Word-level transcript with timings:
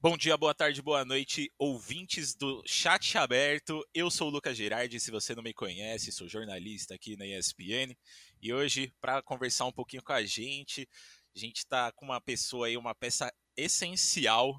Bom 0.00 0.16
dia, 0.16 0.36
boa 0.36 0.54
tarde, 0.54 0.82
boa 0.82 1.04
noite, 1.04 1.50
ouvintes 1.58 2.34
do 2.34 2.62
Chat 2.66 3.16
Aberto. 3.16 3.82
Eu 3.94 4.10
sou 4.10 4.28
o 4.28 4.30
Lucas 4.30 4.56
Gerardi, 4.56 5.00
se 5.00 5.10
você 5.10 5.34
não 5.34 5.42
me 5.42 5.54
conhece, 5.54 6.12
sou 6.12 6.28
jornalista 6.28 6.94
aqui 6.94 7.16
na 7.16 7.26
ESPN. 7.26 7.96
E 8.40 8.52
hoje, 8.52 8.92
para 9.00 9.22
conversar 9.22 9.64
um 9.64 9.72
pouquinho 9.72 10.02
com 10.02 10.12
a 10.12 10.22
gente, 10.24 10.86
a 11.34 11.38
gente 11.38 11.58
está 11.58 11.90
com 11.92 12.04
uma 12.04 12.20
pessoa 12.20 12.66
aí, 12.66 12.76
uma 12.76 12.94
peça 12.94 13.32
essencial 13.56 14.54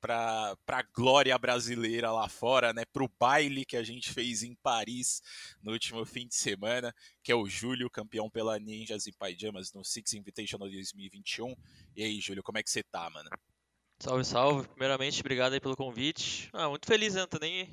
para 0.00 0.56
a 0.66 0.82
glória 0.94 1.36
brasileira 1.38 2.10
lá 2.10 2.28
fora, 2.28 2.72
né? 2.72 2.84
Para 2.92 3.04
o 3.04 3.10
baile 3.18 3.64
que 3.64 3.76
a 3.76 3.82
gente 3.82 4.12
fez 4.12 4.42
em 4.42 4.54
Paris 4.56 5.20
no 5.62 5.72
último 5.72 6.04
fim 6.04 6.26
de 6.26 6.34
semana, 6.34 6.94
que 7.22 7.32
é 7.32 7.34
o 7.34 7.48
Júlio, 7.48 7.90
campeão 7.90 8.30
pela 8.30 8.58
Ninjas 8.58 9.06
e 9.06 9.12
Pajamas 9.12 9.72
no 9.72 9.84
Six 9.84 10.14
Invitational 10.14 10.68
2021. 10.68 11.54
E 11.96 12.02
aí, 12.02 12.20
Júlio, 12.20 12.42
como 12.42 12.58
é 12.58 12.62
que 12.62 12.70
você 12.70 12.82
tá, 12.82 13.08
mano? 13.10 13.28
Salve, 14.00 14.24
salve. 14.24 14.68
Primeiramente, 14.68 15.20
obrigado 15.20 15.54
aí 15.54 15.60
pelo 15.60 15.76
convite. 15.76 16.48
Ah, 16.52 16.68
muito 16.68 16.86
feliz, 16.86 17.14
né? 17.14 17.26
Não 17.30 17.38
nem 17.40 17.68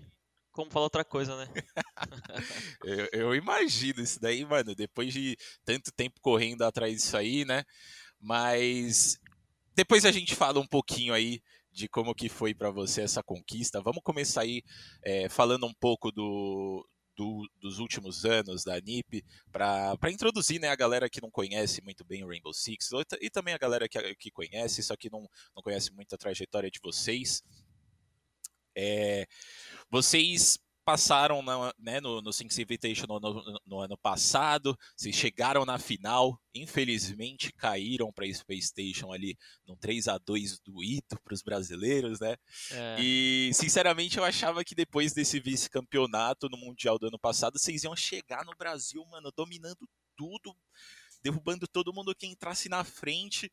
como 0.52 0.72
falar 0.72 0.86
outra 0.86 1.04
coisa, 1.04 1.36
né? 1.36 1.50
eu, 2.84 3.10
eu, 3.12 3.36
imagino 3.36 4.02
isso 4.02 4.20
daí, 4.20 4.46
mano, 4.46 4.74
depois 4.74 5.14
de 5.14 5.38
tanto 5.66 5.92
tempo 5.92 6.20
correndo 6.22 6.64
atrás 6.64 6.96
disso 6.96 7.18
aí, 7.18 7.44
né? 7.44 7.64
Mas 8.20 9.20
depois 9.76 10.06
a 10.06 10.12
gente 10.12 10.34
fala 10.34 10.60
um 10.60 10.66
pouquinho 10.66 11.14
aí 11.14 11.44
de 11.76 11.90
como 11.90 12.16
que 12.16 12.30
foi 12.30 12.56
para 12.56 12.72
você 12.72 13.02
essa 13.02 13.22
conquista. 13.22 13.82
Vamos 13.82 14.02
começar 14.02 14.42
aí 14.42 14.64
é, 15.04 15.28
falando 15.28 15.68
um 15.68 15.74
pouco 15.74 16.10
do, 16.10 16.88
do, 17.18 17.46
dos 17.60 17.80
últimos 17.80 18.24
anos 18.24 18.64
da 18.64 18.80
NIP 18.80 19.22
para 19.52 19.98
introduzir 20.10 20.60
né, 20.62 20.70
a 20.70 20.76
galera 20.76 21.10
que 21.10 21.22
não 21.22 21.30
conhece 21.30 21.84
muito 21.84 22.06
bem 22.06 22.24
o 22.24 22.28
Rainbow 22.30 22.54
Six 22.54 22.92
e 23.20 23.30
também 23.30 23.54
a 23.54 23.58
galera 23.58 23.90
que, 23.90 24.16
que 24.16 24.32
conhece, 24.32 24.82
só 24.82 24.96
que 24.96 25.10
não, 25.10 25.28
não 25.54 25.62
conhece 25.62 25.92
muito 25.92 26.16
a 26.16 26.18
trajetória 26.18 26.72
de 26.72 26.80
vocês. 26.82 27.44
É, 28.74 29.28
vocês 29.92 30.58
passaram 30.86 31.42
na, 31.42 31.74
né, 31.80 32.00
no, 32.00 32.22
no 32.22 32.32
Six 32.32 32.60
Invitational 32.60 33.20
no, 33.20 33.34
no, 33.34 33.62
no, 33.66 33.80
ano 33.80 33.98
passado, 33.98 34.78
vocês 34.96 35.16
chegaram 35.16 35.66
na 35.66 35.80
final, 35.80 36.40
infelizmente 36.54 37.52
caíram 37.52 38.14
para 38.14 38.26
a 38.26 38.34
Space 38.34 38.68
Station 38.68 39.12
ali 39.12 39.36
no 39.66 39.76
3 39.76 40.08
a 40.08 40.20
2 40.20 40.60
do 40.60 40.84
Ito 40.84 41.20
para 41.24 41.34
os 41.34 41.42
brasileiros, 41.42 42.20
né? 42.20 42.38
É. 42.72 42.98
E 43.00 43.52
sinceramente 43.54 44.20
eu 44.20 44.24
achava 44.24 44.64
que 44.64 44.76
depois 44.76 45.12
desse 45.12 45.40
vice-campeonato 45.40 46.48
no 46.48 46.58
Mundial 46.58 47.00
do 47.00 47.08
ano 47.08 47.18
passado, 47.20 47.58
vocês 47.58 47.84
iam 47.84 47.96
chegar 47.96 48.46
no 48.46 48.56
Brasil, 48.56 49.04
mano, 49.08 49.32
dominando 49.36 49.90
tudo, 50.16 50.56
derrubando 51.24 51.68
todo 51.68 51.94
mundo 51.94 52.16
que 52.16 52.28
entrasse 52.28 52.70
na 52.70 52.84
frente. 52.84 53.52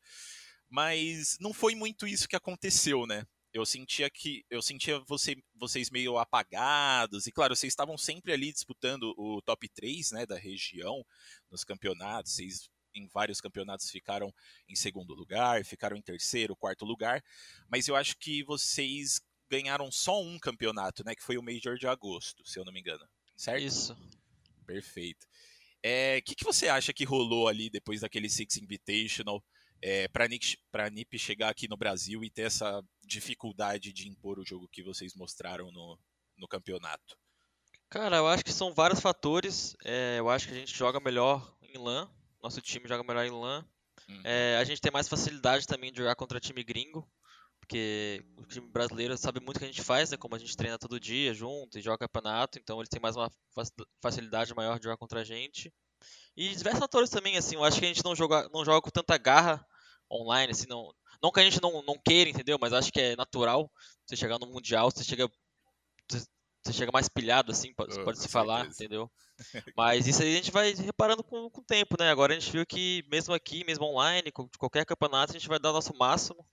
Mas 0.69 1.37
não 1.39 1.53
foi 1.53 1.75
muito 1.75 2.07
isso 2.07 2.27
que 2.27 2.35
aconteceu, 2.35 3.05
né? 3.05 3.25
Eu 3.53 3.65
sentia 3.65 4.09
que 4.09 4.43
eu 4.49 4.61
sentia 4.61 4.99
você, 5.01 5.35
vocês 5.55 5.89
meio 5.89 6.17
apagados 6.17 7.27
e 7.27 7.31
claro 7.31 7.55
vocês 7.55 7.71
estavam 7.71 7.97
sempre 7.97 8.33
ali 8.33 8.51
disputando 8.51 9.13
o 9.17 9.41
top 9.41 9.69
3 9.69 10.11
né 10.11 10.25
da 10.25 10.37
região 10.37 11.05
nos 11.51 11.63
campeonatos 11.63 12.33
vocês 12.33 12.69
em 12.95 13.07
vários 13.07 13.39
campeonatos 13.39 13.89
ficaram 13.89 14.33
em 14.67 14.75
segundo 14.75 15.13
lugar 15.13 15.63
ficaram 15.63 15.95
em 15.95 16.01
terceiro 16.01 16.55
quarto 16.55 16.83
lugar 16.83 17.23
mas 17.69 17.87
eu 17.87 17.95
acho 17.95 18.17
que 18.17 18.43
vocês 18.43 19.21
ganharam 19.49 19.91
só 19.91 20.21
um 20.21 20.39
campeonato 20.39 21.03
né 21.03 21.15
que 21.15 21.23
foi 21.23 21.37
o 21.37 21.43
Major 21.43 21.77
de 21.77 21.87
agosto 21.87 22.43
se 22.45 22.59
eu 22.59 22.65
não 22.65 22.73
me 22.73 22.79
engano 22.79 23.07
certo? 23.35 23.63
Isso. 23.63 23.97
Perfeito. 24.65 25.25
O 25.25 25.29
é, 25.83 26.21
que, 26.21 26.35
que 26.35 26.45
você 26.45 26.69
acha 26.69 26.93
que 26.93 27.03
rolou 27.03 27.47
ali 27.47 27.69
depois 27.69 28.01
daquele 28.01 28.29
Six 28.29 28.57
Invitational 28.57 29.43
é, 29.83 30.07
para 30.07 30.25
a 30.85 30.89
NIP 30.89 31.19
chegar 31.19 31.49
aqui 31.49 31.67
no 31.67 31.75
Brasil 31.75 32.23
e 32.23 32.29
ter 32.29 32.43
essa 32.43 32.81
dificuldade 33.03 33.91
de 33.91 34.07
impor 34.07 34.39
o 34.39 34.45
jogo 34.45 34.69
que 34.71 34.81
vocês 34.81 35.13
mostraram 35.13 35.69
no, 35.73 35.99
no 36.37 36.47
campeonato? 36.47 37.17
Cara, 37.89 38.15
eu 38.15 38.27
acho 38.27 38.45
que 38.45 38.53
são 38.53 38.73
vários 38.73 39.01
fatores. 39.01 39.75
É, 39.83 40.15
eu 40.19 40.29
acho 40.29 40.47
que 40.47 40.53
a 40.53 40.57
gente 40.57 40.73
joga 40.73 41.01
melhor 41.01 41.53
em 41.61 41.77
LAN, 41.77 42.09
nosso 42.41 42.61
time 42.61 42.87
joga 42.87 43.03
melhor 43.03 43.25
em 43.25 43.29
LAN. 43.29 43.65
Uhum. 44.07 44.21
É, 44.23 44.55
a 44.57 44.63
gente 44.63 44.79
tem 44.79 44.91
mais 44.91 45.09
facilidade 45.09 45.67
também 45.67 45.91
de 45.91 45.97
jogar 45.97 46.15
contra 46.15 46.39
time 46.39 46.63
gringo, 46.63 47.05
porque 47.59 48.23
o 48.37 48.45
time 48.45 48.67
brasileiro 48.67 49.17
sabe 49.17 49.41
muito 49.41 49.57
o 49.57 49.59
que 49.59 49.65
a 49.65 49.69
gente 49.69 49.83
faz, 49.83 50.11
né? 50.11 50.17
Como 50.17 50.33
a 50.33 50.39
gente 50.39 50.55
treina 50.55 50.79
todo 50.79 50.97
dia 50.97 51.33
junto 51.33 51.77
e 51.77 51.81
joga 51.81 52.07
campeonato, 52.07 52.57
então 52.57 52.79
eles 52.79 52.89
têm 52.89 53.01
mais 53.01 53.17
uma 53.17 53.29
facilidade 54.01 54.55
maior 54.55 54.77
de 54.79 54.85
jogar 54.85 54.97
contra 54.97 55.19
a 55.19 55.23
gente. 55.25 55.73
E 56.37 56.55
diversos 56.55 56.79
fatores 56.79 57.09
também, 57.09 57.37
assim, 57.37 57.55
eu 57.55 57.65
acho 57.65 57.79
que 57.79 57.85
a 57.85 57.87
gente 57.89 58.03
não 58.03 58.15
joga, 58.15 58.49
não 58.53 58.63
joga 58.63 58.81
com 58.81 58.89
tanta 58.89 59.17
garra 59.17 59.65
online, 60.13 60.51
assim, 60.51 60.67
não, 60.67 60.93
não 61.21 61.31
que 61.31 61.39
a 61.39 61.43
gente 61.43 61.61
não, 61.61 61.81
não 61.83 61.97
queira, 61.97 62.29
entendeu? 62.29 62.57
Mas 62.59 62.73
acho 62.73 62.91
que 62.91 62.99
é 62.99 63.15
natural 63.15 63.71
você 64.05 64.15
chegar 64.15 64.39
no 64.39 64.47
Mundial, 64.47 64.91
você 64.91 65.03
chega, 65.03 65.29
você 66.09 66.73
chega 66.73 66.91
mais 66.91 67.09
pilhado, 67.09 67.51
assim, 67.51 67.73
pode, 67.73 67.99
oh, 67.99 68.03
pode 68.03 68.19
se 68.19 68.27
falar, 68.27 68.65
entendeu? 68.65 69.11
Mas 69.75 70.07
isso 70.07 70.21
aí 70.21 70.33
a 70.33 70.35
gente 70.35 70.51
vai 70.51 70.73
reparando 70.73 71.23
com, 71.23 71.49
com 71.49 71.61
o 71.61 71.65
tempo, 71.65 71.95
né? 71.99 72.09
Agora 72.09 72.33
a 72.33 72.39
gente 72.39 72.51
viu 72.51 72.65
que 72.65 73.03
mesmo 73.09 73.33
aqui, 73.33 73.63
mesmo 73.65 73.85
online, 73.85 74.23
de 74.23 74.57
qualquer 74.57 74.85
campeonato, 74.85 75.31
a 75.31 75.37
gente 75.39 75.47
vai 75.47 75.59
dar 75.59 75.71
o 75.71 75.73
nosso 75.73 75.95
máximo 75.97 76.45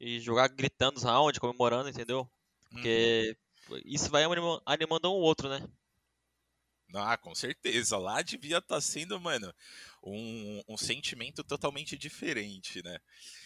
e 0.00 0.18
jogar 0.20 0.48
gritando 0.48 0.96
os 0.96 1.02
rounds, 1.02 1.38
comemorando, 1.38 1.88
entendeu? 1.88 2.28
Porque 2.70 3.36
uhum. 3.70 3.80
isso 3.84 4.10
vai 4.10 4.24
animando 4.24 5.08
um 5.08 5.12
ou 5.12 5.20
outro, 5.20 5.48
né? 5.48 5.66
Ah, 6.98 7.16
com 7.16 7.34
certeza. 7.34 7.96
Lá 7.98 8.22
devia 8.22 8.58
estar 8.58 8.76
tá 8.76 8.80
sendo, 8.80 9.18
mano, 9.20 9.52
um, 10.02 10.62
um 10.68 10.76
sentimento 10.76 11.42
totalmente 11.42 11.96
diferente, 11.96 12.82
né? 12.82 12.98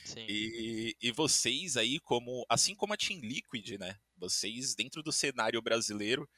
Sim. 0.04 0.26
E, 0.28 0.96
e 1.00 1.12
vocês 1.12 1.76
aí, 1.76 2.00
como 2.00 2.44
assim 2.48 2.74
como 2.74 2.92
a 2.92 2.96
Team 2.96 3.20
Liquid, 3.20 3.78
né? 3.78 3.98
Vocês 4.16 4.74
dentro 4.74 5.02
do 5.02 5.12
cenário 5.12 5.62
brasileiro, 5.62 6.28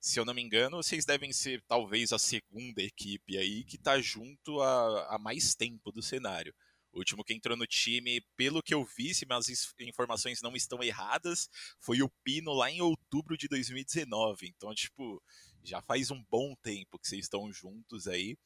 se 0.00 0.18
eu 0.18 0.24
não 0.24 0.32
me 0.32 0.42
engano, 0.42 0.78
vocês 0.78 1.04
devem 1.04 1.32
ser 1.32 1.62
talvez 1.68 2.12
a 2.12 2.18
segunda 2.18 2.82
equipe 2.82 3.36
aí 3.36 3.64
que 3.64 3.76
tá 3.76 4.00
junto 4.00 4.60
há 4.62 5.18
mais 5.20 5.54
tempo 5.54 5.92
do 5.92 6.02
cenário. 6.02 6.54
O 6.92 6.98
último 6.98 7.22
que 7.22 7.32
entrou 7.32 7.56
no 7.56 7.66
time, 7.66 8.20
pelo 8.36 8.62
que 8.62 8.74
eu 8.74 8.84
vi, 8.84 9.14
se 9.14 9.24
minhas 9.24 9.46
informações 9.78 10.42
não 10.42 10.56
estão 10.56 10.82
erradas, 10.82 11.48
foi 11.78 12.02
o 12.02 12.10
Pino 12.24 12.52
lá 12.52 12.70
em 12.70 12.80
outubro 12.80 13.36
de 13.36 13.46
2019. 13.46 14.48
Então, 14.48 14.74
tipo, 14.74 15.22
já 15.62 15.80
faz 15.82 16.10
um 16.10 16.22
bom 16.30 16.54
tempo 16.62 16.98
que 16.98 17.08
vocês 17.08 17.24
estão 17.24 17.52
juntos 17.52 18.06
aí. 18.06 18.36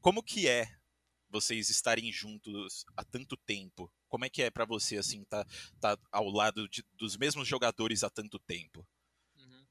Como 0.00 0.22
que 0.22 0.48
é 0.48 0.66
vocês 1.28 1.70
estarem 1.70 2.10
juntos 2.12 2.84
há 2.96 3.04
tanto 3.04 3.36
tempo? 3.36 3.90
Como 4.08 4.24
é 4.24 4.28
que 4.28 4.42
é 4.42 4.50
para 4.50 4.64
você 4.64 4.96
assim 4.96 5.24
tá, 5.24 5.46
tá 5.80 5.96
ao 6.10 6.28
lado 6.28 6.68
de, 6.68 6.84
dos 6.94 7.16
mesmos 7.16 7.46
jogadores 7.46 8.02
há 8.02 8.10
tanto 8.10 8.38
tempo? 8.38 8.86
Uhum. 9.36 9.64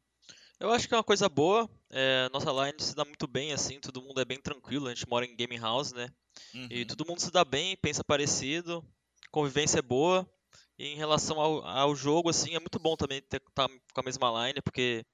Eu 0.60 0.72
acho 0.72 0.88
que 0.88 0.94
é 0.94 0.98
uma 0.98 1.04
coisa 1.04 1.28
boa. 1.28 1.70
É, 1.90 2.30
nossa 2.32 2.52
line 2.52 2.80
se 2.80 2.96
dá 2.96 3.04
muito 3.04 3.28
bem 3.28 3.52
assim, 3.52 3.80
todo 3.80 4.02
mundo 4.02 4.22
é 4.22 4.26
bem 4.26 4.40
tranquilo. 4.40 4.88
A 4.88 4.94
gente 4.94 5.08
mora 5.08 5.26
em 5.26 5.36
gaming 5.36 5.60
house, 5.60 5.92
né? 5.92 6.10
Uhum. 6.54 6.68
E 6.70 6.86
todo 6.86 7.06
mundo 7.06 7.20
se 7.20 7.32
dá 7.32 7.44
bem, 7.44 7.76
pensa 7.78 8.04
parecido, 8.04 8.86
convivência 9.32 9.80
é 9.80 9.82
boa. 9.82 10.30
E 10.78 10.88
em 10.88 10.96
relação 10.96 11.40
ao, 11.42 11.66
ao 11.68 11.94
jogo, 11.94 12.30
assim, 12.30 12.56
é 12.56 12.60
muito 12.60 12.80
bom 12.80 12.96
também 12.96 13.22
ter 13.22 13.42
tá 13.54 13.68
com 13.68 14.00
a 14.00 14.04
mesma 14.04 14.48
line, 14.48 14.62
porque 14.62 15.06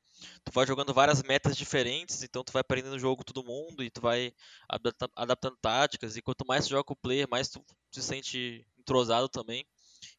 tu 0.44 0.52
vai 0.52 0.66
jogando 0.66 0.94
várias 0.94 1.22
metas 1.24 1.56
diferentes, 1.58 2.24
então 2.24 2.44
tu 2.44 2.52
vai 2.54 2.62
aprendendo 2.62 2.96
o 2.96 3.00
jogo 3.00 3.24
todo 3.24 3.44
mundo 3.44 3.84
e 3.84 3.90
tu 3.90 4.02
vai 4.02 4.34
adaptando, 4.70 5.12
adaptando 5.16 5.58
táticas, 5.62 6.18
e 6.18 6.22
quanto 6.22 6.46
mais 6.46 6.66
tu 6.66 6.72
joga 6.72 6.84
com 6.84 6.94
o 6.94 6.98
player, 6.98 7.28
mais 7.30 7.50
tu 7.50 7.64
se 7.92 8.02
sente 8.02 8.66
entrosado 8.78 9.30
também. 9.30 9.66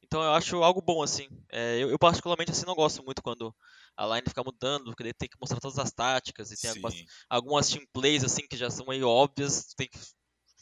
Então 0.03 0.23
eu 0.23 0.33
acho 0.33 0.63
algo 0.63 0.81
bom, 0.81 1.03
assim. 1.03 1.29
É, 1.51 1.79
eu, 1.79 1.91
eu, 1.91 1.99
particularmente 1.99 2.51
assim 2.51 2.67
não 2.67 2.75
gosto 2.75 3.03
muito 3.05 3.23
quando 3.23 3.55
a 3.97 4.07
line 4.07 4.29
fica 4.29 4.43
mudando, 4.45 4.87
porque 4.87 5.03
daí 5.03 5.15
tem 5.15 5.29
que 5.29 5.39
mostrar 5.41 5.61
todas 5.61 5.79
as 5.79 5.93
táticas, 5.93 6.51
e 6.51 6.61
tem 6.61 6.71
algumas, 6.71 6.95
algumas 7.29 7.69
team 7.69 7.85
plays 7.93 8.25
assim 8.25 8.47
que 8.49 8.57
já 8.57 8.71
são 8.71 8.87
meio 8.87 9.09
óbvias, 9.09 9.75
tem 9.77 9.89
que 9.89 9.99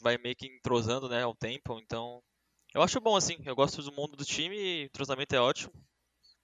vai 0.01 0.17
meio 0.17 0.35
que 0.35 0.47
entrosando, 0.47 1.09
né, 1.09 1.23
ao 1.23 1.35
tempo, 1.35 1.79
então 1.79 2.21
eu 2.73 2.81
acho 2.81 2.99
bom 2.99 3.15
assim, 3.15 3.37
eu 3.45 3.55
gosto 3.55 3.81
do 3.81 3.91
mundo 3.91 4.17
do 4.17 4.25
time 4.25 4.55
e 4.55 4.83
o 4.83 4.85
entrosamento 4.85 5.33
é 5.33 5.39
ótimo. 5.39 5.73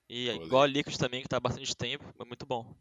E 0.08 0.28
igual 0.30 0.62
a 0.62 0.66
Liquid 0.66 0.96
também, 0.96 1.22
que 1.22 1.28
tá 1.28 1.36
há 1.36 1.40
bastante 1.40 1.74
tempo, 1.74 2.04
é 2.20 2.24
muito 2.24 2.44
bom. 2.44 2.74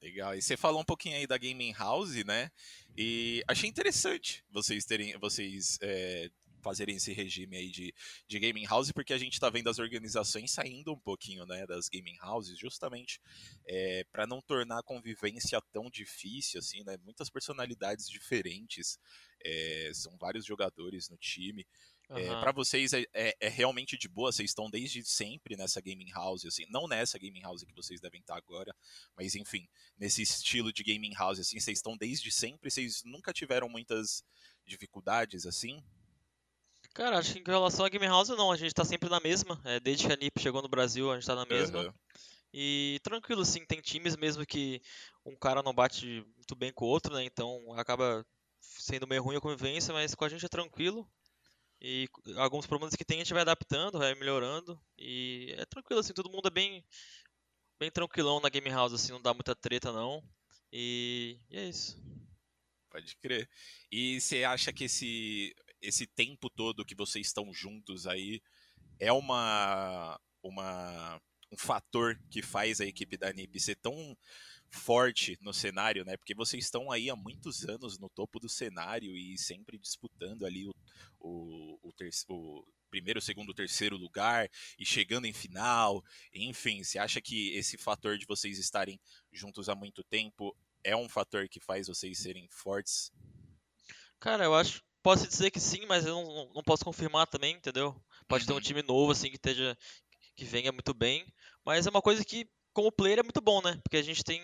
Legal. 0.00 0.34
E 0.34 0.42
você 0.42 0.56
falou 0.56 0.80
um 0.80 0.84
pouquinho 0.84 1.16
aí 1.16 1.26
da 1.26 1.38
Gaming 1.38 1.72
House, 1.72 2.24
né? 2.24 2.50
E 2.96 3.42
achei 3.48 3.68
interessante 3.68 4.44
vocês 4.50 4.84
terem, 4.84 5.16
vocês 5.18 5.78
é, 5.80 6.30
fazerem 6.66 6.96
esse 6.96 7.12
regime 7.12 7.56
aí 7.56 7.70
de, 7.70 7.94
de 8.26 8.40
gaming 8.40 8.66
house, 8.66 8.90
porque 8.90 9.12
a 9.12 9.18
gente 9.18 9.34
está 9.34 9.48
vendo 9.48 9.70
as 9.70 9.78
organizações 9.78 10.50
saindo 10.50 10.92
um 10.92 10.98
pouquinho 10.98 11.46
né, 11.46 11.64
das 11.64 11.88
gaming 11.88 12.18
houses, 12.20 12.58
justamente 12.58 13.20
é, 13.64 14.04
para 14.10 14.26
não 14.26 14.40
tornar 14.40 14.80
a 14.80 14.82
convivência 14.82 15.60
tão 15.72 15.88
difícil, 15.88 16.58
assim, 16.58 16.82
né? 16.82 16.96
Muitas 17.04 17.30
personalidades 17.30 18.10
diferentes, 18.10 18.98
é, 19.44 19.92
são 19.94 20.16
vários 20.18 20.44
jogadores 20.44 21.08
no 21.08 21.16
time. 21.16 21.64
Uhum. 22.08 22.18
É, 22.18 22.40
para 22.40 22.52
vocês 22.52 22.92
é, 22.92 23.04
é, 23.12 23.36
é, 23.40 23.48
realmente 23.48 23.98
de 23.98 24.08
boa, 24.08 24.30
vocês 24.30 24.50
estão 24.50 24.70
desde 24.70 25.04
sempre 25.04 25.56
nessa 25.56 25.80
gaming 25.80 26.10
house, 26.12 26.44
assim, 26.44 26.64
não 26.68 26.86
nessa 26.86 27.18
gaming 27.18 27.42
house 27.42 27.64
que 27.64 27.74
vocês 27.74 28.00
devem 28.00 28.20
estar 28.20 28.36
agora, 28.36 28.74
mas 29.16 29.34
enfim, 29.34 29.68
nesse 29.98 30.22
estilo 30.22 30.72
de 30.72 30.84
gaming 30.84 31.14
house, 31.14 31.40
assim, 31.40 31.58
vocês 31.58 31.78
estão 31.78 31.96
desde 31.96 32.30
sempre, 32.30 32.70
vocês 32.70 33.02
nunca 33.04 33.32
tiveram 33.32 33.68
muitas 33.68 34.22
dificuldades, 34.64 35.46
assim? 35.46 35.82
Cara, 36.94 37.18
acho 37.18 37.34
que 37.34 37.40
em 37.40 37.44
relação 37.44 37.84
à 37.84 37.88
Game 37.90 38.06
House 38.06 38.30
não, 38.30 38.50
a 38.50 38.56
gente 38.56 38.72
tá 38.72 38.82
sempre 38.82 39.10
na 39.10 39.20
mesma. 39.20 39.60
É, 39.66 39.78
desde 39.78 40.06
que 40.06 40.12
a 40.12 40.16
NiP 40.16 40.40
chegou 40.40 40.62
no 40.62 40.68
Brasil, 40.68 41.10
a 41.10 41.14
gente 41.14 41.26
tá 41.26 41.34
na 41.34 41.44
mesma. 41.44 41.82
Uhum. 41.82 41.92
E 42.54 42.98
tranquilo, 43.02 43.44
sim, 43.44 43.66
tem 43.66 43.82
times 43.82 44.16
mesmo 44.16 44.46
que 44.46 44.80
um 45.22 45.36
cara 45.36 45.62
não 45.62 45.74
bate 45.74 46.24
muito 46.34 46.56
bem 46.56 46.72
com 46.72 46.86
o 46.86 46.88
outro, 46.88 47.12
né? 47.12 47.22
Então 47.22 47.70
acaba 47.74 48.24
sendo 48.60 49.06
meio 49.06 49.22
ruim 49.22 49.36
a 49.36 49.40
convivência, 49.40 49.92
mas 49.92 50.14
com 50.14 50.24
a 50.24 50.28
gente 50.30 50.46
é 50.46 50.48
tranquilo. 50.48 51.06
E 51.80 52.08
alguns 52.36 52.66
problemas 52.66 52.94
que 52.94 53.04
tem 53.04 53.18
a 53.18 53.24
gente 53.24 53.32
vai 53.32 53.42
adaptando, 53.42 53.98
vai 53.98 54.14
melhorando. 54.14 54.80
E 54.98 55.54
é 55.58 55.64
tranquilo, 55.66 56.00
assim, 56.00 56.12
todo 56.12 56.30
mundo 56.30 56.48
é 56.48 56.50
bem, 56.50 56.84
bem 57.78 57.90
tranquilão 57.90 58.40
na 58.40 58.48
Game 58.48 58.68
House, 58.70 58.92
assim, 58.92 59.12
não 59.12 59.20
dá 59.20 59.34
muita 59.34 59.54
treta 59.54 59.92
não. 59.92 60.22
E, 60.72 61.38
e 61.50 61.58
é 61.58 61.68
isso. 61.68 61.96
Pode 62.90 63.16
crer. 63.16 63.48
E 63.90 64.20
você 64.20 64.44
acha 64.44 64.72
que 64.72 64.84
esse, 64.84 65.54
esse 65.82 66.06
tempo 66.06 66.48
todo 66.48 66.84
que 66.84 66.94
vocês 66.94 67.26
estão 67.26 67.52
juntos 67.52 68.06
aí 68.06 68.40
é 68.98 69.12
uma, 69.12 70.18
uma 70.42 71.20
um 71.52 71.56
fator 71.56 72.18
que 72.30 72.42
faz 72.42 72.80
a 72.80 72.86
equipe 72.86 73.16
da 73.16 73.32
NIB 73.32 73.60
ser 73.60 73.76
tão 73.76 74.16
forte 74.76 75.36
no 75.40 75.52
cenário, 75.52 76.04
né? 76.04 76.16
Porque 76.16 76.34
vocês 76.34 76.64
estão 76.64 76.90
aí 76.90 77.10
há 77.10 77.16
muitos 77.16 77.64
anos 77.64 77.98
no 77.98 78.08
topo 78.08 78.38
do 78.38 78.48
cenário 78.48 79.16
e 79.16 79.36
sempre 79.38 79.78
disputando 79.78 80.46
ali 80.46 80.66
o, 80.66 80.74
o, 81.18 81.78
o, 81.82 81.92
o 82.28 82.64
primeiro, 82.90 83.20
segundo, 83.20 83.54
terceiro 83.54 83.96
lugar 83.96 84.48
e 84.78 84.84
chegando 84.84 85.26
em 85.26 85.32
final. 85.32 86.04
Enfim, 86.32 86.84
você 86.84 86.98
acha 86.98 87.20
que 87.20 87.54
esse 87.54 87.76
fator 87.76 88.18
de 88.18 88.26
vocês 88.26 88.58
estarem 88.58 89.00
juntos 89.32 89.68
há 89.68 89.74
muito 89.74 90.04
tempo 90.04 90.56
é 90.84 90.94
um 90.94 91.08
fator 91.08 91.48
que 91.48 91.58
faz 91.58 91.88
vocês 91.88 92.18
serem 92.18 92.46
fortes? 92.50 93.10
Cara, 94.20 94.44
eu 94.44 94.54
acho 94.54 94.80
posso 95.06 95.28
dizer 95.28 95.52
que 95.52 95.60
sim, 95.60 95.86
mas 95.86 96.04
eu 96.04 96.16
não, 96.16 96.52
não 96.52 96.62
posso 96.64 96.84
confirmar 96.84 97.28
também, 97.28 97.54
entendeu? 97.54 97.94
Pode 98.26 98.42
uhum. 98.42 98.46
ter 98.48 98.52
um 98.54 98.56
uhum. 98.56 98.60
time 98.60 98.82
novo, 98.82 99.12
assim, 99.12 99.28
que 99.28 99.36
esteja. 99.36 99.78
que 100.34 100.44
venha 100.44 100.72
muito 100.72 100.92
bem. 100.92 101.24
Mas 101.64 101.86
é 101.86 101.90
uma 101.90 102.02
coisa 102.02 102.24
que, 102.24 102.48
como 102.76 102.92
player, 102.92 103.20
é 103.20 103.22
muito 103.22 103.40
bom, 103.40 103.62
né? 103.62 103.80
Porque 103.82 103.96
a 103.96 104.02
gente 104.02 104.22
tem. 104.22 104.38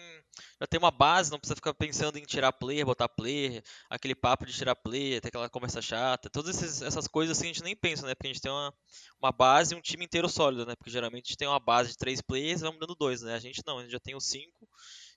Já 0.59 0.67
tem 0.67 0.79
uma 0.79 0.91
base, 0.91 1.31
não 1.31 1.39
precisa 1.39 1.55
ficar 1.55 1.75
pensando 1.75 2.17
em 2.17 2.23
tirar 2.23 2.51
player, 2.51 2.87
botar 2.87 3.07
player, 3.07 3.63
aquele 3.91 4.15
papo 4.15 4.47
de 4.47 4.55
tirar 4.55 4.75
player, 4.75 5.21
ter 5.21 5.29
aquela 5.29 5.51
conversa 5.51 5.83
chata. 5.83 6.31
Todas 6.31 6.57
esses, 6.57 6.81
essas 6.81 7.07
coisas 7.07 7.37
assim 7.37 7.51
a 7.51 7.53
gente 7.53 7.63
nem 7.63 7.77
pensa, 7.77 8.07
né? 8.07 8.15
Porque 8.15 8.29
a 8.29 8.33
gente 8.33 8.41
tem 8.41 8.51
uma, 8.51 8.73
uma 9.21 9.31
base 9.31 9.75
e 9.75 9.77
um 9.77 9.83
time 9.83 10.07
inteiro 10.07 10.31
sólido, 10.31 10.65
né? 10.65 10.75
Porque 10.75 10.91
geralmente 10.91 11.27
a 11.27 11.29
gente 11.29 11.37
tem 11.37 11.47
uma 11.47 11.61
base 11.61 11.91
de 11.91 11.99
três 11.99 12.23
players 12.23 12.63
e 12.63 12.65
vamos 12.65 12.81
dando 12.81 12.95
dois, 12.95 13.21
né? 13.21 13.35
A 13.35 13.39
gente 13.39 13.61
não, 13.67 13.79
a 13.79 13.83
gente 13.83 13.93
já 13.93 14.01
tem 14.01 14.17
os 14.17 14.25
cinco 14.25 14.67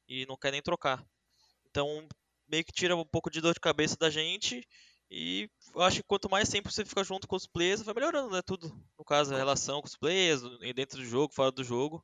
e 0.10 0.26
não 0.26 0.36
quer 0.36 0.52
nem 0.52 0.62
trocar. 0.62 1.02
Então, 1.70 2.06
meio 2.50 2.66
que 2.66 2.74
tira 2.74 2.98
um 2.98 3.06
pouco 3.06 3.30
de 3.30 3.40
dor 3.40 3.54
de 3.54 3.62
cabeça 3.62 3.96
da 3.98 4.10
gente 4.10 4.68
e 5.10 5.50
eu 5.74 5.82
acho 5.82 5.98
que 5.98 6.08
quanto 6.08 6.30
mais 6.30 6.50
tempo 6.50 6.70
você 6.70 6.84
fica 6.84 7.02
junto 7.02 7.28
com 7.30 7.38
os 7.38 7.48
players, 7.48 7.82
vai 7.82 7.94
melhorando, 7.96 8.32
né? 8.32 8.42
Tudo. 8.42 8.68
No 9.00 9.06
caso, 9.06 9.34
a 9.34 9.38
relação 9.38 9.80
com 9.80 9.88
os 9.88 9.96
players, 9.96 10.42
dentro 10.76 10.98
do 10.98 11.06
jogo, 11.06 11.34
fora 11.34 11.52
do 11.52 11.64
jogo. 11.64 12.04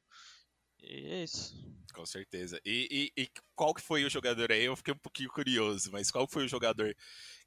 E 0.81 1.07
é 1.07 1.23
isso. 1.23 1.55
Com 1.93 2.05
certeza. 2.05 2.59
E, 2.65 3.11
e, 3.15 3.23
e, 3.23 3.29
qual 3.55 3.73
que 3.73 3.81
foi 3.81 4.03
o 4.03 4.09
jogador 4.09 4.51
aí? 4.51 4.63
Eu 4.63 4.75
fiquei 4.75 4.93
um 4.93 4.97
pouquinho 4.97 5.29
curioso, 5.29 5.91
mas 5.91 6.09
qual 6.09 6.27
foi 6.27 6.45
o 6.45 6.47
jogador 6.47 6.95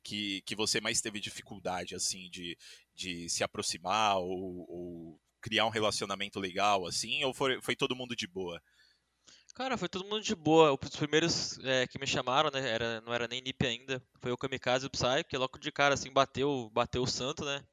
que, 0.02 0.42
que 0.42 0.54
você 0.54 0.80
mais 0.80 1.00
teve 1.00 1.18
dificuldade, 1.18 1.94
assim, 1.94 2.28
de, 2.30 2.56
de 2.94 3.28
se 3.28 3.42
aproximar 3.42 4.18
ou, 4.18 4.66
ou 4.68 5.20
criar 5.40 5.66
um 5.66 5.70
relacionamento 5.70 6.38
legal, 6.38 6.86
assim? 6.86 7.24
Ou 7.24 7.32
foi, 7.32 7.60
foi 7.62 7.74
todo 7.74 7.96
mundo 7.96 8.14
de 8.14 8.26
boa? 8.26 8.62
Cara, 9.54 9.78
foi 9.78 9.88
todo 9.88 10.04
mundo 10.04 10.20
de 10.20 10.34
boa. 10.34 10.76
Os 10.80 10.96
primeiros 10.96 11.58
é, 11.60 11.86
que 11.86 11.98
me 11.98 12.06
chamaram, 12.06 12.50
né, 12.50 12.68
era, 12.68 13.00
não 13.00 13.14
era 13.14 13.28
nem 13.28 13.40
NIP 13.40 13.66
ainda, 13.66 14.02
foi 14.20 14.32
o 14.32 14.36
Kamikaze 14.36 14.84
e 14.84 14.88
o 14.88 14.90
Psy, 14.90 15.24
que 15.28 15.36
logo 15.36 15.58
de 15.58 15.70
cara, 15.70 15.94
assim, 15.94 16.12
bateu, 16.12 16.70
bateu 16.72 17.02
o 17.02 17.06
santo, 17.06 17.44
né? 17.44 17.64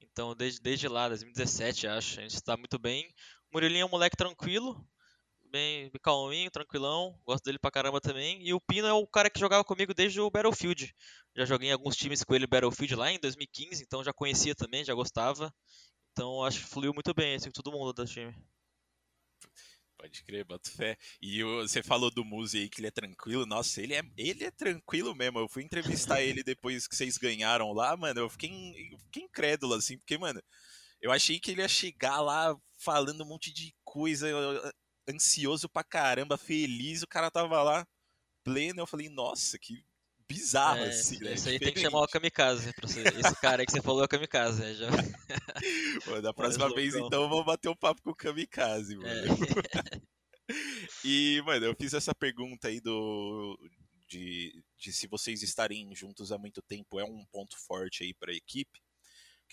Então, 0.00 0.34
desde, 0.34 0.60
desde 0.60 0.86
lá, 0.88 1.08
2017, 1.08 1.86
acho, 1.88 2.18
a 2.18 2.22
gente 2.22 2.34
está 2.34 2.56
muito 2.56 2.78
bem. 2.78 3.12
Murilinho 3.54 3.82
é 3.82 3.86
um 3.86 3.90
moleque 3.90 4.16
tranquilo, 4.16 4.84
bem, 5.44 5.88
calminho, 6.02 6.50
tranquilão, 6.50 7.16
gosto 7.24 7.44
dele 7.44 7.56
pra 7.56 7.70
caramba 7.70 8.00
também. 8.00 8.44
E 8.44 8.52
o 8.52 8.60
Pino 8.60 8.88
é 8.88 8.92
o 8.92 9.06
cara 9.06 9.30
que 9.30 9.38
jogava 9.38 9.62
comigo 9.62 9.94
desde 9.94 10.20
o 10.20 10.28
Battlefield. 10.28 10.92
Já 11.36 11.44
joguei 11.44 11.68
em 11.68 11.72
alguns 11.72 11.94
times 11.94 12.24
com 12.24 12.34
ele 12.34 12.48
Battlefield 12.48 12.96
lá 12.96 13.12
em 13.12 13.20
2015, 13.20 13.84
então 13.84 14.02
já 14.02 14.12
conhecia 14.12 14.56
também, 14.56 14.84
já 14.84 14.92
gostava. 14.92 15.54
Então 16.10 16.42
acho 16.42 16.58
que 16.58 16.66
fluiu 16.66 16.92
muito 16.92 17.14
bem, 17.14 17.36
assim, 17.36 17.46
com 17.46 17.62
todo 17.62 17.70
mundo 17.70 17.92
do 17.92 18.04
time. 18.04 18.34
Pode 19.96 20.24
crer, 20.24 20.44
boto 20.44 20.72
fé. 20.72 20.98
E 21.22 21.44
você 21.44 21.80
falou 21.80 22.10
do 22.10 22.24
Muzi 22.24 22.58
aí 22.58 22.68
que 22.68 22.80
ele 22.80 22.88
é 22.88 22.90
tranquilo. 22.90 23.46
Nossa, 23.46 23.80
ele 23.80 23.94
é, 23.94 24.02
ele 24.16 24.42
é 24.42 24.50
tranquilo 24.50 25.14
mesmo. 25.14 25.38
Eu 25.38 25.48
fui 25.48 25.62
entrevistar 25.62 26.20
ele 26.22 26.42
depois 26.42 26.88
que 26.88 26.96
vocês 26.96 27.16
ganharam 27.16 27.72
lá, 27.72 27.96
mano. 27.96 28.18
Eu 28.18 28.28
fiquei, 28.28 28.50
eu 28.92 28.98
fiquei 28.98 29.22
incrédulo, 29.22 29.74
assim, 29.74 29.96
porque, 29.96 30.18
mano, 30.18 30.42
eu 31.04 31.12
achei 31.12 31.38
que 31.38 31.50
ele 31.50 31.60
ia 31.60 31.68
chegar 31.68 32.22
lá 32.22 32.58
falando 32.78 33.22
um 33.22 33.26
monte 33.26 33.52
de 33.52 33.74
coisa, 33.84 34.26
ansioso 35.06 35.68
pra 35.68 35.84
caramba, 35.84 36.38
feliz. 36.38 37.02
O 37.02 37.06
cara 37.06 37.30
tava 37.30 37.62
lá 37.62 37.86
pleno. 38.42 38.80
Eu 38.80 38.86
falei, 38.86 39.10
nossa, 39.10 39.58
que 39.58 39.84
bizarro, 40.26 40.78
é, 40.78 40.88
assim, 40.88 41.18
né? 41.18 41.34
Isso 41.34 41.46
aí 41.50 41.58
tem 41.58 41.74
que 41.74 41.80
chamar 41.80 42.00
o 42.00 42.08
Kamikaze. 42.08 42.72
Você. 42.80 43.02
Esse 43.02 43.38
cara 43.38 43.60
aí 43.60 43.66
que 43.66 43.72
você 43.72 43.82
falou 43.82 44.00
é 44.00 44.06
o 44.06 44.08
Kamikaze. 44.08 44.62
Né? 44.62 44.72
Já... 44.72 44.88
Pô, 46.06 46.22
da 46.22 46.32
próxima 46.32 46.74
vez, 46.74 46.94
então, 46.94 47.24
eu 47.24 47.28
vou 47.28 47.44
bater 47.44 47.68
um 47.68 47.76
papo 47.76 48.00
com 48.00 48.10
o 48.10 48.16
Kamikaze, 48.16 48.96
mano. 48.96 49.10
É. 49.10 50.00
e, 51.04 51.42
mano, 51.44 51.66
eu 51.66 51.76
fiz 51.78 51.92
essa 51.92 52.14
pergunta 52.14 52.68
aí 52.68 52.80
do. 52.80 53.58
De, 54.08 54.64
de 54.78 54.90
se 54.90 55.06
vocês 55.06 55.42
estarem 55.42 55.94
juntos 55.94 56.32
há 56.32 56.38
muito 56.38 56.62
tempo 56.62 56.98
é 56.98 57.04
um 57.04 57.26
ponto 57.26 57.58
forte 57.58 58.04
aí 58.04 58.14
para 58.14 58.32
a 58.32 58.34
equipe 58.34 58.80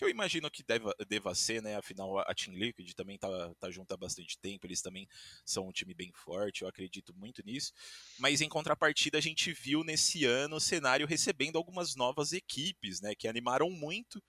que 0.02 0.06
eu 0.06 0.10
imagino 0.10 0.50
que 0.50 0.64
deva, 0.64 0.92
deva 1.08 1.32
ser, 1.32 1.62
né? 1.62 1.76
Afinal, 1.76 2.18
a 2.18 2.34
Team 2.34 2.56
Liquid 2.56 2.92
também 2.94 3.16
tá, 3.16 3.28
tá 3.60 3.70
junto 3.70 3.94
há 3.94 3.96
bastante 3.96 4.36
tempo, 4.36 4.66
eles 4.66 4.82
também 4.82 5.06
são 5.46 5.68
um 5.68 5.72
time 5.72 5.94
bem 5.94 6.10
forte, 6.12 6.62
eu 6.62 6.68
acredito 6.68 7.14
muito 7.14 7.40
nisso. 7.44 7.72
Mas 8.18 8.40
em 8.40 8.48
contrapartida, 8.48 9.18
a 9.18 9.20
gente 9.20 9.52
viu 9.52 9.84
nesse 9.84 10.24
ano 10.24 10.56
o 10.56 10.60
cenário 10.60 11.06
recebendo 11.06 11.56
algumas 11.56 11.94
novas 11.94 12.32
equipes, 12.32 13.00
né? 13.00 13.14
Que 13.14 13.28
animaram 13.28 13.70
muito, 13.70 14.20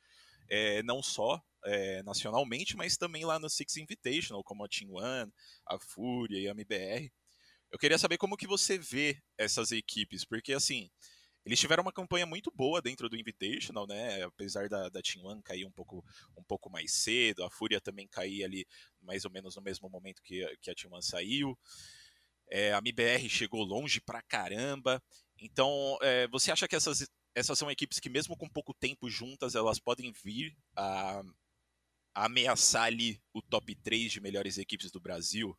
é, 0.48 0.84
não 0.84 1.02
só 1.02 1.42
é, 1.66 2.04
nacionalmente, 2.04 2.78
mas 2.78 2.96
também 2.96 3.26
lá 3.26 3.40
no 3.40 3.50
Six 3.50 3.78
Invitational, 3.78 4.44
como 4.44 4.64
a 4.64 4.68
Team 4.68 4.92
One, 4.92 5.34
a 5.66 5.80
Fúria 5.80 6.40
e 6.40 6.48
a 6.48 6.52
MBR. 6.52 7.12
Eu 7.72 7.80
queria 7.80 7.98
saber 7.98 8.20
como 8.20 8.38
que 8.38 8.46
você 8.46 8.78
vê 8.78 9.20
essas 9.40 9.72
equipes, 9.72 10.24
porque 10.24 10.54
assim, 10.54 10.92
eles 11.46 11.60
tiveram 11.60 11.84
uma 11.84 11.92
campanha 11.92 12.26
muito 12.26 12.50
boa 12.52 12.82
dentro 12.82 13.10
do 13.10 13.18
Invitational, 13.18 13.86
né? 13.86 14.24
Apesar 14.24 14.70
da, 14.70 14.88
da 14.90 15.02
Team 15.02 15.26
One 15.26 15.44
cair 15.44 15.66
um 15.66 15.72
pouco, 15.72 16.04
um 16.38 16.44
pouco 16.44 16.70
mais 16.70 16.94
cedo, 16.94 17.44
a 17.44 17.50
Fúria 17.50 17.82
também 17.82 18.08
cair 18.08 18.44
ali 18.44 18.66
mais 19.02 19.26
ou 19.26 19.32
menos 19.32 19.56
no 19.56 19.62
mesmo 19.62 19.90
momento 19.90 20.22
que, 20.22 20.46
que 20.62 20.72
a 20.72 20.76
Team 20.76 20.94
One 20.94 21.04
saiu. 21.04 21.58
É, 22.50 22.74
a 22.74 22.78
MBR 22.78 23.28
chegou 23.30 23.64
longe 23.64 24.00
pra 24.00 24.22
caramba. 24.22 25.04
Então, 25.38 25.98
é, 26.02 26.28
você 26.30 26.52
acha 26.52 26.68
que 26.68 26.76
essas, 26.76 27.06
essas 27.36 27.58
são 27.58 27.70
equipes 27.70 28.00
que, 28.00 28.10
mesmo 28.10 28.38
com 28.38 28.48
pouco 28.48 28.74
tempo 28.74 29.10
juntas, 29.10 29.56
elas 29.56 29.80
podem 29.80 30.14
vir 30.24 30.56
a, 30.76 31.22
a 32.16 32.26
ameaçar 32.26 32.84
ali 32.84 33.22
o 33.34 33.42
top 33.42 33.76
3 33.76 34.12
de 34.12 34.22
melhores 34.22 34.58
equipes 34.58 34.92
do 34.92 35.00
Brasil? 35.00 35.58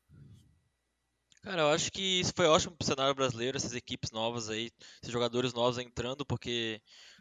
Cara, 1.45 1.61
eu 1.61 1.69
acho 1.69 1.93
que 1.93 2.21
isso 2.21 2.33
foi 2.35 2.47
ótimo 2.47 2.75
pro 2.75 2.87
cenário 2.87 3.15
brasileiro, 3.15 3.59
essas 3.59 3.75
equipes 3.75 4.11
novas 4.11 4.49
aí, 4.49 4.71
esses 5.03 5.13
jogadores 5.13 5.53
novos 5.53 5.77
entrando, 5.77 6.25
porque 6.25 6.81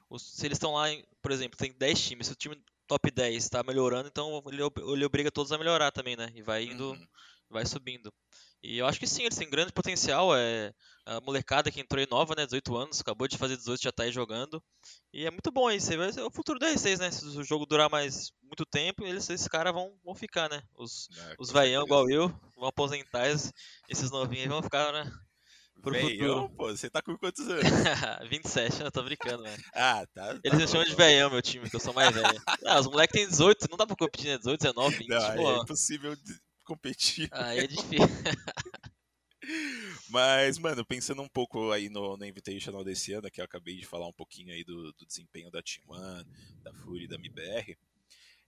os, 0.10 0.22
se 0.36 0.46
eles 0.46 0.56
estão 0.56 0.74
lá, 0.74 0.86
por 1.22 1.30
exemplo, 1.30 1.58
tem 1.58 1.74
10 1.74 2.02
times, 2.02 2.28
se 2.28 2.34
o 2.34 2.36
time 2.38 2.58
top 2.88 3.12
10 3.12 3.44
está 3.44 3.62
melhorando, 3.64 4.08
então 4.08 4.42
ele, 4.48 4.62
ele, 4.94 5.06
obriga 5.06 5.30
todos 5.30 5.52
a 5.52 5.58
melhorar 5.58 5.92
também, 5.92 6.16
né? 6.16 6.32
E 6.36 6.42
vai 6.42 6.64
indo, 6.64 6.92
uhum. 6.92 7.08
vai 7.50 7.66
subindo. 7.66 8.14
E 8.64 8.78
eu 8.78 8.88
acho 8.88 8.98
que 9.00 9.06
sim, 9.06 9.24
eles 9.24 9.38
têm 9.38 9.50
grande 9.50 9.74
potencial. 9.74 10.36
É 10.36 10.74
a 11.06 11.20
molecada 11.20 11.70
que 11.70 11.82
entrou 11.82 12.00
aí 12.00 12.08
nova, 12.10 12.34
né? 12.34 12.46
18 12.46 12.78
anos, 12.78 13.02
acabou 13.02 13.28
de 13.28 13.38
fazer 13.38 13.58
18, 13.58 13.84
já 13.84 13.92
tá 13.92 14.04
aí 14.04 14.12
jogando. 14.12 14.64
E 15.12 15.26
é 15.26 15.32
muito 15.32 15.52
bom 15.52 15.68
aí. 15.68 15.82
Você 15.82 15.98
vai 15.98 16.10
é 16.10 16.24
o 16.24 16.32
futuro 16.32 16.58
do 16.58 16.66
R6, 16.66 17.00
né? 17.00 17.12
Se 17.12 17.26
o 17.26 17.44
jogo 17.44 17.66
durar 17.66 17.90
mais 17.90 18.32
muito 18.42 18.66
tempo, 18.66 19.04
eles, 19.04 19.30
esses 19.30 19.48
caras 19.50 19.74
vão, 19.74 19.94
vão 20.04 20.16
ficar, 20.16 20.50
né? 20.50 20.62
Os, 20.76 21.10
é, 21.18 21.36
os 21.38 21.52
vaião 21.52 21.84
igual 21.84 22.10
eu 22.10 22.30
vão 22.56 22.70
aposentar, 22.70 23.28
esses 23.28 24.12
novinhos 24.12 24.48
vão 24.48 24.64
ficar, 24.64 24.94
né? 24.94 25.12
Pro 25.82 25.92
veião, 25.92 26.50
pô, 26.50 26.70
você 26.70 26.90
tá 26.90 27.02
com 27.02 27.18
quantos 27.18 27.46
anos? 27.50 28.30
27, 28.30 28.82
eu 28.82 28.92
tô 28.92 29.04
brincando, 29.04 29.44
velho. 29.44 29.62
Ah, 29.76 30.06
tá. 30.14 30.30
Eles 30.42 30.52
tá 30.52 30.56
me 30.56 30.68
chamam 30.68 30.86
de 30.86 30.96
veião, 30.96 31.30
meu 31.30 31.42
time, 31.42 31.70
que 31.70 31.76
eu 31.76 31.80
sou 31.80 31.94
mais 31.94 32.16
velho. 32.16 32.42
ah, 32.66 32.80
os 32.80 32.88
moleques 32.88 33.20
têm 33.20 33.28
18, 33.28 33.68
não 33.70 33.78
dá 33.78 33.86
pra 33.86 33.96
competir, 33.96 34.28
né? 34.28 34.38
18, 34.38 34.62
19, 34.62 34.98
20. 34.98 35.10
Não, 35.10 35.36
pô. 35.36 35.52
é 35.52 35.58
impossível 35.58 36.16
competir. 36.74 37.30
Aí 37.32 37.60
é 37.60 37.68
difícil. 37.68 37.98
Mas, 40.10 40.58
mano, 40.58 40.86
pensando 40.86 41.22
um 41.22 41.28
pouco 41.28 41.72
aí 41.72 41.90
no, 41.90 42.18
no 42.18 42.26
Invitational 42.26 42.84
desse 42.84 43.14
ano, 43.14 43.30
que 43.30 43.42
eu 43.42 43.46
acabei 43.46 43.76
de 43.78 43.86
falar 43.86 44.08
um 44.08 44.14
pouquinho 44.14 44.54
aí 44.54 44.64
do, 44.64 44.92
do 44.94 45.06
desempenho 45.06 45.52
da 45.52 45.62
Team 45.62 45.84
One, 45.88 46.26
da 46.64 46.74
Fury 46.74 47.06
e 47.06 47.08
da 47.08 47.16
MBR, 47.16 47.78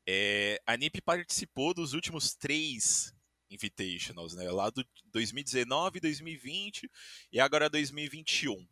é, 0.08 0.62
a 0.65 0.77
NiP 0.77 1.01
participou 1.01 1.74
dos 1.74 1.94
últimos 1.94 2.36
três 2.36 3.13
Invitationals, 3.50 4.34
né? 4.36 4.50
Lá 4.50 4.70
do 4.70 4.84
2019, 5.12 6.00
2020 6.00 6.89
e 7.32 7.39
agora 7.39 7.70
2021. 7.70 8.67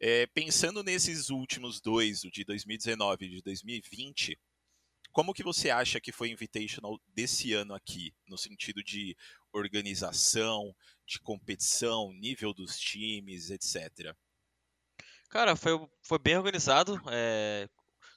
É, 0.00 0.26
pensando 0.28 0.82
nesses 0.82 1.30
últimos 1.30 1.80
dois, 1.80 2.24
o 2.24 2.30
de 2.30 2.44
2019 2.44 3.26
e 3.26 3.28
de 3.28 3.42
2020, 3.42 4.38
como 5.12 5.34
que 5.34 5.42
você 5.42 5.70
acha 5.70 6.00
que 6.00 6.12
foi 6.12 6.28
o 6.28 6.32
Invitational 6.32 7.00
desse 7.14 7.52
ano 7.52 7.74
aqui, 7.74 8.14
no 8.26 8.38
sentido 8.38 8.82
de 8.82 9.16
organização, 9.52 10.74
de 11.06 11.18
competição, 11.20 12.12
nível 12.12 12.54
dos 12.54 12.78
times, 12.78 13.50
etc? 13.50 14.14
Cara, 15.28 15.56
foi, 15.56 15.72
foi 16.02 16.18
bem 16.18 16.36
organizado. 16.36 17.00
É, 17.10 17.68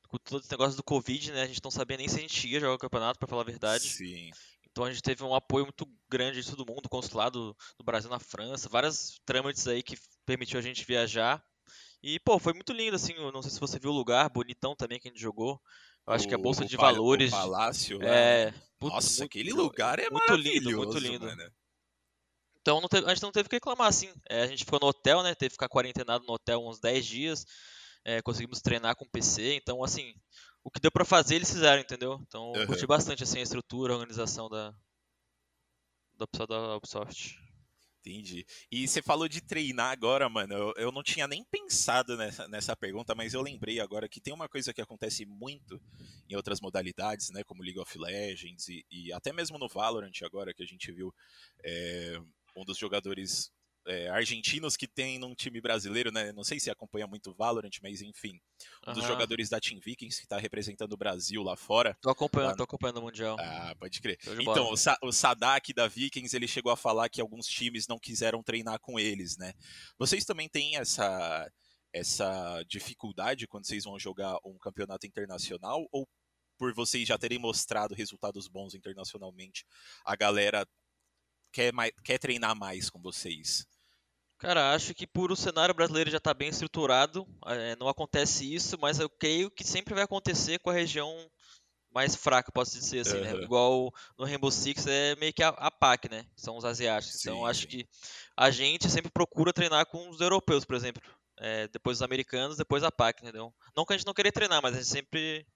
com 0.08 0.18
todo 0.18 0.42
esse 0.42 0.52
negócio 0.52 0.78
do 0.78 0.84
Covid, 0.84 1.32
né? 1.32 1.42
A 1.42 1.48
gente 1.48 1.64
não 1.64 1.72
sabia 1.72 1.98
nem 1.98 2.08
se 2.08 2.18
a 2.18 2.22
gente 2.22 2.48
ia 2.48 2.60
jogar 2.60 2.76
o 2.76 2.80
campeonato, 2.80 3.18
para 3.18 3.28
falar 3.28 3.42
a 3.42 3.46
verdade. 3.46 3.90
Sim. 3.90 4.30
Então 4.70 4.84
a 4.84 4.92
gente 4.92 5.02
teve 5.02 5.24
um 5.24 5.34
apoio 5.34 5.66
muito 5.66 5.88
grande 6.10 6.42
de 6.42 6.50
todo 6.50 6.66
mundo, 6.66 6.90
consulado 6.90 7.56
do 7.78 7.84
Brasil 7.84 8.10
na 8.10 8.20
França, 8.20 8.70
vários 8.70 9.20
trâmites 9.26 9.68
aí 9.68 9.82
que 9.82 9.98
permitiu 10.26 10.60
a 10.60 10.62
gente 10.62 10.86
viajar. 10.86 11.44
E, 12.02 12.20
pô, 12.20 12.38
foi 12.38 12.54
muito 12.54 12.74
lindo, 12.74 12.96
assim, 12.96 13.14
não 13.32 13.42
sei 13.42 13.50
se 13.50 13.60
você 13.60 13.80
viu 13.80 13.92
o 13.92 13.96
lugar, 13.96 14.30
bonitão 14.30 14.76
também 14.76 15.00
que 15.00 15.08
a 15.08 15.12
gente 15.12 15.22
jogou. 15.22 15.62
Eu 16.06 16.14
acho 16.14 16.26
o, 16.26 16.28
que 16.28 16.36
a 16.36 16.38
Bolsa 16.38 16.66
de 16.66 16.76
Valores... 16.76 17.32
O 17.32 17.36
palácio 17.36 17.98
lá. 18.00 18.08
É... 18.08 18.54
Nossa, 18.82 19.10
muito, 19.10 19.24
aquele 19.24 19.54
lugar 19.54 20.00
é 20.00 20.10
muito 20.10 20.36
lindo, 20.36 20.72
muito 20.76 20.98
lindo. 20.98 21.26
Mano. 21.26 21.52
Então 22.60 22.82
teve, 22.88 23.06
a 23.06 23.14
gente 23.14 23.24
não 23.24 23.32
teve 23.32 23.50
que 23.50 23.56
reclamar, 23.56 23.88
assim. 23.88 24.10
É, 24.30 24.44
a 24.44 24.48
gente 24.48 24.64
ficou 24.64 24.80
no 24.80 24.88
hotel, 24.88 25.22
né? 25.22 25.36
Teve 25.36 25.50
que 25.50 25.56
ficar 25.56 25.70
quarentenado 25.70 26.26
no 26.26 26.34
hotel 26.34 26.66
uns 26.66 26.80
10 26.80 27.06
dias. 27.06 27.46
É, 28.06 28.22
conseguimos 28.22 28.62
treinar 28.62 28.96
com 28.96 29.08
PC. 29.08 29.56
Então, 29.56 29.84
assim, 29.84 30.14
o 30.64 30.72
que 30.72 30.80
deu 30.80 30.92
para 30.92 31.06
fazer 31.06 31.36
eles 31.36 31.52
fizeram, 31.52 31.82
entendeu? 31.82 32.20
Então, 32.26 32.54
eu 32.56 32.66
curti 32.66 32.88
bastante 32.88 33.24
assim, 33.24 33.40
a 33.40 33.44
estrutura, 33.44 33.94
a 33.94 33.98
organização 33.98 34.50
da, 34.50 34.74
da 36.18 36.28
pessoa 36.28 36.48
da 36.48 36.78
Ubisoft. 36.78 37.38
Entendi. 38.06 38.46
E 38.70 38.86
você 38.86 39.02
falou 39.02 39.30
de 39.30 39.40
treinar 39.40 39.92
agora, 39.92 40.28
mano. 40.28 40.54
Eu, 40.54 40.74
eu 40.76 40.92
não 40.92 41.02
tinha 41.02 41.26
nem 41.26 41.42
pensado 41.46 42.18
nessa, 42.18 42.46
nessa 42.50 42.76
pergunta, 42.76 43.16
mas 43.16 43.34
eu 43.34 43.42
lembrei 43.42 43.80
agora 43.80 44.10
que 44.10 44.20
tem 44.20 44.34
uma 44.34 44.50
coisa 44.50 44.74
que 44.74 44.82
acontece 44.82 45.26
muito 45.26 45.82
em 46.30 46.36
outras 46.36 46.60
modalidades, 46.60 47.30
né? 47.30 47.46
Como 47.46 47.64
League 47.64 47.80
of 47.80 47.98
Legends 47.98 48.68
e, 48.68 48.86
e 48.92 49.14
até 49.14 49.32
mesmo 49.32 49.58
no 49.58 49.70
Valorant 49.70 50.12
agora, 50.24 50.54
que 50.54 50.62
a 50.62 50.66
gente 50.66 50.92
viu 50.92 51.14
é, 51.64 52.20
um 52.58 52.66
dos 52.66 52.78
jogadores 52.78 53.50
é, 53.86 54.10
argentinos 54.10 54.78
que 54.78 54.88
tem 54.88 55.20
num 55.20 55.34
time 55.34 55.60
brasileiro, 55.60 56.12
né? 56.12 56.32
Não 56.32 56.44
sei 56.44 56.60
se 56.60 56.70
acompanha 56.70 57.06
muito 57.06 57.32
o 57.32 57.34
Valorant, 57.34 57.72
mas 57.82 58.02
enfim. 58.02 58.40
Um 58.86 58.90
uhum. 58.90 58.94
dos 58.96 59.06
jogadores 59.06 59.50
da 59.50 59.60
Team 59.60 59.80
Vikings 59.80 60.18
que 60.18 60.26
está 60.26 60.38
representando 60.38 60.94
o 60.94 60.98
Brasil 60.98 61.44
lá 61.44 61.56
fora. 61.56 61.98
Tô 62.02 62.10
acompanhando, 62.10 62.52
lá... 62.52 62.56
tô 62.56 62.64
acompanhando 62.64 62.98
o 62.98 63.02
Mundial. 63.02 63.36
Ah, 63.40 63.76
pode 63.78 64.02
crer. 64.02 64.18
Então, 64.40 64.72
o, 64.72 64.78
Sa 64.78 64.98
o 65.02 65.12
Sadak 65.12 65.74
da 65.74 65.88
Vikings, 65.88 66.36
ele 66.36 66.48
chegou 66.48 66.72
a 66.72 66.78
falar 66.78 67.10
que 67.10 67.22
alguns 67.22 67.46
times 67.46 67.88
não 67.88 68.00
quiseram 68.00 68.42
treinar 68.42 68.80
com 68.80 69.00
eles, 69.00 69.38
né? 69.38 69.54
Vocês 69.98 70.24
também 70.24 70.48
têm 70.48 70.78
essa, 70.78 71.52
essa 71.92 72.64
dificuldade 72.68 73.48
quando 73.48 73.66
vocês 73.66 73.84
vão 73.84 74.00
jogar 74.00 74.38
um 74.46 74.58
campeonato 74.58 75.06
internacional? 75.06 75.88
Ou 75.92 76.08
por 76.58 76.74
vocês 76.74 77.08
já 77.08 77.18
terem 77.18 77.40
mostrado 77.40 77.94
resultados 77.94 78.48
bons 78.48 78.74
internacionalmente, 78.74 79.66
a 80.06 80.16
galera 80.16 80.66
quer, 81.52 81.74
mais, 81.74 81.92
quer 82.04 82.18
treinar 82.18 82.56
mais 82.56 82.90
com 82.90 83.02
vocês? 83.02 83.68
Cara, 84.44 84.74
acho 84.74 84.94
que 84.94 85.08
por 85.08 85.32
o 85.32 85.38
cenário 85.38 85.74
brasileiro 85.74 86.12
já 86.12 86.18
está 86.18 86.34
bem 86.34 86.50
estruturado, 86.50 87.26
é, 87.46 87.78
não 87.78 87.88
acontece 87.88 88.54
isso, 88.54 88.78
mas 88.78 89.00
eu 89.00 89.10
creio 89.10 89.50
que 89.50 89.64
sempre 89.64 89.94
vai 89.94 90.04
acontecer 90.04 90.60
com 90.60 90.70
a 90.70 90.74
região 90.74 91.10
mais 91.90 92.14
fraca, 92.14 92.52
posso 92.52 92.78
dizer 92.78 93.00
assim, 93.00 93.20
uhum. 93.20 93.24
né? 93.24 93.34
Igual 93.42 93.94
no 94.18 94.26
Rainbow 94.26 94.52
Six 94.52 94.86
é 94.86 95.16
meio 95.16 95.32
que 95.32 95.42
a, 95.42 95.48
a 95.48 95.72
PAC, 95.72 96.10
né? 96.10 96.26
São 96.36 96.58
os 96.58 96.66
asiáticos. 96.66 97.22
Sim, 97.22 97.30
então 97.30 97.46
acho 97.46 97.62
sim. 97.62 97.68
que 97.68 97.88
a 98.36 98.52
gente 98.52 98.90
sempre 98.90 99.10
procura 99.10 99.54
treinar 99.54 99.86
com 99.86 100.10
os 100.10 100.20
europeus, 100.20 100.66
por 100.66 100.76
exemplo. 100.76 101.02
É, 101.40 101.70
depois 101.70 102.00
os 102.00 102.04
americanos, 102.04 102.58
depois 102.58 102.84
a 102.84 102.92
PAC, 102.92 103.22
entendeu? 103.22 103.54
Não 103.74 103.86
que 103.86 103.94
a 103.94 103.98
gente 103.98 104.06
não 104.06 104.14
querer 104.14 104.34
treinar, 104.34 104.62
mas 104.62 104.74
a 104.74 104.80
gente 104.80 104.90
sempre 104.90 105.48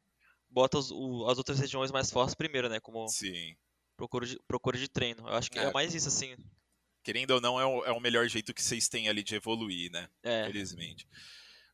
bota 0.49 0.77
os, 0.77 0.91
o, 0.91 1.27
as 1.29 1.37
outras 1.37 1.59
regiões 1.59 1.91
mais 1.91 2.09
fortes 2.09 2.35
primeiro, 2.35 2.69
né? 2.69 2.79
Como 2.79 3.05
sim. 3.09 3.53
Procura, 3.97 4.25
de, 4.25 4.39
procura 4.47 4.77
de 4.77 4.87
treino. 4.87 5.27
Eu 5.27 5.35
acho 5.35 5.51
que 5.51 5.59
é, 5.59 5.63
é 5.63 5.73
mais 5.73 5.93
isso, 5.93 6.07
assim 6.07 6.37
querendo 7.07 7.31
ou 7.31 7.39
não, 7.39 7.57
é 7.57 7.65
o, 7.65 7.85
é 7.85 7.91
o 7.93 8.01
melhor 8.01 8.27
jeito 8.27 8.53
que 8.53 8.61
vocês 8.61 8.89
têm 8.89 9.07
ali 9.07 9.23
de 9.23 9.33
evoluir, 9.33 9.89
né? 9.89 10.09
É. 10.21 10.43
Felizmente. 10.43 11.07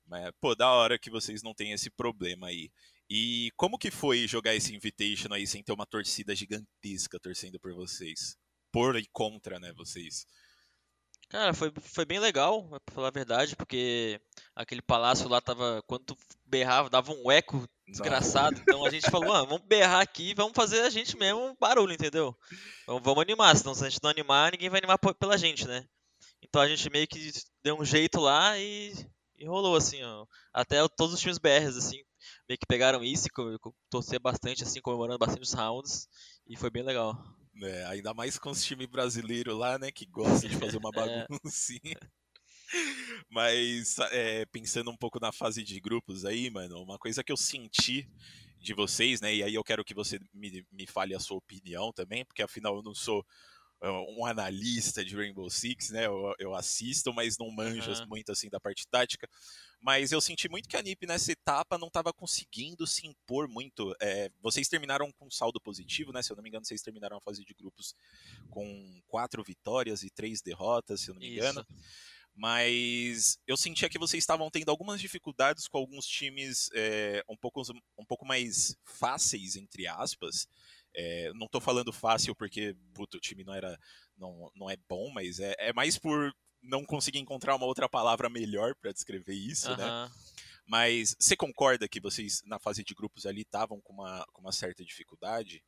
Mas, 0.06 0.32
pô, 0.40 0.54
da 0.54 0.70
hora 0.70 1.00
que 1.00 1.10
vocês 1.10 1.42
não 1.42 1.56
têm 1.56 1.72
esse 1.72 1.90
problema 1.90 2.50
aí. 2.50 2.70
E 3.10 3.50
como 3.58 3.80
que 3.80 3.90
foi 3.90 4.28
jogar 4.28 4.54
esse 4.54 4.75
Invitation 4.75 5.34
aí 5.34 5.48
sem 5.48 5.63
ter 5.63 5.72
uma 5.72 5.88
torcida 5.88 6.36
gigantesca 6.36 7.20
torcendo 7.20 7.60
por 7.60 7.74
vocês? 7.74 8.38
Por 8.72 8.96
e 8.96 9.08
contra, 9.12 9.60
né, 9.60 9.74
vocês? 9.75 10.28
Cara, 11.30 11.52
foi, 11.52 11.74
foi 11.82 12.06
bem 12.06 12.20
legal, 12.20 12.70
pra 12.86 12.94
falar 12.94 13.08
a 13.08 13.12
verdade, 13.12 13.56
porque 13.56 14.22
aquele 14.56 14.84
palácio 14.84 15.28
lá 15.28 15.42
tava. 15.42 15.82
Quando 15.88 16.16
berrava, 16.46 16.92
dava 16.92 17.12
um 17.12 17.32
eco 17.32 17.68
desgraçado. 17.88 18.60
Então 18.62 18.86
a 18.86 18.90
gente 18.90 19.10
falou, 19.10 19.34
ah, 19.34 19.44
vamos 19.44 19.66
berrar 19.68 20.02
aqui 20.02 20.34
vamos 20.34 20.54
fazer 20.56 20.82
a 20.82 20.90
gente 20.90 21.18
mesmo 21.18 21.48
um 21.48 21.56
barulho, 21.60 21.94
entendeu? 21.94 22.36
Então, 22.84 23.00
vamos 23.00 23.22
animar, 23.22 23.56
senão 23.56 23.75
se 23.75 23.86
a 23.86 23.90
gente 23.90 24.02
não 24.02 24.10
animar, 24.10 24.52
ninguém 24.52 24.70
vai 24.70 24.80
animar 24.80 24.98
pela 24.98 25.38
gente, 25.38 25.68
né? 25.68 25.86
Então 26.42 26.62
a 26.62 26.68
gente 26.68 26.90
meio 26.90 27.08
que 27.08 27.32
deu 27.63 27.80
um 27.80 27.86
jeito 27.86 28.20
lá 28.20 28.58
e, 28.60 28.94
e 29.38 29.46
rolou, 29.46 29.75
assim, 29.75 30.04
ó. 30.04 30.25
Até 30.54 30.88
todos 30.90 31.13
os 31.13 31.20
times 31.20 31.38
BRs, 31.38 31.78
assim, 31.78 31.98
meio 32.48 32.60
que 32.60 32.68
pegaram 32.68 33.04
isso 33.04 33.28
e 33.28 33.60
torcer 33.90 34.20
bastante, 34.20 34.63
assim, 34.63 34.82
comemorando 34.82 35.18
bastante 35.18 35.42
os 35.42 35.54
rounds. 35.54 36.08
E 36.48 36.56
foi 36.58 36.70
bem 36.70 36.84
legal. 36.84 37.18
É, 37.62 37.86
ainda 37.86 38.13
mais 38.13 38.38
com 38.38 38.50
os 38.50 38.63
times 38.63 38.88
brasileiros 38.88 39.58
lá, 39.58 39.78
né? 39.80 39.92
Que 39.92 40.06
gostam 40.06 40.50
de 40.50 40.58
fazer 40.58 40.78
uma 40.78 40.90
é. 40.94 41.28
baguncinha. 41.28 41.98
Mas 43.30 43.98
é, 44.12 44.46
pensando 44.46 44.89
um 44.89 44.98
pouco 44.98 45.20
na 45.20 45.32
fase 45.32 45.63
de 45.63 45.80
grupos 45.80 46.25
aí, 46.25 46.50
mano, 46.50 46.82
uma 46.82 46.98
coisa 46.98 47.24
que 47.24 47.32
eu 47.32 47.38
senti 47.38 48.08
de 48.60 48.74
vocês, 48.74 49.22
né? 49.22 49.34
E 49.36 49.44
aí 49.44 49.53
eu 49.53 49.63
quero 49.63 49.84
que 49.84 49.94
você 49.94 50.20
me, 50.34 50.65
me 50.72 50.88
fale 50.88 51.13
a 51.13 51.20
sua 51.20 51.38
opinião 51.38 51.92
também, 51.92 52.24
porque 52.25 52.42
afinal 52.42 52.75
eu 52.75 52.84
não 52.84 52.96
sou 52.96 53.25
um 54.18 54.25
analista 54.25 55.03
de 55.03 55.15
Rainbow 55.15 55.50
Six, 55.50 55.89
né? 55.89 56.06
Eu, 56.06 56.34
eu 56.39 56.56
assisto, 56.56 57.13
mas 57.13 57.38
não 57.38 57.51
manjo 57.51 57.92
uhum. 57.92 58.08
muito 58.08 58.32
assim 58.32 58.50
da 58.50 58.60
parte 58.60 58.88
tática. 58.88 59.27
Mas 59.82 60.13
eu 60.13 60.22
senti 60.22 60.48
muito 60.48 60.70
que 60.70 60.77
a 60.77 60.82
NiP 60.82 61.06
nessa 61.06 61.34
etapa 61.34 61.77
não 61.77 61.88
estava 61.88 62.13
conseguindo 62.13 62.88
se 62.88 63.06
impor 63.06 63.50
muito. 63.50 63.94
É, 64.01 64.32
vocês 64.42 64.70
terminaram 64.70 65.12
com 65.12 65.30
saldo 65.30 65.60
positivo, 65.60 66.13
né? 66.13 66.24
Se 66.24 66.32
eu 66.32 66.38
não 66.38 66.44
me 66.44 66.48
engano, 66.48 66.65
vocês 66.65 66.82
terminaram 66.82 67.18
a 67.18 67.22
fase 67.22 67.44
de 67.44 67.53
grupos 67.53 67.94
com 68.50 69.01
quatro 69.08 69.44
vitórias 69.44 70.03
e 70.03 70.10
três 70.10 70.42
derrotas, 70.42 71.01
se 71.01 71.10
eu 71.10 71.15
não 71.15 71.20
me 71.20 71.36
engano. 71.36 71.65
Mas 72.36 73.38
eu 73.46 73.56
sentia 73.56 73.90
que 73.90 74.00
vocês 74.00 74.24
estavam 74.24 74.50
tendo 74.50 74.70
algumas 74.70 75.00
dificuldades 75.00 75.68
com 75.68 75.78
alguns 75.78 76.06
times 76.08 76.70
é, 76.74 77.24
um, 77.30 77.38
pouco, 77.38 77.62
um 77.98 78.06
pouco 78.06 78.25
mais 78.25 78.75
fáceis, 78.84 79.56
entre 79.56 79.86
aspas. 79.88 80.48
É, 80.96 81.32
não 81.34 81.46
estou 81.46 81.62
falando 81.62 81.94
fácil 81.94 82.36
porque 82.36 82.75
puto, 82.94 83.18
o 83.18 83.20
time 83.20 83.44
não 83.44 83.54
era 83.54 83.80
não, 84.18 84.52
não 84.56 84.70
é 84.70 84.78
bom, 84.88 85.12
mas 85.12 85.40
é, 85.40 85.56
é 85.58 85.74
mais 85.74 85.98
por 85.98 86.34
não 86.62 86.86
conseguir 86.86 87.20
encontrar 87.20 87.56
uma 87.56 87.66
outra 87.66 87.90
palavra 87.90 88.30
melhor 88.30 88.74
para 88.75 88.94
descrever 88.94 89.34
isso, 89.34 89.70
uhum. 89.72 89.78
né? 89.78 90.12
Mas 90.66 91.16
você 91.20 91.36
concorda 91.36 91.90
que 91.90 92.00
vocês 92.00 92.42
na 92.46 92.58
fase 92.58 92.84
de 92.84 92.94
grupos 92.94 93.25
ali 93.25 93.42
estavam 93.42 93.82
com 93.82 93.94
uma, 93.94 94.25
com 94.32 94.42
uma 94.42 94.52
certa 94.52 94.84
dificuldade? 94.84 95.62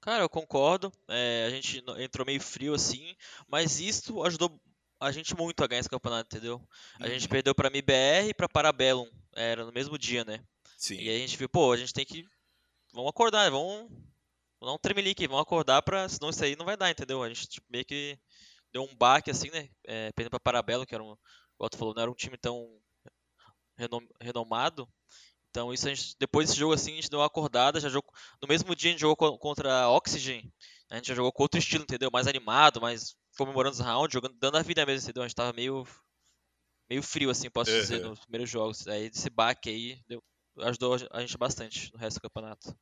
Cara, 0.00 0.22
eu 0.22 0.28
concordo. 0.28 0.92
É, 1.08 1.46
a 1.46 1.50
gente 1.50 1.82
entrou 1.98 2.26
meio 2.26 2.40
frio 2.40 2.74
assim, 2.74 3.16
mas 3.48 3.80
isso 3.80 4.22
ajudou 4.22 4.60
a 5.04 5.12
gente 5.12 5.36
muito 5.36 5.62
a 5.62 5.66
ganhar 5.66 5.80
esse 5.80 5.88
campeonato, 5.88 6.34
entendeu? 6.34 6.60
A 6.98 7.04
uhum. 7.04 7.10
gente 7.10 7.28
perdeu 7.28 7.54
para 7.54 7.68
MBR 7.68 8.28
e 8.28 8.34
para 8.34 8.48
Parabellum, 8.48 9.08
era 9.34 9.64
no 9.64 9.72
mesmo 9.72 9.98
dia, 9.98 10.24
né? 10.24 10.40
Sim. 10.76 10.96
E 10.96 11.08
aí 11.08 11.16
a 11.16 11.18
gente 11.18 11.36
viu, 11.36 11.48
pô, 11.48 11.72
a 11.72 11.76
gente 11.76 11.92
tem 11.92 12.04
que 12.04 12.24
vamos 12.92 13.10
acordar, 13.10 13.50
vamos 13.50 13.90
Vou 14.64 14.70
dar 14.70 14.76
um 14.76 14.78
tremelique, 14.78 15.26
vamos 15.26 15.42
acordar 15.42 15.82
pra. 15.82 16.08
Senão 16.08 16.30
isso 16.30 16.42
aí 16.42 16.56
não 16.56 16.64
vai 16.64 16.74
dar, 16.74 16.90
entendeu? 16.90 17.22
A 17.22 17.28
gente 17.28 17.46
tipo, 17.46 17.66
meio 17.68 17.84
que 17.84 18.18
deu 18.72 18.82
um 18.82 18.96
baque 18.96 19.30
assim, 19.30 19.50
né? 19.50 19.68
É, 19.86 20.10
perdendo 20.12 20.30
pra 20.30 20.40
Parabelo, 20.40 20.86
que 20.86 20.94
era 20.94 21.04
um. 21.04 21.14
Igual 21.54 21.68
tu 21.68 21.76
falou, 21.76 21.94
não 21.94 22.00
era 22.00 22.10
um 22.10 22.14
time 22.14 22.38
tão 22.38 22.80
renom, 23.76 24.00
renomado. 24.18 24.88
Então 25.50 25.70
isso 25.70 25.86
a 25.86 25.94
gente, 25.94 26.16
depois 26.18 26.48
desse 26.48 26.58
jogo 26.58 26.72
assim, 26.72 26.92
a 26.92 26.94
gente 26.94 27.10
deu 27.10 27.20
uma 27.20 27.26
acordada, 27.26 27.78
já 27.78 27.90
jogou, 27.90 28.10
no 28.40 28.48
mesmo 28.48 28.74
dia 28.74 28.88
a 28.88 28.92
gente 28.92 29.00
jogou 29.00 29.38
contra 29.38 29.82
a 29.82 29.90
Oxygen, 29.90 30.50
a 30.90 30.96
gente 30.96 31.08
já 31.08 31.14
jogou 31.14 31.30
com 31.30 31.42
outro 31.42 31.58
estilo, 31.58 31.84
entendeu? 31.84 32.10
Mais 32.10 32.26
animado, 32.26 32.80
mais 32.80 33.14
comemorando 33.36 33.74
os 33.74 33.80
rounds, 33.80 34.12
jogando, 34.12 34.36
dando 34.38 34.56
a 34.56 34.62
vida 34.62 34.84
mesmo, 34.86 35.04
entendeu? 35.04 35.22
A 35.22 35.28
gente 35.28 35.36
tava 35.36 35.52
meio 35.52 35.86
meio 36.88 37.02
frio 37.02 37.30
assim, 37.30 37.50
posso 37.50 37.70
uhum. 37.70 37.80
dizer, 37.80 38.00
nos 38.02 38.20
primeiros 38.20 38.50
jogos. 38.50 38.86
Aí 38.86 39.06
esse 39.06 39.30
baque 39.30 39.70
aí 39.70 40.00
deu, 40.06 40.22
ajudou 40.60 40.96
a 41.10 41.20
gente 41.20 41.36
bastante 41.38 41.92
no 41.92 41.98
resto 41.98 42.18
do 42.18 42.22
campeonato. 42.22 42.76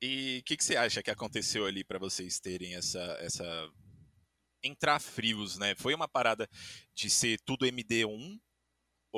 E 0.00 0.38
o 0.40 0.44
que, 0.44 0.56
que, 0.56 0.64
você 0.64 0.76
acha 0.76 1.02
que 1.02 1.10
aconteceu 1.10 1.66
ali 1.66 1.82
para 1.82 1.98
vocês 1.98 2.38
terem 2.38 2.74
essa, 2.74 3.00
essa. 3.20 3.70
entrar 4.62 5.00
frios, 5.00 5.58
né? 5.58 5.74
Foi 5.74 5.92
uma 5.94 6.06
parada 6.06 6.48
de 6.94 7.10
ser 7.10 7.40
tudo 7.40 7.66
MD1 7.66 8.38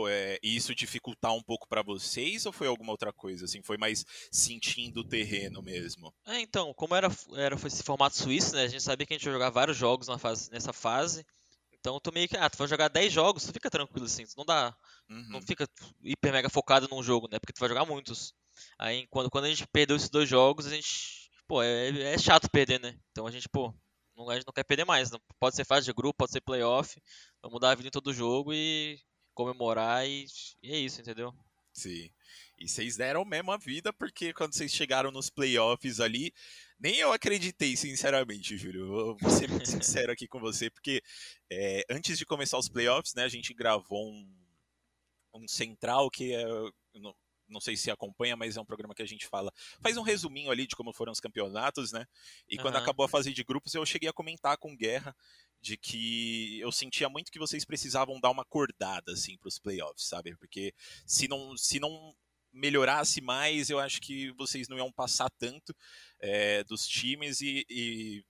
é, 0.09 0.39
e 0.43 0.57
isso 0.57 0.75
dificultar 0.75 1.35
um 1.35 1.43
pouco 1.43 1.69
para 1.69 1.83
vocês 1.83 2.47
ou 2.47 2.53
foi 2.53 2.67
alguma 2.67 2.93
outra 2.93 3.13
coisa? 3.13 3.45
Assim, 3.45 3.63
foi 3.63 3.77
mais 3.77 4.05
sentindo 4.31 5.01
o 5.01 5.09
terreno 5.09 5.63
mesmo? 5.63 6.15
É, 6.27 6.41
então, 6.41 6.73
como 6.75 6.95
era, 6.95 7.09
era 7.37 7.55
esse 7.67 7.83
formato 7.83 8.17
suíço, 8.17 8.55
né? 8.55 8.65
A 8.65 8.69
gente 8.69 8.83
sabia 8.83 9.07
que 9.07 9.15
a 9.15 9.17
gente 9.17 9.27
ia 9.27 9.33
jogar 9.33 9.51
vários 9.51 9.77
jogos 9.77 10.09
fase, 10.19 10.51
nessa 10.51 10.73
fase. 10.73 11.25
Então 11.73 11.95
eu 11.95 12.01
tô 12.01 12.13
meio 12.13 12.29
que, 12.29 12.37
ah, 12.37 12.51
tu 12.51 12.59
vai 12.59 12.69
jogar 12.69 12.89
10 12.89 13.13
jogos, 13.13 13.45
tu 13.45 13.53
fica 13.53 13.71
tranquilo 13.71 14.05
assim, 14.05 14.25
tu 14.27 14.35
não 14.37 14.45
dá. 14.45 14.77
Uhum. 15.09 15.29
Não 15.31 15.43
fica 15.43 15.67
hiper 16.03 16.33
mega 16.33 16.51
focado 16.51 16.87
num 16.91 17.03
jogo, 17.03 17.27
né? 17.31 17.39
Porque 17.39 17.55
tu 17.55 17.61
vai 17.61 17.69
jogar 17.69 17.87
muitos. 17.87 18.35
Aí 18.79 19.07
quando, 19.09 19.31
quando 19.31 19.47
a 19.47 19.49
gente 19.49 19.67
perdeu 19.67 19.97
esses 19.97 20.11
dois 20.11 20.29
jogos, 20.29 20.67
a 20.67 20.71
gente. 20.71 21.31
Pô, 21.49 21.63
é, 21.63 22.15
é 22.15 22.19
chato 22.19 22.51
perder, 22.51 22.79
né? 22.81 22.99
Então 23.11 23.27
a 23.27 23.31
gente, 23.31 23.49
pô, 23.49 23.75
não, 24.17 24.29
a 24.29 24.35
gente 24.35 24.47
não 24.47 24.53
quer 24.53 24.65
perder 24.65 24.85
mais. 24.85 25.11
Não, 25.11 25.21
pode 25.39 25.57
ser 25.57 25.65
fase 25.65 25.87
de 25.87 25.93
grupo, 25.93 26.19
pode 26.19 26.33
ser 26.33 26.43
playoff. 26.43 27.01
Vamos 27.43 27.61
dar 27.61 27.71
a 27.71 27.75
vida 27.75 27.89
em 27.89 27.91
todo 27.91 28.13
jogo 28.13 28.53
e 28.53 29.01
comemorar 29.41 30.07
e, 30.07 30.27
e 30.63 30.73
é 30.73 30.79
isso, 30.79 31.01
entendeu? 31.01 31.35
Sim. 31.73 32.11
E 32.59 32.69
vocês 32.69 32.97
deram 32.97 33.25
mesmo 33.25 33.51
a 33.53 33.57
vida, 33.57 33.91
porque 33.91 34.35
quando 34.35 34.55
vocês 34.55 34.71
chegaram 34.71 35.11
nos 35.11 35.31
playoffs 35.31 35.99
ali, 35.99 36.33
nem 36.79 36.97
eu 36.99 37.11
acreditei, 37.11 37.75
sinceramente, 37.75 38.59
Júlio. 38.59 39.17
vou 39.17 39.31
ser 39.31 39.49
muito 39.49 39.65
sincero 40.05 40.13
aqui 40.13 40.29
com 40.29 40.39
você, 40.39 40.69
porque 40.69 41.03
é, 41.51 41.85
antes 41.89 42.19
de 42.19 42.27
começar 42.27 42.59
os 42.59 42.69
playoffs, 42.69 43.15
né, 43.15 43.25
a 43.25 43.29
gente 43.29 43.55
gravou 43.55 44.11
um, 44.11 44.29
um 45.35 45.49
central 45.49 46.11
que 46.11 46.35
é. 46.35 46.45
Não, 46.95 47.15
não 47.49 47.61
sei 47.61 47.77
se 47.77 47.91
acompanha, 47.91 48.37
mas 48.37 48.57
é 48.57 48.61
um 48.61 48.65
programa 48.65 48.95
que 48.95 49.03
a 49.03 49.07
gente 49.07 49.27
fala. 49.27 49.53
Faz 49.81 49.97
um 49.97 50.03
resuminho 50.03 50.51
ali 50.51 50.67
de 50.67 50.77
como 50.77 50.93
foram 50.93 51.11
os 51.11 51.19
campeonatos, 51.19 51.91
né? 51.91 52.07
E 52.49 52.57
uhum. 52.57 52.63
quando 52.63 52.77
acabou 52.77 53.05
a 53.05 53.09
fase 53.09 53.33
de 53.33 53.43
grupos, 53.43 53.75
eu 53.75 53.85
cheguei 53.85 54.09
a 54.09 54.13
comentar 54.13 54.57
com 54.57 54.77
Guerra 54.77 55.17
de 55.61 55.77
que 55.77 56.59
eu 56.61 56.73
sentia 56.73 57.09
muito 57.09 57.31
que 57.31 57.39
vocês 57.39 57.65
precisavam 57.65 58.21
dar 58.21 58.31
uma 58.31 58.43
acordada 58.43 59.13
assim 59.13 59.37
para 59.39 59.49
os 59.49 59.59
playoffs, 59.59 60.07
sabe? 60.07 60.37
Porque 60.37 60.75
se 61.07 61.29
não 61.29 61.57
se 61.57 61.79
não 61.79 62.15
melhorasse 62.53 63.21
mais, 63.21 63.71
eu 63.71 63.79
acho 63.79 64.01
que 64.01 64.33
vocês 64.33 64.69
não 64.69 64.77
iam 64.77 64.91
passar 64.91 65.31
tanto 65.39 65.75
é, 66.21 66.65
dos 66.65 66.87
times 66.87 67.41
e, 67.41 67.65
e 67.69 68.25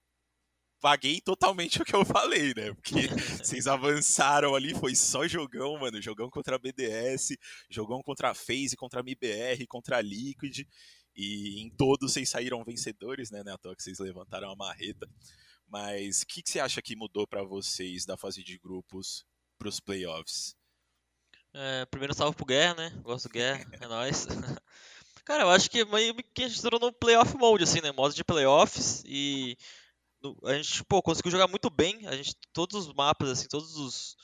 paguei 0.80 1.20
totalmente 1.20 1.80
o 1.82 1.84
que 1.84 1.94
eu 1.94 2.04
falei, 2.04 2.52
né? 2.54 2.74
Porque 2.74 2.94
vocês 3.42 3.66
avançaram 3.66 4.54
ali, 4.54 4.74
foi 4.74 4.94
só 4.94 5.26
jogão, 5.28 5.78
mano. 5.78 6.00
Jogão 6.02 6.30
contra 6.30 6.56
a 6.56 6.58
BDS, 6.58 7.36
jogão 7.68 8.02
contra 8.02 8.30
a 8.30 8.34
FaZe, 8.34 8.76
contra 8.76 9.00
a 9.00 9.04
MBR, 9.04 9.66
contra 9.66 9.98
a 9.98 10.02
Liquid. 10.02 10.66
E 11.14 11.60
em 11.60 11.70
todos 11.70 12.12
vocês 12.12 12.28
saíram 12.28 12.64
vencedores, 12.64 13.30
né? 13.30 13.42
né? 13.44 13.52
À 13.52 13.58
toa 13.58 13.76
que 13.76 13.82
vocês 13.82 13.98
levantaram 13.98 14.50
a 14.50 14.56
marreta. 14.56 15.08
Mas 15.70 16.22
o 16.22 16.26
que, 16.26 16.42
que 16.42 16.50
você 16.50 16.58
acha 16.58 16.82
que 16.82 16.96
mudou 16.96 17.26
para 17.26 17.44
vocês 17.44 18.04
da 18.04 18.16
fase 18.16 18.42
de 18.42 18.58
grupos 18.58 19.24
para 19.56 19.68
os 19.68 19.78
playoffs? 19.78 20.56
É, 21.54 21.86
primeiro 21.86 22.12
salve 22.12 22.36
pro 22.36 22.44
Guerra, 22.44 22.74
né? 22.74 22.90
Gosto 23.02 23.28
do 23.28 23.32
Guerra, 23.32 23.64
é 23.80 23.86
nóis. 23.86 24.26
Cara, 25.24 25.44
eu 25.44 25.50
acho 25.50 25.70
que 25.70 25.84
que 26.34 26.42
a 26.42 26.48
gente 26.48 26.58
entrou 26.58 26.80
no 26.80 26.92
playoff 26.92 27.36
mode, 27.36 27.62
assim, 27.62 27.80
né? 27.80 27.92
Modo 27.92 28.12
de 28.12 28.24
playoffs 28.24 29.04
e 29.06 29.56
a 30.44 30.54
gente, 30.54 30.84
pô, 30.84 31.00
conseguiu 31.00 31.30
jogar 31.30 31.46
muito 31.46 31.70
bem. 31.70 32.06
A 32.08 32.16
gente, 32.16 32.34
todos 32.52 32.86
os 32.86 32.92
mapas, 32.92 33.30
assim, 33.30 33.46
todos 33.48 33.76
os, 33.76 34.16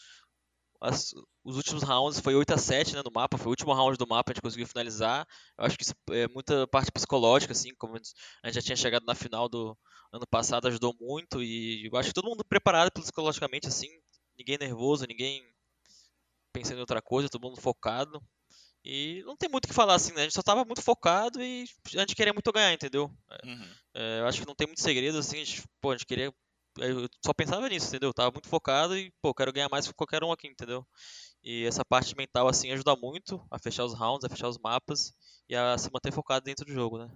as, 0.80 1.12
os 1.44 1.56
últimos 1.56 1.82
rounds 1.82 2.20
foi 2.20 2.34
8 2.34 2.54
a 2.54 2.58
7 2.58 2.94
né, 2.94 3.02
no 3.04 3.10
mapa, 3.12 3.38
foi 3.38 3.46
o 3.48 3.50
último 3.50 3.72
round 3.72 3.96
do 3.96 4.06
mapa, 4.06 4.30
a 4.30 4.34
gente 4.34 4.42
conseguiu 4.42 4.66
finalizar. 4.66 5.26
Eu 5.58 5.64
acho 5.64 5.76
que 5.76 5.84
isso 5.84 5.94
é 6.10 6.28
muita 6.28 6.66
parte 6.68 6.92
psicológica, 6.92 7.52
assim, 7.52 7.74
como 7.76 7.94
a 7.94 7.98
gente 7.98 8.54
já 8.54 8.62
tinha 8.62 8.76
chegado 8.76 9.04
na 9.04 9.14
final 9.14 9.48
do 9.48 9.76
ano 10.12 10.26
passado, 10.26 10.68
ajudou 10.68 10.94
muito. 11.00 11.42
E 11.42 11.86
eu 11.86 11.96
acho 11.96 12.08
que 12.08 12.14
todo 12.14 12.28
mundo 12.28 12.44
preparado 12.44 12.90
psicologicamente, 12.92 13.68
assim, 13.68 13.88
ninguém 14.38 14.58
nervoso, 14.58 15.06
ninguém 15.08 15.42
pensando 16.52 16.78
em 16.78 16.80
outra 16.80 17.02
coisa, 17.02 17.28
todo 17.28 17.42
mundo 17.42 17.60
focado. 17.60 18.22
E 18.84 19.22
não 19.26 19.36
tem 19.36 19.48
muito 19.48 19.64
o 19.64 19.68
que 19.68 19.74
falar 19.74 19.96
assim, 19.96 20.12
né? 20.12 20.20
A 20.20 20.24
gente 20.24 20.34
só 20.34 20.42
tava 20.42 20.64
muito 20.64 20.80
focado 20.80 21.42
e 21.42 21.64
a 21.96 21.98
gente 21.98 22.14
queria 22.14 22.32
muito 22.32 22.52
ganhar, 22.52 22.72
entendeu? 22.72 23.10
Uhum. 23.44 23.70
É, 23.92 24.20
eu 24.20 24.26
acho 24.26 24.40
que 24.40 24.46
não 24.46 24.54
tem 24.54 24.66
muito 24.66 24.80
segredo, 24.80 25.18
assim, 25.18 25.40
a 25.40 25.44
gente, 25.44 25.64
pô, 25.80 25.90
a 25.90 25.96
gente 25.96 26.06
queria. 26.06 26.32
Eu 26.78 27.08
só 27.24 27.32
pensava 27.32 27.68
nisso, 27.68 27.88
entendeu? 27.88 28.10
Eu 28.10 28.14
tava 28.14 28.30
muito 28.30 28.48
focado 28.48 28.96
e, 28.96 29.12
pô, 29.22 29.34
quero 29.34 29.52
ganhar 29.52 29.68
mais 29.68 29.86
que 29.86 29.94
qualquer 29.94 30.22
um 30.22 30.32
aqui, 30.32 30.48
entendeu? 30.48 30.86
E 31.42 31.64
essa 31.64 31.84
parte 31.84 32.16
mental, 32.16 32.48
assim, 32.48 32.70
ajuda 32.72 32.96
muito 32.96 33.44
a 33.50 33.58
fechar 33.58 33.84
os 33.84 33.94
rounds, 33.94 34.24
a 34.24 34.28
fechar 34.28 34.48
os 34.48 34.58
mapas 34.58 35.14
e 35.48 35.54
a 35.54 35.78
se 35.78 35.90
manter 35.92 36.12
focado 36.12 36.44
dentro 36.44 36.64
do 36.64 36.72
jogo, 36.72 36.98
né? 36.98 37.10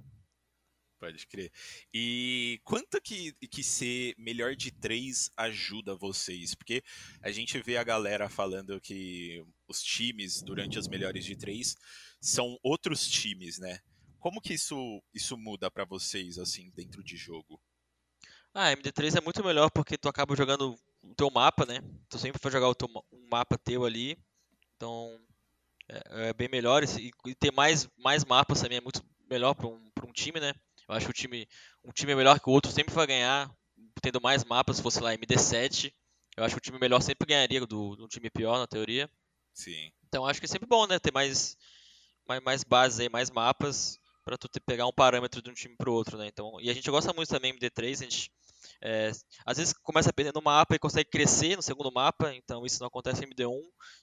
Pode 1.00 1.26
crer. 1.26 1.50
E 1.94 2.60
quanto 2.62 3.00
que, 3.00 3.32
que 3.50 3.64
ser 3.64 4.14
melhor 4.18 4.54
de 4.54 4.70
três 4.70 5.30
ajuda 5.34 5.96
vocês? 5.96 6.54
Porque 6.54 6.82
a 7.22 7.30
gente 7.30 7.58
vê 7.62 7.78
a 7.78 7.82
galera 7.82 8.28
falando 8.28 8.78
que 8.80 9.42
os 9.66 9.82
times, 9.82 10.42
durante 10.42 10.78
as 10.78 10.86
melhores 10.86 11.24
de 11.24 11.34
três, 11.36 11.74
são 12.20 12.58
outros 12.62 13.08
times, 13.08 13.58
né? 13.58 13.80
Como 14.18 14.42
que 14.42 14.52
isso, 14.52 15.02
isso 15.14 15.38
muda 15.38 15.70
para 15.70 15.86
vocês, 15.86 16.38
assim, 16.38 16.70
dentro 16.76 17.02
de 17.02 17.16
jogo? 17.16 17.58
Ah, 18.54 18.72
MD3 18.72 19.16
é 19.16 19.20
muito 19.20 19.44
melhor 19.44 19.70
porque 19.70 19.96
tu 19.96 20.08
acaba 20.08 20.34
jogando 20.34 20.76
o 21.02 21.14
teu 21.14 21.30
mapa, 21.30 21.64
né? 21.64 21.80
Tu 22.08 22.18
sempre 22.18 22.40
vai 22.42 22.52
jogar 22.52 22.68
o 22.68 22.74
teu, 22.74 22.88
um 23.12 23.28
mapa 23.30 23.56
teu 23.56 23.84
ali. 23.84 24.18
Então, 24.76 25.18
é, 25.88 26.28
é 26.28 26.32
bem 26.32 26.48
melhor. 26.48 26.82
E, 26.82 27.12
e, 27.26 27.34
ter 27.34 27.52
mais, 27.52 27.88
mais 27.96 28.24
mapas 28.24 28.60
também 28.60 28.78
é 28.78 28.80
muito 28.80 29.02
melhor 29.28 29.54
para 29.54 29.68
um, 29.68 29.90
um 30.04 30.12
time, 30.12 30.40
né? 30.40 30.52
Eu 30.88 30.94
acho 30.94 31.06
que 31.06 31.10
o 31.10 31.14
time, 31.14 31.48
um 31.84 31.92
time 31.92 32.14
melhor 32.14 32.40
que 32.40 32.48
o 32.48 32.52
outro 32.52 32.72
sempre 32.72 32.92
vai 32.92 33.06
ganhar, 33.06 33.50
tendo 34.02 34.20
mais 34.20 34.44
mapas, 34.44 34.76
se 34.76 34.82
fosse 34.82 35.00
lá 35.00 35.14
MD7. 35.14 35.92
Eu 36.36 36.44
acho 36.44 36.54
que 36.54 36.58
o 36.58 36.62
time 36.62 36.78
melhor 36.78 37.00
sempre 37.00 37.28
ganharia 37.28 37.64
do, 37.64 37.94
do 37.94 38.08
time 38.08 38.30
pior, 38.30 38.58
na 38.58 38.66
teoria. 38.66 39.08
Sim. 39.54 39.92
Então 40.08 40.26
acho 40.26 40.40
que 40.40 40.46
é 40.46 40.48
sempre 40.48 40.66
bom, 40.68 40.86
né? 40.86 40.98
Ter 40.98 41.12
mais, 41.12 41.56
mais, 42.26 42.42
mais 42.42 42.64
bases 42.64 42.98
aí, 42.98 43.08
mais 43.08 43.30
mapas, 43.30 43.98
para 44.24 44.36
tu 44.36 44.48
ter, 44.48 44.60
pegar 44.60 44.86
um 44.86 44.92
parâmetro 44.92 45.40
de 45.40 45.50
um 45.50 45.54
time 45.54 45.76
pro 45.76 45.92
outro, 45.92 46.18
né? 46.18 46.26
Então, 46.26 46.60
e 46.60 46.70
a 46.70 46.74
gente 46.74 46.90
gosta 46.90 47.12
muito 47.12 47.28
também 47.28 47.52
MD3, 47.52 48.00
a 48.00 48.04
gente 48.04 48.32
é, 48.82 49.10
às 49.44 49.58
vezes 49.58 49.74
começa 49.82 50.12
perdendo 50.12 50.36
no 50.36 50.42
mapa 50.42 50.74
e 50.74 50.78
consegue 50.78 51.10
crescer 51.10 51.56
no 51.56 51.62
segundo 51.62 51.92
mapa, 51.92 52.34
então 52.34 52.64
isso 52.64 52.80
não 52.80 52.88
acontece 52.88 53.24
em 53.24 53.28
MD1 53.28 53.60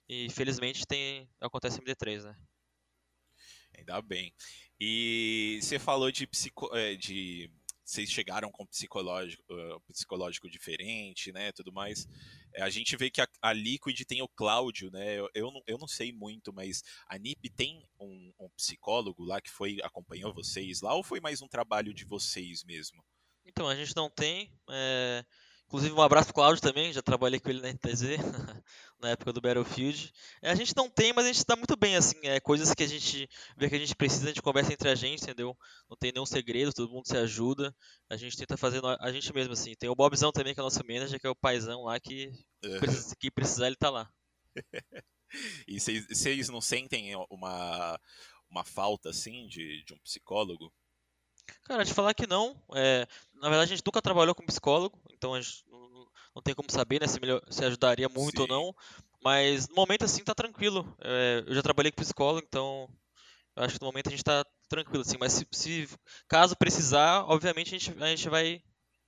e 0.07 0.29
felizmente 0.29 0.85
tem 0.85 1.27
acontece 1.41 1.79
em 1.79 1.83
MD3, 1.83 2.23
né? 2.23 2.35
Ainda 3.77 4.01
bem. 4.01 4.33
E 4.79 5.59
você 5.61 5.79
falou 5.79 6.11
de, 6.11 6.27
psico, 6.27 6.75
é, 6.75 6.95
de 6.95 7.49
vocês 7.87 8.09
chegaram 8.11 8.51
com 8.51 8.65
psicológico, 8.65 9.43
psicológico 9.87 10.49
diferente, 10.49 11.31
né, 11.31 11.53
tudo 11.53 11.71
mais. 11.71 12.05
É, 12.53 12.61
a 12.61 12.69
gente 12.69 12.97
vê 12.97 13.09
que 13.09 13.21
a, 13.21 13.27
a, 13.41 13.53
Liquid 13.53 13.99
tem 14.01 14.21
o 14.21 14.27
Cláudio, 14.27 14.91
né, 14.91 15.17
eu, 15.17 15.29
eu, 15.33 15.51
não, 15.51 15.61
eu 15.65 15.77
não 15.77 15.87
sei 15.87 16.11
muito, 16.11 16.51
mas 16.51 16.83
a 17.07 17.17
NiP 17.17 17.49
tem 17.49 17.81
um, 17.97 18.33
um, 18.39 18.49
psicólogo 18.49 19.23
lá 19.23 19.39
que 19.39 19.49
foi 19.49 19.77
acompanhou 19.83 20.33
vocês 20.33 20.81
lá 20.81 20.93
ou 20.93 21.03
foi 21.03 21.21
mais 21.21 21.41
um 21.41 21.47
trabalho 21.47 21.93
de 21.93 22.03
vocês 22.03 22.63
mesmo? 22.65 23.01
Então, 23.47 23.67
a 23.67 23.75
gente 23.75 23.95
não 23.95 24.09
tem, 24.09 24.51
é... 24.69 25.25
Inclusive, 25.67 25.93
um 25.93 26.01
abraço 26.01 26.27
pro 26.27 26.35
Claudio 26.35 26.61
também, 26.61 26.93
já 26.93 27.01
trabalhei 27.01 27.41
com 27.41 27.49
ele 27.49 27.61
na 27.61 27.67
NTZ, 27.67 28.03
na 29.01 29.09
época 29.09 29.33
do 29.33 29.41
Battlefield. 29.41 30.13
É, 30.41 30.49
a 30.49 30.55
gente 30.55 30.73
não 30.73 30.89
tem, 30.89 31.11
mas 31.11 31.25
a 31.25 31.27
gente 31.27 31.39
está 31.39 31.57
muito 31.57 31.75
bem, 31.75 31.97
assim, 31.97 32.15
é 32.23 32.39
coisas 32.39 32.73
que 32.73 32.83
a 32.83 32.87
gente 32.87 33.29
vê 33.57 33.67
que 33.67 33.75
a 33.75 33.79
gente 33.79 33.93
precisa, 33.93 34.25
a 34.25 34.27
gente 34.29 34.41
conversa 34.41 34.71
entre 34.71 34.87
a 34.87 34.95
gente, 34.95 35.23
entendeu? 35.23 35.57
Não 35.89 35.97
tem 35.97 36.13
nenhum 36.13 36.25
segredo, 36.25 36.71
todo 36.71 36.89
mundo 36.89 37.05
se 37.05 37.17
ajuda, 37.17 37.75
a 38.09 38.15
gente 38.15 38.37
tenta 38.37 38.55
fazer 38.55 38.81
a 39.01 39.11
gente 39.11 39.33
mesmo, 39.33 39.51
assim. 39.51 39.75
Tem 39.75 39.89
o 39.89 39.95
Bobzão 39.95 40.31
também, 40.31 40.53
que 40.53 40.59
é 40.61 40.63
o 40.63 40.65
nosso 40.65 40.79
manager, 40.87 41.19
que 41.19 41.27
é 41.27 41.29
o 41.29 41.35
paizão 41.35 41.83
lá, 41.83 41.99
que, 41.99 42.31
precisa, 42.79 43.15
que 43.19 43.29
precisar 43.29 43.67
ele 43.67 43.75
tá 43.75 43.89
lá. 43.89 44.09
e 45.67 45.81
vocês 45.81 46.47
não 46.47 46.61
sentem 46.61 47.13
uma, 47.29 47.99
uma 48.49 48.63
falta, 48.63 49.09
assim, 49.09 49.47
de, 49.47 49.83
de 49.83 49.93
um 49.93 49.99
psicólogo? 49.99 50.73
Cara, 51.63 51.85
te 51.85 51.93
falar 51.93 52.13
que 52.13 52.27
não. 52.27 52.61
É, 52.75 53.07
na 53.35 53.49
verdade, 53.49 53.73
a 53.73 53.75
gente 53.75 53.85
nunca 53.85 54.01
trabalhou 54.01 54.35
com 54.35 54.45
psicólogo, 54.45 54.99
então 55.11 55.33
a 55.33 55.41
gente 55.41 55.63
não, 55.69 56.07
não 56.35 56.41
tem 56.41 56.55
como 56.55 56.71
saber 56.71 57.01
né, 57.01 57.07
se, 57.07 57.19
melhor, 57.19 57.41
se 57.49 57.63
ajudaria 57.63 58.09
muito 58.09 58.37
Sim. 58.37 58.41
ou 58.43 58.47
não. 58.47 58.75
Mas 59.23 59.67
no 59.67 59.75
momento 59.75 60.05
assim 60.05 60.23
tá 60.23 60.33
tranquilo. 60.33 60.95
É, 61.01 61.43
eu 61.47 61.55
já 61.55 61.61
trabalhei 61.61 61.91
com 61.91 62.01
psicólogo, 62.01 62.45
então 62.47 62.89
eu 63.55 63.63
acho 63.63 63.75
que 63.75 63.81
no 63.81 63.87
momento 63.87 64.07
a 64.07 64.11
gente 64.11 64.23
tá 64.23 64.45
tranquilo, 64.69 65.01
assim. 65.01 65.17
Mas 65.19 65.33
se, 65.33 65.47
se 65.51 65.89
caso 66.27 66.55
precisar, 66.55 67.23
obviamente 67.23 67.75
a 67.75 67.77
gente, 67.77 68.03
a 68.03 68.07
gente 68.07 68.29
vai 68.29 68.61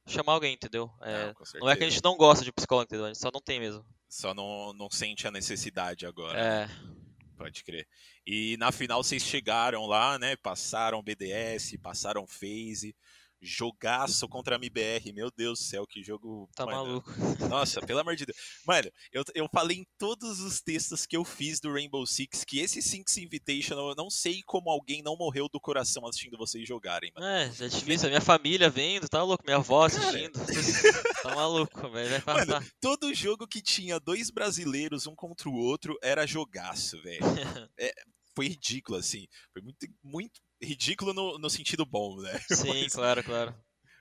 chamar 0.07 0.33
alguém, 0.33 0.53
entendeu? 0.53 0.91
É, 1.01 1.27
não, 1.27 1.61
não, 1.61 1.69
é 1.69 1.75
que 1.75 1.83
a 1.83 1.89
gente 1.89 2.03
não 2.03 2.17
gosta 2.17 2.43
de 2.43 2.51
psicólogo, 2.51 2.85
entendeu? 2.85 3.05
A 3.05 3.09
gente 3.09 3.19
só 3.21 3.29
não 3.31 3.41
tem 3.41 3.59
mesmo. 3.59 3.85
Só 4.09 4.33
não, 4.33 4.73
não 4.73 4.89
sente 4.89 5.27
a 5.27 5.31
necessidade 5.31 6.05
agora. 6.05 6.39
É. 6.39 6.67
Né? 6.67 6.99
Pode 7.39 7.63
crer. 7.63 7.87
E 8.27 8.57
na 8.57 8.69
final 8.69 9.01
vocês 9.01 9.23
chegaram 9.23 9.85
lá, 9.85 10.19
né? 10.19 10.35
Passaram 10.35 11.01
BDS, 11.01 11.77
passaram 11.77 12.27
FaZe. 12.27 12.93
Jogaço 13.41 14.27
contra 14.27 14.55
a 14.55 14.57
MBR, 14.57 15.13
meu 15.13 15.31
Deus 15.31 15.59
do 15.59 15.65
céu, 15.65 15.87
que 15.87 16.03
jogo. 16.03 16.49
Tá 16.55 16.65
mano. 16.65 16.77
maluco. 16.77 17.11
Nossa, 17.49 17.81
pelo 17.81 17.99
amor 17.99 18.15
de 18.15 18.25
Deus. 18.25 18.37
Mano, 18.65 18.91
eu, 19.13 19.23
eu 19.33 19.47
falei 19.53 19.77
em 19.77 19.87
todos 19.97 20.41
os 20.41 20.61
textos 20.61 21.05
que 21.05 21.15
eu 21.15 21.23
fiz 21.23 21.59
do 21.59 21.71
Rainbow 21.71 22.05
Six 22.05 22.43
que 22.43 22.59
esse 22.59 22.81
Six 22.81 23.17
Invitational, 23.17 23.89
eu 23.89 23.95
não 23.95 24.09
sei 24.09 24.41
como 24.45 24.69
alguém 24.69 25.01
não 25.01 25.15
morreu 25.15 25.47
do 25.47 25.59
coração 25.59 26.05
assistindo 26.05 26.37
vocês 26.37 26.67
jogarem, 26.67 27.11
mano. 27.15 27.25
É, 27.25 27.45
é 27.45 27.67
difícil. 27.67 28.07
A 28.07 28.09
minha 28.09 28.21
família 28.21 28.69
vendo, 28.69 29.07
tá 29.07 29.23
louco? 29.23 29.43
Minha 29.45 29.57
avó 29.57 29.85
assistindo. 29.85 30.33
tá 31.23 31.35
maluco, 31.35 31.89
velho. 31.89 32.09
Vai 32.09 32.21
passar. 32.21 32.45
Mano, 32.45 32.67
todo 32.81 33.13
jogo 33.13 33.47
que 33.47 33.61
tinha 33.61 33.99
dois 33.99 34.29
brasileiros, 34.29 35.07
um 35.07 35.15
contra 35.15 35.49
o 35.49 35.55
outro, 35.55 35.97
era 36.03 36.27
jogaço, 36.27 37.01
velho. 37.01 37.21
é, 37.79 37.93
foi 38.35 38.47
ridículo, 38.47 38.97
assim. 38.97 39.27
Foi 39.53 39.61
muito, 39.61 39.87
muito 40.03 40.41
ridículo 40.61 41.13
no, 41.13 41.37
no 41.37 41.49
sentido 41.49 41.85
bom, 41.85 42.21
né? 42.21 42.39
Sim, 42.51 42.83
mas, 42.83 42.93
claro, 42.93 43.23
claro. 43.23 43.55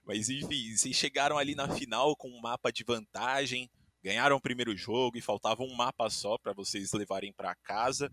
Mas 0.04 0.28
enfim, 0.28 0.76
vocês 0.76 0.96
chegaram 0.96 1.36
ali 1.36 1.54
na 1.54 1.68
final 1.68 2.16
com 2.16 2.28
um 2.28 2.40
mapa 2.40 2.72
de 2.72 2.82
vantagem, 2.82 3.70
ganharam 4.02 4.36
o 4.36 4.40
primeiro 4.40 4.76
jogo 4.76 5.18
e 5.18 5.22
faltava 5.22 5.62
um 5.62 5.74
mapa 5.74 6.08
só 6.08 6.38
para 6.38 6.52
vocês 6.52 6.92
levarem 6.92 7.32
para 7.32 7.54
casa. 7.56 8.10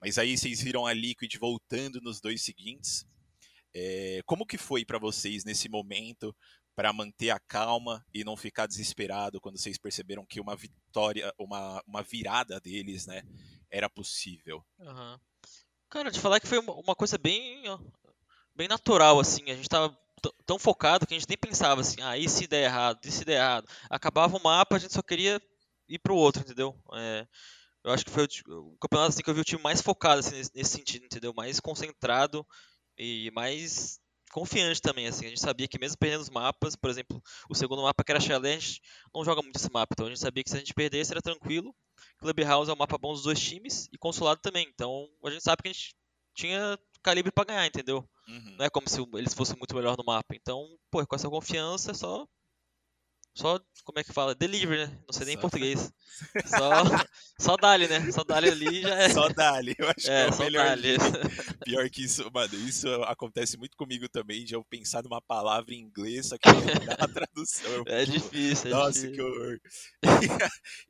Mas 0.00 0.18
aí 0.18 0.36
vocês 0.36 0.60
viram 0.60 0.86
a 0.86 0.92
Liquid 0.92 1.34
voltando 1.38 2.00
nos 2.00 2.20
dois 2.20 2.42
seguintes. 2.42 3.06
É, 3.74 4.20
como 4.24 4.46
que 4.46 4.58
foi 4.58 4.84
para 4.84 4.98
vocês 4.98 5.44
nesse 5.44 5.68
momento 5.68 6.34
para 6.74 6.92
manter 6.92 7.30
a 7.30 7.40
calma 7.40 8.04
e 8.14 8.22
não 8.22 8.36
ficar 8.36 8.66
desesperado 8.66 9.40
quando 9.40 9.58
vocês 9.58 9.76
perceberam 9.76 10.24
que 10.24 10.40
uma 10.40 10.54
vitória, 10.54 11.32
uma, 11.36 11.82
uma 11.86 12.02
virada 12.02 12.60
deles, 12.60 13.06
né, 13.06 13.22
era 13.70 13.90
possível? 13.90 14.64
Uhum. 14.78 15.18
Cara, 15.90 16.10
de 16.10 16.20
falar 16.20 16.40
que 16.40 16.46
foi 16.46 16.58
uma 16.58 16.94
coisa 16.94 17.16
bem, 17.16 17.62
bem 18.54 18.68
natural, 18.68 19.18
assim. 19.20 19.50
A 19.50 19.54
gente 19.54 19.68
tava 19.68 19.96
tão 20.44 20.58
focado 20.58 21.06
que 21.06 21.14
a 21.14 21.18
gente 21.18 21.28
nem 21.28 21.38
pensava 21.38 21.80
assim, 21.80 21.96
ah, 22.02 22.18
e 22.18 22.28
se 22.28 22.46
der 22.46 22.64
errado, 22.64 22.98
e 23.04 23.10
se 23.10 23.24
der 23.24 23.36
errado. 23.36 23.68
Acabava 23.88 24.36
o 24.36 24.42
mapa, 24.42 24.76
a 24.76 24.78
gente 24.78 24.92
só 24.92 25.02
queria 25.02 25.40
ir 25.88 25.98
pro 25.98 26.16
outro, 26.16 26.42
entendeu? 26.42 26.76
É, 26.92 27.26
eu 27.84 27.92
acho 27.92 28.04
que 28.04 28.10
foi 28.10 28.24
o, 28.24 28.72
o, 28.72 28.78
campeonato 28.78 29.10
assim, 29.10 29.22
que 29.22 29.30
eu 29.30 29.34
vi 29.34 29.40
o 29.40 29.44
time 29.44 29.62
mais 29.62 29.80
focado 29.80 30.20
assim, 30.20 30.36
nesse, 30.36 30.50
nesse, 30.54 30.70
sentido, 30.70 31.04
entendeu? 31.04 31.32
Mais 31.34 31.60
concentrado 31.60 32.46
e 32.98 33.30
mais 33.32 34.00
confiante 34.30 34.82
também, 34.82 35.06
assim. 35.06 35.26
A 35.26 35.28
gente 35.28 35.40
sabia 35.40 35.68
que 35.68 35.78
mesmo 35.78 35.96
perdendo 35.98 36.20
os 36.20 36.30
mapas, 36.30 36.76
por 36.76 36.90
exemplo, 36.90 37.22
o 37.48 37.54
segundo 37.54 37.82
mapa 37.82 38.04
que 38.04 38.12
era 38.12 38.20
Challenge, 38.20 38.80
não 39.14 39.24
joga 39.24 39.42
muito 39.42 39.56
esse 39.56 39.72
mapa, 39.72 39.94
então 39.94 40.06
a 40.06 40.10
gente 40.10 40.20
sabia 40.20 40.44
que 40.44 40.50
se 40.50 40.56
a 40.56 40.58
gente 40.58 40.74
perdesse 40.74 41.12
era 41.12 41.22
tranquilo. 41.22 41.74
Clubhouse 42.18 42.70
é 42.70 42.74
um 42.74 42.76
mapa 42.76 42.98
bom 42.98 43.12
dos 43.12 43.22
dois 43.22 43.40
times 43.40 43.88
e 43.92 43.98
Consulado 43.98 44.40
também, 44.40 44.66
então 44.68 45.08
a 45.24 45.30
gente 45.30 45.42
sabe 45.42 45.62
que 45.62 45.68
a 45.68 45.72
gente 45.72 45.94
tinha 46.34 46.78
calibre 47.02 47.32
para 47.32 47.44
ganhar, 47.44 47.66
entendeu? 47.66 48.08
Uhum. 48.28 48.56
Não 48.58 48.64
é 48.64 48.70
como 48.70 48.88
se 48.88 49.00
eles 49.14 49.34
fossem 49.34 49.56
muito 49.56 49.74
melhor 49.74 49.96
no 49.96 50.04
mapa. 50.04 50.34
Então, 50.34 50.68
pô, 50.90 51.04
com 51.06 51.16
essa 51.16 51.28
confiança, 51.28 51.94
só 51.94 52.26
só, 53.38 53.60
como 53.84 54.00
é 54.00 54.02
que 54.02 54.12
fala? 54.12 54.34
Delivery, 54.34 54.84
né? 54.84 54.98
Não 55.06 55.12
sei 55.12 55.24
nem 55.24 55.34
só... 55.34 55.38
em 55.38 55.40
português. 55.40 55.92
Só, 56.46 56.82
só 57.38 57.56
dali, 57.56 57.86
né? 57.86 58.10
Só 58.10 58.24
dali 58.24 58.48
ali 58.48 58.82
já 58.82 58.94
é. 58.96 59.08
Só 59.10 59.28
dali, 59.28 59.72
eu 59.78 59.88
acho 59.88 60.10
é, 60.10 60.24
que 60.26 60.32
é 60.32 60.34
o 60.34 60.38
melhor. 60.40 60.66
Dali. 60.66 60.96
Pior 61.64 61.88
que 61.88 62.02
isso, 62.02 62.28
mano, 62.34 62.54
isso 62.54 62.88
acontece 63.04 63.56
muito 63.56 63.76
comigo 63.76 64.08
também, 64.08 64.44
de 64.44 64.52
eu 64.52 64.64
pensar 64.64 65.04
numa 65.04 65.22
palavra 65.22 65.72
em 65.72 65.78
inglês, 65.78 66.26
só 66.26 66.36
que 66.36 66.48
não 66.48 66.86
dá 66.86 66.94
a 66.94 67.06
tradução. 67.06 67.70
Eu, 67.70 67.84
é 67.86 68.04
tipo, 68.04 68.18
difícil, 68.18 68.66
é 68.66 68.70
Nossa, 68.70 68.92
difícil. 68.94 69.12
que 69.12 69.22
horror. 69.22 69.60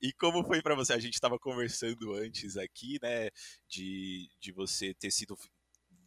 E, 0.00 0.08
e 0.08 0.12
como 0.14 0.42
foi 0.42 0.62
para 0.62 0.74
você? 0.74 0.94
A 0.94 0.98
gente 0.98 1.20
tava 1.20 1.38
conversando 1.38 2.14
antes 2.14 2.56
aqui, 2.56 2.98
né, 3.02 3.28
de, 3.68 4.30
de 4.40 4.50
você 4.52 4.94
ter 4.94 5.10
sido 5.10 5.36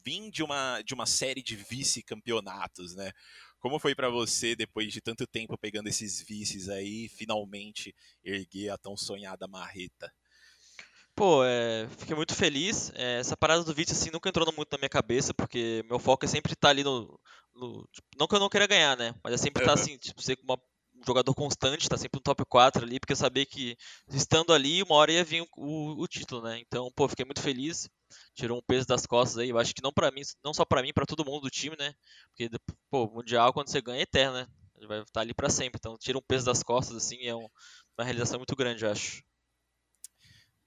vim 0.03 0.31
de 0.31 0.41
uma, 0.41 0.81
de 0.81 0.95
uma 0.95 1.05
série 1.05 1.43
de 1.43 1.55
vice-campeonatos, 1.55 2.95
né? 2.95 3.11
Como 3.61 3.77
foi 3.77 3.93
para 3.93 4.09
você, 4.09 4.55
depois 4.55 4.91
de 4.91 4.99
tanto 4.99 5.27
tempo 5.27 5.55
pegando 5.55 5.87
esses 5.87 6.19
vices 6.19 6.67
aí, 6.67 7.07
finalmente 7.07 7.95
erguer 8.23 8.69
a 8.69 8.77
tão 8.77 8.97
sonhada 8.97 9.47
marreta? 9.47 10.11
Pô, 11.15 11.43
é, 11.43 11.87
fiquei 11.99 12.15
muito 12.15 12.33
feliz. 12.33 12.91
É, 12.95 13.19
essa 13.19 13.37
parada 13.37 13.63
do 13.63 13.73
vice 13.73 13.91
assim 13.91 14.09
nunca 14.11 14.27
entrou 14.27 14.51
muito 14.57 14.71
na 14.71 14.79
minha 14.79 14.89
cabeça, 14.89 15.31
porque 15.31 15.85
meu 15.87 15.99
foco 15.99 16.25
é 16.25 16.27
sempre 16.27 16.53
estar 16.53 16.69
tá 16.69 16.71
ali 16.71 16.83
no, 16.83 17.19
no 17.53 17.87
tipo, 17.91 18.07
não 18.17 18.27
que 18.27 18.33
eu 18.33 18.39
não 18.39 18.49
queira 18.49 18.65
ganhar, 18.65 18.97
né? 18.97 19.13
Mas 19.23 19.35
é 19.35 19.37
sempre 19.37 19.61
estar 19.61 19.75
tá, 19.75 19.79
assim, 19.79 19.95
tipo, 19.99 20.19
ser 20.23 20.39
uma, 20.43 20.55
um 20.95 21.05
jogador 21.05 21.35
constante, 21.35 21.83
estar 21.83 21.97
tá 21.97 22.01
sempre 22.01 22.17
no 22.17 22.23
top 22.23 22.43
4 22.45 22.83
ali, 22.83 22.99
porque 22.99 23.13
eu 23.13 23.17
sabia 23.17 23.45
que 23.45 23.77
estando 24.09 24.53
ali, 24.53 24.81
uma 24.81 24.95
hora 24.95 25.11
ia 25.11 25.23
vir 25.23 25.47
o, 25.55 26.01
o 26.01 26.07
título, 26.07 26.41
né? 26.41 26.59
Então, 26.59 26.91
pô, 26.95 27.07
fiquei 27.07 27.25
muito 27.25 27.41
feliz 27.41 27.87
tirou 28.33 28.57
um 28.57 28.61
peso 28.61 28.87
das 28.87 29.05
costas 29.05 29.37
aí. 29.37 29.49
Eu 29.49 29.57
acho 29.57 29.73
que 29.73 29.83
não 29.83 29.91
para 29.91 30.11
mim, 30.11 30.21
não 30.43 30.53
só 30.53 30.65
para 30.65 30.81
mim, 30.81 30.93
para 30.93 31.05
todo 31.05 31.25
mundo 31.25 31.41
do 31.41 31.49
time, 31.49 31.75
né? 31.77 31.93
Porque 32.29 32.49
pô, 32.89 33.07
mundial 33.07 33.53
quando 33.53 33.69
você 33.69 33.81
ganha 33.81 33.99
é 33.99 34.03
eterno, 34.03 34.33
né? 34.33 34.47
Ele 34.77 34.87
vai 34.87 35.01
estar 35.01 35.21
ali 35.21 35.33
para 35.33 35.49
sempre. 35.49 35.77
Então 35.77 35.97
tira 35.97 36.17
um 36.17 36.21
peso 36.21 36.45
das 36.45 36.63
costas 36.63 36.97
assim, 36.97 37.25
é 37.25 37.35
um, 37.35 37.47
uma 37.97 38.05
realização 38.05 38.39
muito 38.39 38.55
grande, 38.55 38.83
eu 38.83 38.91
acho. 38.91 39.23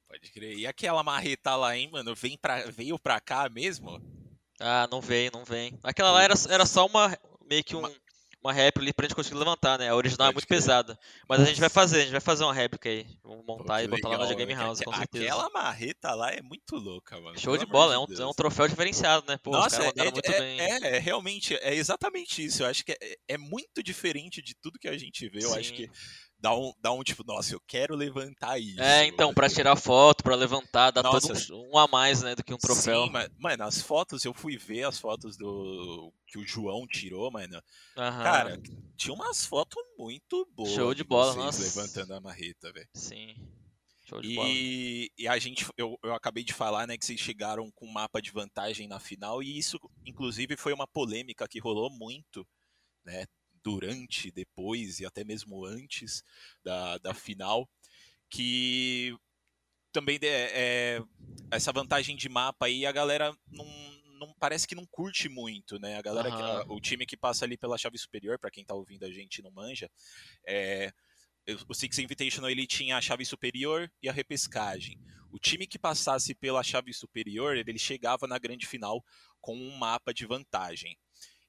Pode 0.08 0.30
crer. 0.30 0.56
E 0.56 0.66
aquela 0.66 1.02
marreta 1.02 1.56
lá, 1.56 1.76
hein, 1.76 1.90
mano? 1.90 2.14
Vem 2.14 2.38
pra, 2.38 2.70
veio 2.70 2.98
pra 2.98 3.20
cá 3.20 3.48
mesmo? 3.48 4.00
Ah, 4.60 4.86
não 4.90 5.00
vem, 5.00 5.30
não 5.32 5.44
vem. 5.44 5.78
Aquela 5.82 6.12
lá 6.12 6.22
era, 6.22 6.34
era 6.48 6.64
só 6.64 6.86
uma 6.86 7.18
meio 7.48 7.64
que 7.64 7.74
um, 7.74 7.80
uma 7.80 7.92
uma 8.44 8.52
réplica 8.52 8.84
ali 8.84 8.92
pra 8.92 9.06
gente 9.06 9.14
conseguir 9.14 9.38
levantar, 9.38 9.78
né? 9.78 9.88
A 9.88 9.96
original 9.96 10.28
é 10.28 10.32
Pode 10.32 10.34
é 10.34 10.36
muito 10.36 10.46
crer. 10.46 10.58
pesada. 10.58 10.98
Mas 11.26 11.40
a 11.40 11.44
gente 11.46 11.60
vai 11.60 11.70
fazer, 11.70 11.96
a 11.96 12.02
gente 12.02 12.12
vai 12.12 12.20
fazer 12.20 12.44
uma 12.44 12.52
réplica 12.52 12.90
aí. 12.90 13.06
Vamos 13.22 13.44
montar 13.46 13.78
Pô, 13.78 13.80
e 13.80 13.88
botar 13.88 14.08
legal, 14.10 14.24
lá 14.24 14.28
na 14.28 14.34
Game 14.34 14.54
House, 14.54 14.80
com 14.80 14.92
certeza. 14.92 15.24
Aquela 15.24 15.50
marreta 15.50 16.14
lá 16.14 16.30
é 16.30 16.42
muito 16.42 16.76
louca, 16.76 17.18
mano. 17.18 17.38
Show 17.38 17.56
de 17.56 17.64
bola, 17.64 17.94
é 17.94 17.98
um, 17.98 18.04
é 18.04 18.26
um, 18.26 18.34
troféu 18.34 18.68
diferenciado, 18.68 19.24
né? 19.26 19.38
Pô, 19.38 19.52
Nossa, 19.52 19.82
é, 19.82 19.92
é, 19.96 20.60
é, 20.60 20.96
é, 20.96 20.98
realmente, 20.98 21.54
é 21.54 21.74
exatamente 21.74 22.44
isso. 22.44 22.62
Eu 22.62 22.66
acho 22.66 22.84
que 22.84 22.92
é, 22.92 23.18
é, 23.28 23.38
muito 23.38 23.82
diferente 23.82 24.42
de 24.42 24.54
tudo 24.54 24.78
que 24.78 24.88
a 24.88 24.98
gente 24.98 25.26
vê. 25.30 25.38
Eu 25.38 25.50
Sim. 25.50 25.58
acho 25.60 25.72
que 25.72 25.90
dá 26.44 26.54
um, 26.54 26.72
dá 26.78 26.92
um 26.92 27.02
tipo, 27.02 27.24
nossa, 27.24 27.54
eu 27.54 27.60
quero 27.66 27.96
levantar 27.96 28.58
isso. 28.58 28.78
É, 28.78 29.06
então, 29.06 29.32
para 29.32 29.48
tirar 29.48 29.76
foto, 29.76 30.22
para 30.22 30.34
levantar, 30.34 30.90
dá 30.90 31.02
nossa, 31.02 31.28
todo 31.28 31.58
um, 31.58 31.70
um, 31.72 31.78
a 31.78 31.88
mais, 31.88 32.20
né, 32.20 32.34
do 32.34 32.44
que 32.44 32.52
um 32.52 32.58
troféu. 32.58 33.06
Sim, 33.06 33.10
mas, 33.10 33.30
mano, 33.38 33.64
as 33.64 33.80
fotos, 33.80 34.26
eu 34.26 34.34
fui 34.34 34.58
ver 34.58 34.82
as 34.82 34.98
fotos 34.98 35.38
do 35.38 36.12
que 36.26 36.36
o 36.36 36.46
João 36.46 36.86
tirou, 36.86 37.30
mano. 37.30 37.62
Aham. 37.96 38.22
Cara, 38.22 38.60
tinha 38.94 39.14
umas 39.14 39.46
fotos 39.46 39.82
muito 39.98 40.46
boas. 40.54 40.70
Show 40.72 40.92
de 40.92 41.02
bola, 41.02 41.34
nossa. 41.34 41.62
levantando 41.62 42.12
a 42.12 42.20
marreta, 42.20 42.70
velho. 42.70 42.88
Sim. 42.92 43.34
Show 44.04 44.20
de 44.20 44.28
e, 44.28 44.34
bola. 44.34 44.48
e 44.50 45.28
a 45.28 45.38
gente, 45.38 45.66
eu, 45.78 45.98
eu 46.04 46.12
acabei 46.12 46.44
de 46.44 46.52
falar, 46.52 46.86
né, 46.86 46.98
que 46.98 47.06
vocês 47.06 47.18
chegaram 47.18 47.70
com 47.70 47.86
um 47.86 47.92
mapa 47.92 48.20
de 48.20 48.30
vantagem 48.30 48.86
na 48.86 49.00
final, 49.00 49.42
e 49.42 49.56
isso, 49.58 49.80
inclusive, 50.04 50.58
foi 50.58 50.74
uma 50.74 50.86
polêmica 50.86 51.48
que 51.48 51.58
rolou 51.58 51.88
muito, 51.88 52.46
né, 53.02 53.24
durante, 53.64 54.30
depois 54.30 55.00
e 55.00 55.06
até 55.06 55.24
mesmo 55.24 55.64
antes 55.64 56.22
da, 56.62 56.98
da 56.98 57.14
final, 57.14 57.68
que 58.28 59.16
também 59.90 60.18
é, 60.22 61.02
essa 61.50 61.72
vantagem 61.72 62.14
de 62.16 62.28
mapa 62.28 62.66
aí 62.66 62.84
a 62.84 62.92
galera 62.92 63.34
não, 63.50 63.66
não 64.18 64.34
parece 64.38 64.66
que 64.66 64.74
não 64.74 64.84
curte 64.86 65.28
muito, 65.28 65.78
né? 65.78 65.96
A 65.96 66.02
galera, 66.02 66.30
que, 66.30 66.42
a, 66.42 66.64
o 66.68 66.80
time 66.80 67.06
que 67.06 67.16
passa 67.16 67.44
ali 67.44 67.56
pela 67.56 67.78
chave 67.78 67.96
superior, 67.96 68.38
para 68.38 68.50
quem 68.50 68.64
tá 68.64 68.74
ouvindo 68.74 69.04
a 69.04 69.10
gente 69.10 69.40
não 69.40 69.50
manja, 69.50 69.90
é, 70.46 70.92
o 71.68 71.74
Six 71.74 71.98
Invitational 71.98 72.50
ele 72.50 72.66
tinha 72.66 72.96
a 72.96 73.00
chave 73.00 73.24
superior 73.24 73.90
e 74.02 74.08
a 74.08 74.12
repescagem. 74.12 74.98
O 75.30 75.38
time 75.38 75.66
que 75.66 75.78
passasse 75.78 76.34
pela 76.34 76.62
chave 76.62 76.92
superior, 76.92 77.56
ele 77.56 77.78
chegava 77.78 78.26
na 78.26 78.38
grande 78.38 78.66
final 78.66 79.04
com 79.40 79.56
um 79.56 79.76
mapa 79.76 80.14
de 80.14 80.26
vantagem. 80.26 80.96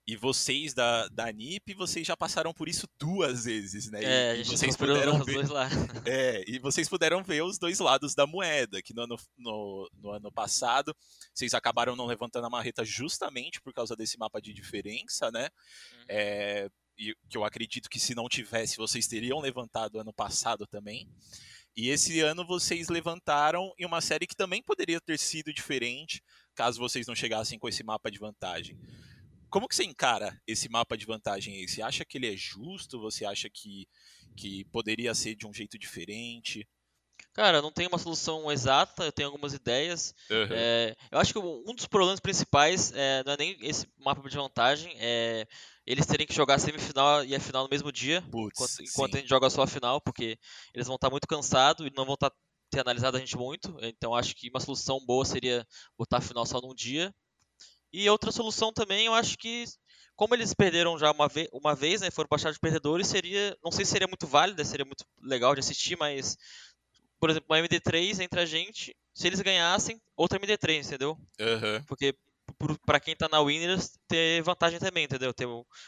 E 0.07 0.15
vocês 0.15 0.73
da, 0.73 1.07
da 1.07 1.31
NIP, 1.31 1.73
vocês 1.73 2.05
já 2.05 2.15
passaram 2.15 2.53
por 2.53 2.69
isso 2.69 2.87
duas 2.99 3.45
vezes, 3.45 3.89
né? 3.89 4.03
É, 4.03 4.27
e, 4.37 4.41
a 4.41 4.43
gente 4.43 4.57
vocês 4.57 4.77
puderam 4.77 5.23
ver, 5.23 5.33
dois 5.33 5.49
lados. 5.49 5.75
É, 6.05 6.43
e 6.47 6.59
vocês 6.59 6.87
puderam 6.87 7.23
ver 7.23 7.41
os 7.41 7.57
dois 7.57 7.79
lados 7.79 8.13
da 8.13 8.27
moeda, 8.27 8.81
que 8.83 8.93
no 8.93 9.01
ano, 9.01 9.17
no, 9.35 9.89
no 9.95 10.11
ano 10.11 10.31
passado 10.31 10.95
vocês 11.33 11.55
acabaram 11.55 11.95
não 11.95 12.05
levantando 12.05 12.45
a 12.45 12.49
marreta 12.49 12.85
justamente 12.85 13.59
por 13.59 13.73
causa 13.73 13.95
desse 13.95 14.17
mapa 14.19 14.39
de 14.39 14.53
diferença, 14.53 15.31
né? 15.31 15.49
Uhum. 15.91 16.05
É, 16.07 16.69
e 16.97 17.15
que 17.27 17.37
eu 17.37 17.43
acredito 17.43 17.89
que 17.89 17.99
se 17.99 18.13
não 18.13 18.29
tivesse, 18.29 18.77
vocês 18.77 19.07
teriam 19.07 19.39
levantado 19.39 19.99
ano 19.99 20.13
passado 20.13 20.67
também. 20.67 21.09
E 21.75 21.89
esse 21.89 22.21
ano 22.21 22.45
vocês 22.45 22.87
levantaram 22.87 23.73
em 23.77 23.85
uma 23.85 23.99
série 23.99 24.27
que 24.27 24.35
também 24.35 24.61
poderia 24.61 25.01
ter 25.01 25.19
sido 25.19 25.53
diferente, 25.53 26.23
caso 26.53 26.79
vocês 26.79 27.05
não 27.05 27.15
chegassem 27.15 27.59
com 27.59 27.67
esse 27.67 27.83
mapa 27.83 28.09
de 28.09 28.17
vantagem. 28.17 28.79
Como 29.49 29.67
que 29.67 29.75
você 29.75 29.83
encara 29.83 30.39
esse 30.47 30.69
mapa 30.69 30.97
de 30.97 31.05
vantagem 31.05 31.55
aí? 31.55 31.67
Você 31.67 31.81
acha 31.81 32.03
que 32.03 32.17
ele 32.17 32.33
é 32.33 32.35
justo? 32.35 32.99
Você 32.99 33.25
acha 33.25 33.49
que, 33.49 33.87
que 34.35 34.65
poderia 34.65 35.13
ser 35.13 35.35
de 35.35 35.47
um 35.47 35.53
jeito 35.53 35.77
diferente? 35.77 36.67
Cara, 37.33 37.61
não 37.61 37.71
tem 37.71 37.87
uma 37.87 37.97
solução 37.97 38.49
exata, 38.49 39.03
eu 39.03 39.11
tenho 39.11 39.27
algumas 39.27 39.53
ideias. 39.53 40.13
Uhum. 40.29 40.47
É, 40.51 40.95
eu 41.11 41.19
acho 41.19 41.33
que 41.33 41.39
um 41.39 41.75
dos 41.75 41.85
problemas 41.85 42.19
principais 42.19 42.93
é, 42.93 43.23
não 43.25 43.33
é 43.33 43.37
nem 43.37 43.57
esse 43.61 43.87
mapa 43.97 44.27
de 44.29 44.37
vantagem, 44.37 44.95
é 44.99 45.45
eles 45.85 46.05
terem 46.05 46.25
que 46.25 46.33
jogar 46.33 46.55
a 46.55 46.59
semifinal 46.59 47.23
e 47.23 47.35
a 47.35 47.39
final 47.39 47.63
no 47.63 47.69
mesmo 47.69 47.91
dia, 47.91 48.21
Puts, 48.31 48.59
enquanto, 48.59 48.89
enquanto 48.89 49.15
a 49.15 49.19
gente 49.19 49.29
joga 49.29 49.49
só 49.49 49.63
a 49.63 49.67
final, 49.67 50.01
porque 50.01 50.39
eles 50.73 50.87
vão 50.87 50.95
estar 50.95 51.09
muito 51.09 51.27
cansados 51.27 51.85
e 51.85 51.91
não 51.95 52.05
vão 52.05 52.15
estar, 52.15 52.31
ter 52.71 52.79
analisado 52.79 53.17
a 53.17 53.19
gente 53.19 53.37
muito. 53.37 53.77
Então 53.81 54.15
acho 54.15 54.33
que 54.35 54.49
uma 54.49 54.59
solução 54.59 54.99
boa 55.05 55.25
seria 55.25 55.65
botar 55.97 56.17
a 56.17 56.21
final 56.21 56.45
só 56.45 56.59
num 56.59 56.73
dia. 56.73 57.13
E 57.97 58.09
outra 58.09 58.29
solução 58.29 58.73
também, 58.73 59.05
eu 59.05 59.13
acho 59.13 59.37
que 59.37 59.63
como 60.17 60.35
eles 60.35 60.53
perderam 60.53 60.99
já 60.99 61.11
uma, 61.11 61.29
ve 61.29 61.47
uma 61.53 61.73
vez, 61.73 62.01
né, 62.01 62.11
foram 62.11 62.27
para 62.27 62.51
de 62.51 62.59
perdedores, 62.59 63.07
seria, 63.07 63.57
não 63.63 63.71
sei 63.71 63.85
se 63.85 63.91
seria 63.91 64.07
muito 64.07 64.27
válido, 64.27 64.63
seria 64.65 64.83
muito 64.83 65.05
legal 65.21 65.53
de 65.53 65.61
assistir, 65.61 65.97
mas 65.97 66.35
por 67.21 67.29
exemplo, 67.29 67.47
uma 67.49 67.57
MD3 67.57 68.19
entre 68.19 68.41
a 68.41 68.45
gente, 68.45 68.93
se 69.13 69.27
eles 69.27 69.39
ganhassem, 69.39 69.97
outra 70.13 70.37
MD3, 70.37 70.87
entendeu? 70.87 71.17
Uhum. 71.39 71.83
Porque 71.87 72.13
para 72.85 72.99
quem 72.99 73.15
tá 73.15 73.29
na 73.29 73.39
Winners, 73.39 73.93
ter 74.09 74.43
vantagem 74.43 74.77
também, 74.77 75.05
entendeu? 75.05 75.33
Ter, 75.33 75.47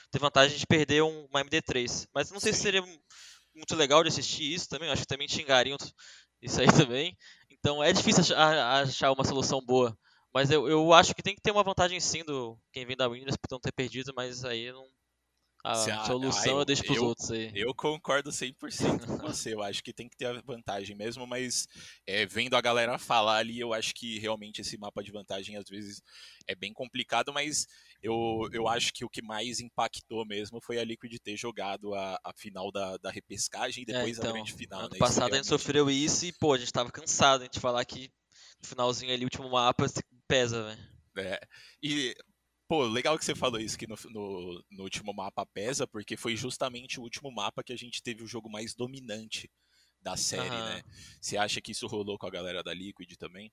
ter 0.10 0.20
vantagem 0.20 0.58
de 0.58 0.66
perder 0.66 1.04
um, 1.04 1.26
uma 1.26 1.44
MD3. 1.44 2.08
Mas 2.16 2.32
não 2.32 2.40
sei 2.40 2.54
Sim. 2.54 2.58
se 2.58 2.64
seria 2.64 2.82
muito 3.54 3.76
legal 3.76 4.02
de 4.02 4.08
assistir 4.08 4.54
isso 4.54 4.70
também, 4.70 4.88
eu 4.88 4.94
acho 4.94 5.02
que 5.02 5.08
também 5.08 5.28
xingariam 5.28 5.78
isso 6.42 6.62
aí 6.62 6.68
também. 6.68 7.18
Então 7.52 7.84
é 7.84 7.92
difícil 7.92 8.34
achar 8.34 9.12
uma 9.12 9.26
solução 9.26 9.60
boa. 9.60 9.94
Mas 10.38 10.52
eu, 10.52 10.68
eu 10.70 10.94
acho 10.94 11.16
que 11.16 11.24
tem 11.24 11.34
que 11.34 11.42
ter 11.42 11.50
uma 11.50 11.64
vantagem 11.64 12.00
sim 12.00 12.24
do 12.24 12.56
quem 12.72 12.86
vem 12.86 12.96
da 12.96 13.08
Winners 13.08 13.36
por 13.36 13.48
não 13.50 13.60
ter 13.60 13.72
perdido, 13.72 14.14
mas 14.16 14.46
aí 14.46 14.72
não. 14.72 14.86
A 15.64 16.06
solução 16.06 16.54
eu, 16.54 16.60
eu 16.60 16.66
deixo 16.66 16.84
pros 16.84 16.98
eu, 16.98 17.06
outros 17.06 17.32
aí. 17.32 17.52
Eu 17.56 17.74
concordo 17.74 18.30
100% 18.30 18.54
com 19.08 19.18
você. 19.18 19.56
Eu 19.56 19.64
acho 19.64 19.84
que 19.84 19.92
tem 19.92 20.08
que 20.08 20.16
ter 20.16 20.40
vantagem 20.44 20.96
mesmo, 20.96 21.26
mas 21.26 21.68
é, 22.06 22.24
vendo 22.28 22.56
a 22.56 22.62
galera 22.62 23.00
falar 23.00 23.38
ali, 23.38 23.60
eu 23.60 23.74
acho 23.74 23.96
que 23.96 24.20
realmente 24.20 24.62
esse 24.62 24.78
mapa 24.78 25.04
de 25.04 25.12
vantagem 25.12 25.58
às 25.58 25.68
vezes 25.68 26.04
é 26.48 26.54
bem 26.54 26.72
complicado, 26.72 27.34
mas 27.34 27.66
eu, 28.04 28.48
eu 28.54 28.68
acho 28.68 28.94
que 28.94 29.04
o 29.04 29.10
que 29.10 29.24
mais 29.24 29.60
impactou 29.60 30.24
mesmo 30.24 30.62
foi 30.62 30.78
a 30.78 30.84
Liquid 30.84 31.18
ter 31.18 31.36
jogado 31.36 31.96
a, 31.96 32.20
a 32.24 32.32
final 32.38 32.72
da, 32.72 32.96
da 32.98 33.10
repescagem 33.10 33.84
e 33.84 33.92
é, 33.92 33.94
depois 33.96 34.18
é, 34.18 34.20
então, 34.20 34.30
a 34.30 34.34
grande 34.34 34.54
final. 34.54 34.82
Ano 34.82 34.90
né? 34.92 35.00
passado 35.00 35.18
realmente... 35.18 35.34
a 35.34 35.38
gente 35.38 35.48
sofreu 35.48 35.90
isso 35.90 36.26
e, 36.28 36.32
pô, 36.32 36.54
a 36.54 36.60
gente 36.60 36.72
tava 36.72 36.92
cansado 36.92 37.50
de 37.50 37.60
falar 37.60 37.84
que 37.86 38.12
no 38.62 38.68
finalzinho 38.68 39.14
ali, 39.14 39.24
o 39.24 39.26
último 39.26 39.50
mapa, 39.50 39.86
pesa, 40.28 40.64
velho. 40.64 40.88
É. 41.18 41.40
E 41.82 42.16
Pô, 42.68 42.86
legal 42.86 43.18
que 43.18 43.24
você 43.24 43.34
falou 43.34 43.62
isso, 43.62 43.78
que 43.78 43.88
no, 43.88 43.96
no, 44.10 44.66
no, 44.72 44.84
último 44.84 45.14
mapa 45.14 45.46
pesa, 45.46 45.88
porque 45.88 46.18
foi 46.18 46.36
justamente 46.36 47.00
o 47.00 47.04
último 47.04 47.32
mapa 47.32 47.64
que 47.64 47.72
a 47.72 47.78
gente 47.78 48.04
teve 48.04 48.22
o 48.22 48.28
jogo 48.28 48.50
mais 48.50 48.76
dominante 48.76 49.50
da 50.02 50.18
série, 50.18 50.50
né? 50.50 50.84
Você 51.22 51.38
acha 51.38 51.62
que 51.62 51.72
isso 51.72 51.88
rolou 51.88 52.18
com 52.18 52.28
a 52.28 52.30
galera 52.32 52.62
da 52.62 52.74
Liquid 52.74 53.16
também? 53.16 53.52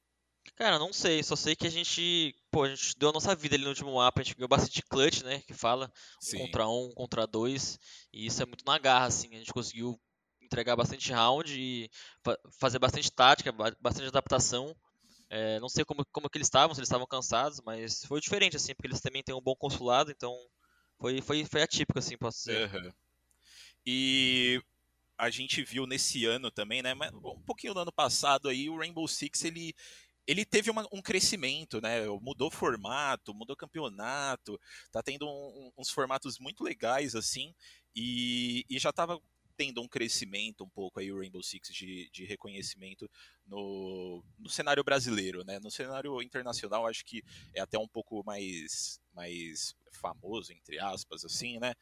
Cara, 0.57 0.81
não 0.81 0.93
sei, 0.93 1.23
só 1.23 1.37
sei 1.37 1.55
que 1.55 1.67
a 1.67 1.71
gente, 1.71 2.35
pô, 2.51 2.65
a 2.65 2.69
gente 2.69 2.99
deu 2.99 3.11
a 3.11 3.13
nossa 3.13 3.35
vida 3.37 3.55
ali 3.55 3.63
no 3.63 3.71
último 3.71 3.95
mapa, 3.95 4.21
a 4.21 4.25
gente 4.25 4.37
ganhou 4.37 4.49
bastante 4.49 4.83
clutch, 4.83 5.23
né, 5.23 5.41
que 5.47 5.55
fala, 5.55 5.91
um 6.35 6.39
contra 6.39 6.69
um, 6.69 6.93
contra 6.93 7.27
dois, 7.27 7.79
e 8.13 8.27
isso 8.27 8.43
é 8.43 8.47
muito 8.47 8.65
na 8.65 8.79
garra, 8.79 9.07
assim, 9.07 9.29
a 9.35 9.39
gente 9.39 9.53
conseguiu 9.53 9.99
entregar 10.43 10.77
bastante 10.77 11.11
round 11.13 11.59
e 11.59 11.89
fa 12.23 12.37
fazer 12.59 12.79
bastante 12.79 13.11
tática, 13.11 13.53
bastante 13.81 14.09
adaptação, 14.09 14.77
é, 15.31 15.59
não 15.61 15.69
sei 15.69 15.85
como, 15.85 16.05
como 16.13 16.29
que 16.29 16.39
eles 16.39 16.47
estavam, 16.47 16.75
se 16.75 16.81
eles 16.81 16.89
estavam 16.89 17.07
cansados, 17.07 17.61
mas 17.65 18.05
foi 18.05 18.21
diferente, 18.21 18.57
assim, 18.57 18.75
porque 18.75 18.87
eles 18.87 19.01
também 19.01 19.23
têm 19.23 19.35
um 19.35 19.41
bom 19.41 19.55
consulado, 19.57 20.11
então 20.11 20.35
foi, 20.99 21.21
foi, 21.21 21.45
foi 21.45 21.63
atípico, 21.63 21.99
assim, 21.99 22.17
posso 22.17 22.39
dizer. 22.39 22.73
Uhum. 22.75 22.93
E 23.87 24.63
a 25.19 25.31
gente 25.31 25.63
viu 25.63 25.87
nesse 25.87 26.25
ano 26.25 26.51
também, 26.51 26.83
né, 26.83 26.95
um 26.95 27.43
pouquinho 27.43 27.75
no 27.75 27.81
ano 27.81 27.93
passado 27.93 28.49
aí, 28.49 28.69
o 28.69 28.79
Rainbow 28.79 29.07
Six, 29.07 29.45
ele, 29.45 29.75
ele 30.27 30.45
teve 30.45 30.71
uma, 30.71 30.87
um 30.93 31.03
crescimento, 31.03 31.81
né, 31.81 32.07
mudou 32.21 32.51
formato, 32.51 33.35
mudou 33.35 33.57
campeonato, 33.57 34.59
tá 34.91 35.03
tendo 35.03 35.27
um, 35.27 35.71
uns 35.79 35.91
formatos 35.91 36.39
muito 36.39 36.65
legais, 36.65 37.15
assim, 37.15 37.55
e, 37.95 38.65
e 38.69 38.79
já 38.79 38.93
tava 38.93 39.21
tendo 39.57 39.81
um 39.83 39.89
crescimento 39.89 40.65
um 40.65 40.69
pouco 40.69 41.01
aí 41.01 41.11
o 41.13 41.19
Rainbow 41.19 41.43
Six 41.43 41.69
de, 41.73 42.11
de 42.11 42.25
reconhecimento 42.25 43.09
no, 43.47 44.25
no 44.39 44.49
cenário 44.49 44.83
brasileiro, 44.85 45.45
né? 45.45 45.59
No 45.61 45.71
cenário 45.71 46.21
internacional 46.23 46.87
acho 46.87 47.05
que 47.05 47.23
é 47.55 47.61
até 47.61 47.79
um 47.79 47.89
pouco 47.89 48.23
mais 48.25 49.01
mais 49.13 49.75
famoso 49.93 50.53
entre 50.53 50.79
aspas 50.79 51.25
assim, 51.25 51.59
né? 51.59 51.75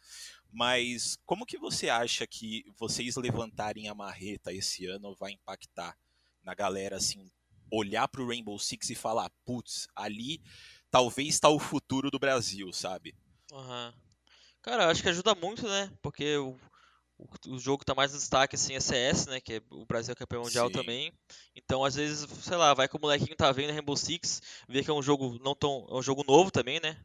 Mas 0.51 1.17
como 1.25 1.47
que 1.47 1.59
você 1.59 1.89
acha 1.89 2.27
que 2.27 2.65
vocês 2.79 3.17
levantarem 3.17 3.89
a 3.89 3.95
marreta 3.95 4.53
esse 4.53 4.87
ano 4.87 5.15
vai 5.15 5.33
impactar 5.33 5.97
na 6.43 6.55
galera 6.55 6.97
assim, 6.97 7.31
olhar 7.71 8.07
para 8.09 8.23
o 8.23 8.29
Rainbow 8.29 8.59
Six 8.59 8.91
e 8.91 8.95
falar, 8.95 9.31
putz, 9.45 9.89
ali 9.97 10.43
talvez 10.91 11.29
está 11.29 11.49
o 11.49 11.59
futuro 11.59 12.11
do 12.11 12.19
Brasil, 12.19 12.71
sabe? 12.73 13.15
Uhum. 13.51 13.93
Cara, 14.61 14.91
acho 14.91 15.03
que 15.03 15.09
ajuda 15.09 15.35
muito, 15.35 15.67
né? 15.67 15.91
Porque 16.03 16.37
o, 16.37 16.59
o, 17.47 17.59
jogo 17.59 17.85
tá 17.85 17.95
mais 17.95 18.13
no 18.13 18.19
destaque 18.19 18.57
assim 18.57 18.75
é 18.75 18.81
CS, 18.81 19.27
né, 19.27 19.41
que 19.41 19.55
é, 19.55 19.63
o 19.71 19.85
Brasil 19.87 20.13
é 20.13 20.15
campeão 20.15 20.43
mundial 20.43 20.69
Sim. 20.69 20.73
também. 20.73 21.13
Então, 21.55 21.85
às 21.85 21.95
vezes, 21.95 22.29
sei 22.43 22.57
lá, 22.57 22.75
vai 22.75 22.89
com 22.89 22.99
o 22.99 23.01
molequinho 23.01 23.37
tá 23.37 23.51
vendo 23.53 23.73
Rainbow 23.73 23.97
Six, 23.97 24.41
vê 24.69 24.83
que 24.83 24.91
é 24.91 24.95
um 24.95 25.03
jogo 25.03 25.39
não 25.43 25.55
tão, 25.55 25.87
é 25.91 25.95
um 25.95 26.03
jogo 26.03 26.25
novo 26.27 26.51
também, 26.51 26.81
né? 26.81 26.97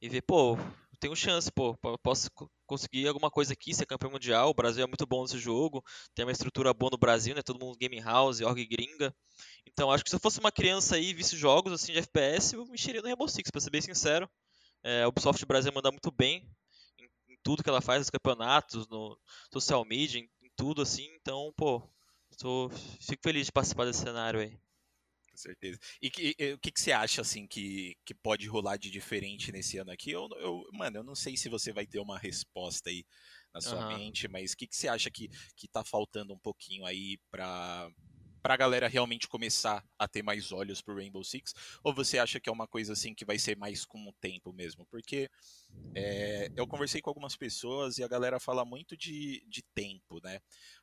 E 0.00 0.08
vê, 0.08 0.20
pô, 0.20 0.56
tenho 0.98 1.14
chance, 1.14 1.50
pô, 1.52 1.76
posso 2.02 2.30
conseguir 2.66 3.06
alguma 3.08 3.30
coisa 3.30 3.52
aqui, 3.52 3.74
ser 3.74 3.86
campeão 3.86 4.10
mundial. 4.10 4.50
O 4.50 4.54
Brasil 4.54 4.82
é 4.84 4.86
muito 4.86 5.06
bom 5.06 5.22
nesse 5.22 5.38
jogo, 5.38 5.84
tem 6.14 6.24
uma 6.24 6.32
estrutura 6.32 6.72
boa 6.74 6.90
no 6.90 6.98
Brasil, 6.98 7.34
né? 7.34 7.42
Todo 7.42 7.58
mundo 7.58 7.76
game 7.78 8.00
house, 8.00 8.40
org 8.40 8.66
gringa. 8.66 9.14
Então, 9.66 9.90
acho 9.90 10.02
que 10.04 10.10
se 10.10 10.16
eu 10.16 10.20
fosse 10.20 10.40
uma 10.40 10.50
criança 10.52 10.96
aí 10.96 11.10
e 11.10 11.14
visse 11.14 11.36
jogos 11.36 11.72
assim 11.72 11.92
de 11.92 11.98
FPS, 11.98 12.54
eu 12.54 12.66
mexeria 12.66 13.00
no 13.00 13.06
Rainbow 13.06 13.28
Six, 13.28 13.50
pra 13.50 13.60
ser 13.60 13.70
bem 13.70 13.80
sincero. 13.80 14.28
É, 14.82 15.04
o 15.04 15.08
Ubisoft 15.08 15.44
Brasil 15.46 15.72
manda 15.74 15.90
muito 15.90 16.10
bem, 16.10 16.48
tudo 17.46 17.62
que 17.62 17.70
ela 17.70 17.80
faz 17.80 18.00
nos 18.00 18.10
campeonatos, 18.10 18.88
no 18.88 19.16
social 19.52 19.84
media, 19.84 20.18
em, 20.18 20.28
em 20.42 20.50
tudo 20.56 20.82
assim. 20.82 21.06
Então, 21.14 21.54
pô, 21.56 21.80
tô, 22.36 22.68
fico 23.00 23.22
feliz 23.22 23.46
de 23.46 23.52
participar 23.52 23.84
desse 23.84 24.00
cenário 24.00 24.40
aí. 24.40 24.58
Com 25.30 25.36
certeza. 25.36 25.78
E, 26.02 26.10
e, 26.40 26.52
o 26.54 26.58
que, 26.58 26.72
que 26.72 26.80
você 26.80 26.90
acha 26.90 27.20
assim 27.20 27.46
que, 27.46 27.96
que 28.04 28.12
pode 28.12 28.48
rolar 28.48 28.78
de 28.78 28.90
diferente 28.90 29.52
nesse 29.52 29.78
ano 29.78 29.92
aqui? 29.92 30.10
Eu, 30.10 30.28
eu, 30.40 30.64
mano, 30.72 30.96
eu 30.96 31.04
não 31.04 31.14
sei 31.14 31.36
se 31.36 31.48
você 31.48 31.72
vai 31.72 31.86
ter 31.86 32.00
uma 32.00 32.18
resposta 32.18 32.90
aí 32.90 33.04
na 33.54 33.60
sua 33.60 33.80
uhum. 33.80 33.96
mente, 33.96 34.26
mas 34.26 34.52
o 34.52 34.56
que, 34.56 34.66
que 34.66 34.74
você 34.74 34.88
acha 34.88 35.08
que, 35.08 35.28
que 35.54 35.68
tá 35.68 35.84
faltando 35.84 36.34
um 36.34 36.38
pouquinho 36.38 36.84
aí 36.84 37.16
para 38.46 38.56
pra 38.56 38.64
galera 38.64 38.86
realmente 38.86 39.26
começar 39.26 39.84
a 39.98 40.06
ter 40.06 40.22
mais 40.22 40.52
olhos 40.52 40.80
pro 40.80 40.94
Rainbow 40.94 41.24
Six? 41.24 41.52
Ou 41.82 41.92
você 41.92 42.16
acha 42.16 42.38
que 42.38 42.48
é 42.48 42.52
uma 42.52 42.68
coisa 42.68 42.92
assim 42.92 43.12
que 43.12 43.24
vai 43.24 43.40
ser 43.40 43.56
mais 43.56 43.84
com 43.84 43.98
o 44.08 44.12
tempo 44.20 44.52
mesmo? 44.52 44.86
Porque 44.86 45.28
é, 45.96 46.48
eu 46.54 46.64
conversei 46.64 47.00
com 47.00 47.10
algumas 47.10 47.34
pessoas 47.34 47.98
e 47.98 48.04
a 48.04 48.08
galera 48.08 48.38
fala 48.38 48.64
muito 48.64 48.96
de, 48.96 49.44
de 49.48 49.64
tempo, 49.74 50.20
né? 50.22 50.38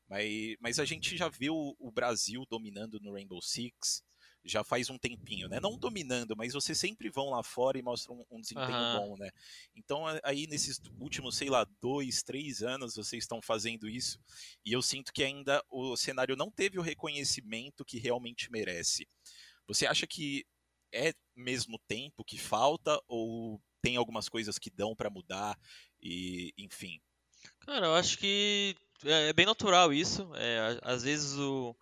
Mas, 0.09 0.57
mas 0.59 0.77
a 0.77 0.83
gente 0.83 1.15
já 1.15 1.29
viu 1.29 1.55
o 1.79 1.89
Brasil 1.89 2.45
dominando 2.49 2.99
no 2.99 3.13
Rainbow 3.13 3.41
Six 3.41 4.03
já 4.43 4.63
faz 4.63 4.89
um 4.89 4.97
tempinho, 4.97 5.47
né? 5.47 5.59
Não 5.59 5.77
dominando, 5.77 6.35
mas 6.35 6.53
vocês 6.53 6.77
sempre 6.77 7.09
vão 7.09 7.29
lá 7.29 7.41
fora 7.41 7.77
e 7.77 7.81
mostram 7.81 8.15
um, 8.15 8.37
um 8.37 8.41
desempenho 8.41 8.77
uhum. 8.77 8.97
bom, 8.97 9.17
né? 9.17 9.29
Então 9.75 10.03
aí 10.23 10.47
nesses 10.47 10.81
últimos, 10.99 11.37
sei 11.37 11.49
lá, 11.49 11.65
dois, 11.81 12.23
três 12.23 12.61
anos 12.61 12.95
vocês 12.95 13.23
estão 13.23 13.41
fazendo 13.41 13.87
isso 13.87 14.19
e 14.65 14.73
eu 14.73 14.81
sinto 14.81 15.13
que 15.13 15.23
ainda 15.23 15.63
o 15.69 15.95
cenário 15.95 16.35
não 16.35 16.51
teve 16.51 16.77
o 16.77 16.81
reconhecimento 16.81 17.85
que 17.85 17.97
realmente 17.97 18.51
merece. 18.51 19.07
Você 19.67 19.85
acha 19.85 20.05
que 20.05 20.45
é 20.93 21.13
mesmo 21.35 21.79
tempo 21.87 22.23
que 22.23 22.37
falta 22.37 23.01
ou 23.07 23.61
tem 23.81 23.95
algumas 23.95 24.29
coisas 24.29 24.59
que 24.59 24.69
dão 24.69 24.95
para 24.95 25.09
mudar 25.09 25.57
e 26.01 26.53
enfim? 26.57 27.01
Cara, 27.61 27.87
eu 27.87 27.95
acho 27.95 28.17
que 28.17 28.75
é, 29.05 29.29
é 29.29 29.33
bem 29.33 29.45
natural 29.45 29.93
isso. 29.93 30.29
É, 30.35 30.79
às 30.81 31.03
vezes 31.03 31.37
o 31.37 31.75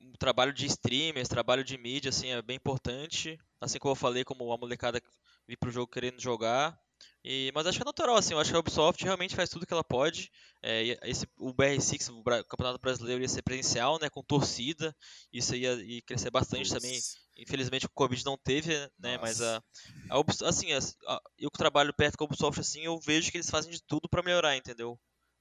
o 0.00 0.18
trabalho 0.18 0.52
de 0.52 0.66
streamers, 0.66 1.28
trabalho 1.28 1.64
de 1.64 1.76
mídia, 1.78 2.10
assim, 2.10 2.28
é 2.28 2.42
bem 2.42 2.56
importante. 2.56 3.38
Assim 3.60 3.78
como 3.78 3.92
eu 3.92 3.96
falei, 3.96 4.24
como 4.24 4.52
a 4.52 4.58
molecada 4.58 5.00
vir 5.46 5.56
pro 5.56 5.70
jogo 5.70 5.90
querendo 5.90 6.20
jogar. 6.20 6.78
E, 7.24 7.50
mas 7.54 7.66
acho 7.66 7.78
que 7.78 7.82
é 7.82 7.84
natural, 7.84 8.16
assim, 8.16 8.32
eu 8.32 8.40
acho 8.40 8.50
que 8.50 8.56
a 8.56 8.60
Ubisoft 8.60 9.04
realmente 9.04 9.36
faz 9.36 9.50
tudo 9.50 9.66
que 9.66 9.72
ela 9.72 9.84
pode. 9.84 10.30
É, 10.62 10.98
esse, 11.08 11.26
o 11.36 11.52
BR6, 11.52 12.08
o 12.10 12.22
Campeonato 12.44 12.80
Brasileiro, 12.80 13.22
ia 13.22 13.28
ser 13.28 13.42
presencial, 13.42 13.98
né, 14.00 14.08
com 14.08 14.22
torcida. 14.22 14.96
Isso 15.32 15.54
ia, 15.54 15.74
ia 15.74 16.02
crescer 16.02 16.30
bastante 16.30 16.72
também. 16.72 16.98
Infelizmente 17.36 17.86
o 17.86 17.90
Covid 17.90 18.24
não 18.24 18.36
teve, 18.36 18.74
né, 18.98 19.16
Nossa. 19.16 19.20
mas 19.20 19.42
a, 19.42 19.62
a 20.10 20.18
Ubisoft, 20.18 20.48
assim, 20.48 20.72
a, 20.72 20.78
a, 21.06 21.20
eu 21.38 21.50
que 21.50 21.58
trabalho 21.58 21.92
perto 21.92 22.16
com 22.16 22.24
a 22.24 22.26
Ubisoft, 22.26 22.60
assim, 22.60 22.84
eu 22.84 22.98
vejo 23.00 23.30
que 23.30 23.36
eles 23.36 23.50
fazem 23.50 23.70
de 23.70 23.82
tudo 23.82 24.08
para 24.08 24.22
melhorar, 24.22 24.56
entendeu? 24.56 24.98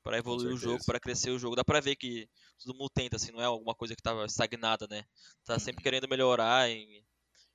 Para 0.07 0.17
evoluir 0.17 0.53
o 0.53 0.57
jogo, 0.57 0.85
para 0.85 1.01
crescer 1.01 1.31
o 1.31 1.37
jogo. 1.37 1.55
Dá 1.55 1.65
pra 1.65 1.81
ver 1.81 1.97
que 1.97 2.29
todo 2.63 2.77
mundo 2.77 2.89
tenta, 2.89 3.17
assim, 3.17 3.33
não 3.33 3.41
é 3.41 3.45
alguma 3.45 3.75
coisa 3.75 3.93
que 3.93 4.01
tava 4.01 4.25
estagnada, 4.25 4.87
né? 4.89 5.03
Tá 5.43 5.53
uhum. 5.53 5.59
sempre 5.59 5.83
querendo 5.83 6.07
melhorar 6.07 6.69
e, 6.69 7.03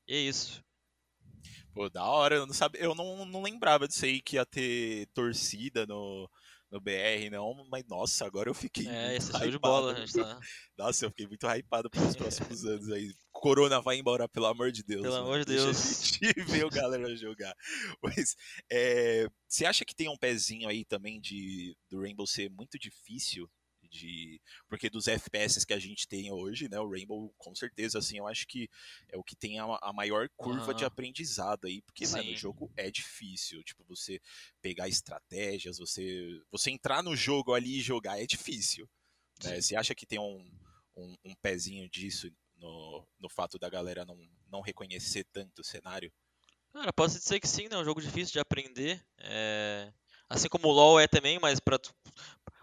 e 0.06 0.14
é 0.14 0.18
isso. 0.18 0.62
Pô, 1.72 1.88
da 1.88 2.04
hora, 2.04 2.34
eu 2.34 2.46
não, 2.46 2.52
sabe, 2.52 2.78
eu 2.78 2.94
não, 2.94 3.24
não 3.24 3.40
lembrava 3.40 3.88
disso 3.88 4.04
aí 4.04 4.20
que 4.20 4.36
ia 4.36 4.44
ter 4.44 5.06
torcida 5.14 5.86
no, 5.86 6.28
no 6.70 6.78
BR, 6.78 7.30
não, 7.30 7.66
mas 7.70 7.86
nossa, 7.86 8.26
agora 8.26 8.50
eu 8.50 8.54
fiquei. 8.54 8.86
É, 8.86 9.16
esse 9.16 9.34
é 9.34 9.38
show 9.38 9.50
de 9.50 9.58
bola, 9.58 9.96
gente 9.96 10.12
tá... 10.12 10.38
Nossa, 10.76 11.06
eu 11.06 11.10
fiquei 11.10 11.26
muito 11.26 11.46
hypado 11.46 11.88
pelos 11.88 12.14
próximos 12.14 12.64
anos 12.66 12.92
aí. 12.92 13.14
Corona 13.42 13.80
vai 13.80 13.98
embora, 13.98 14.28
pelo 14.28 14.46
amor 14.46 14.70
de 14.70 14.84
Deus. 14.84 15.02
Pelo 15.02 15.14
mano. 15.14 15.26
amor 15.26 15.40
de 15.40 15.46
Deus. 15.46 16.12
Deixa 16.20 16.40
a 16.40 16.44
ver 16.46 16.64
o 16.64 16.70
galera 16.70 17.16
jogar. 17.16 17.52
Mas 18.00 18.36
é, 18.70 19.26
você 19.48 19.66
acha 19.66 19.84
que 19.84 19.96
tem 19.96 20.08
um 20.08 20.16
pezinho 20.16 20.68
aí 20.68 20.84
também 20.84 21.20
de 21.20 21.76
do 21.90 22.00
Rainbow 22.00 22.24
ser 22.24 22.48
muito 22.48 22.78
difícil 22.78 23.50
de 23.90 24.40
porque 24.68 24.88
dos 24.88 25.08
FPS 25.08 25.66
que 25.66 25.72
a 25.72 25.78
gente 25.80 26.06
tem 26.06 26.30
hoje, 26.30 26.68
né, 26.68 26.78
o 26.78 26.88
Rainbow 26.88 27.34
com 27.36 27.52
certeza 27.52 27.98
assim, 27.98 28.18
eu 28.18 28.28
acho 28.28 28.46
que 28.46 28.70
é 29.08 29.18
o 29.18 29.24
que 29.24 29.34
tem 29.34 29.58
a, 29.58 29.64
a 29.82 29.92
maior 29.92 30.28
curva 30.36 30.70
uhum. 30.70 30.76
de 30.76 30.84
aprendizado 30.84 31.66
aí, 31.66 31.82
porque 31.82 32.06
mano, 32.06 32.30
o 32.30 32.36
jogo 32.36 32.72
é 32.76 32.92
difícil, 32.92 33.60
tipo 33.64 33.84
você 33.88 34.20
pegar 34.62 34.88
estratégias, 34.88 35.78
você 35.78 36.40
você 36.48 36.70
entrar 36.70 37.02
no 37.02 37.16
jogo 37.16 37.54
ali 37.54 37.80
e 37.80 37.82
jogar 37.82 38.22
é 38.22 38.24
difícil. 38.24 38.88
Né? 39.42 39.60
Você 39.60 39.74
acha 39.74 39.96
que 39.96 40.06
tem 40.06 40.20
um, 40.20 40.48
um, 40.96 41.16
um 41.24 41.34
pezinho 41.42 41.88
disso 41.90 42.30
no, 42.62 43.06
no 43.20 43.28
fato 43.28 43.58
da 43.58 43.68
galera 43.68 44.04
não, 44.04 44.16
não 44.48 44.60
reconhecer 44.60 45.24
tanto 45.32 45.60
o 45.60 45.64
cenário? 45.64 46.12
Cara, 46.72 46.92
posso 46.92 47.18
dizer 47.18 47.38
que 47.40 47.48
sim, 47.48 47.68
né? 47.68 47.76
É 47.76 47.78
um 47.78 47.84
jogo 47.84 48.00
difícil 48.00 48.32
de 48.32 48.38
aprender. 48.38 49.04
É... 49.18 49.92
Assim 50.28 50.48
como 50.48 50.68
o 50.68 50.72
LoL 50.72 50.98
é 50.98 51.06
também, 51.06 51.38
mas 51.38 51.60
pra, 51.60 51.78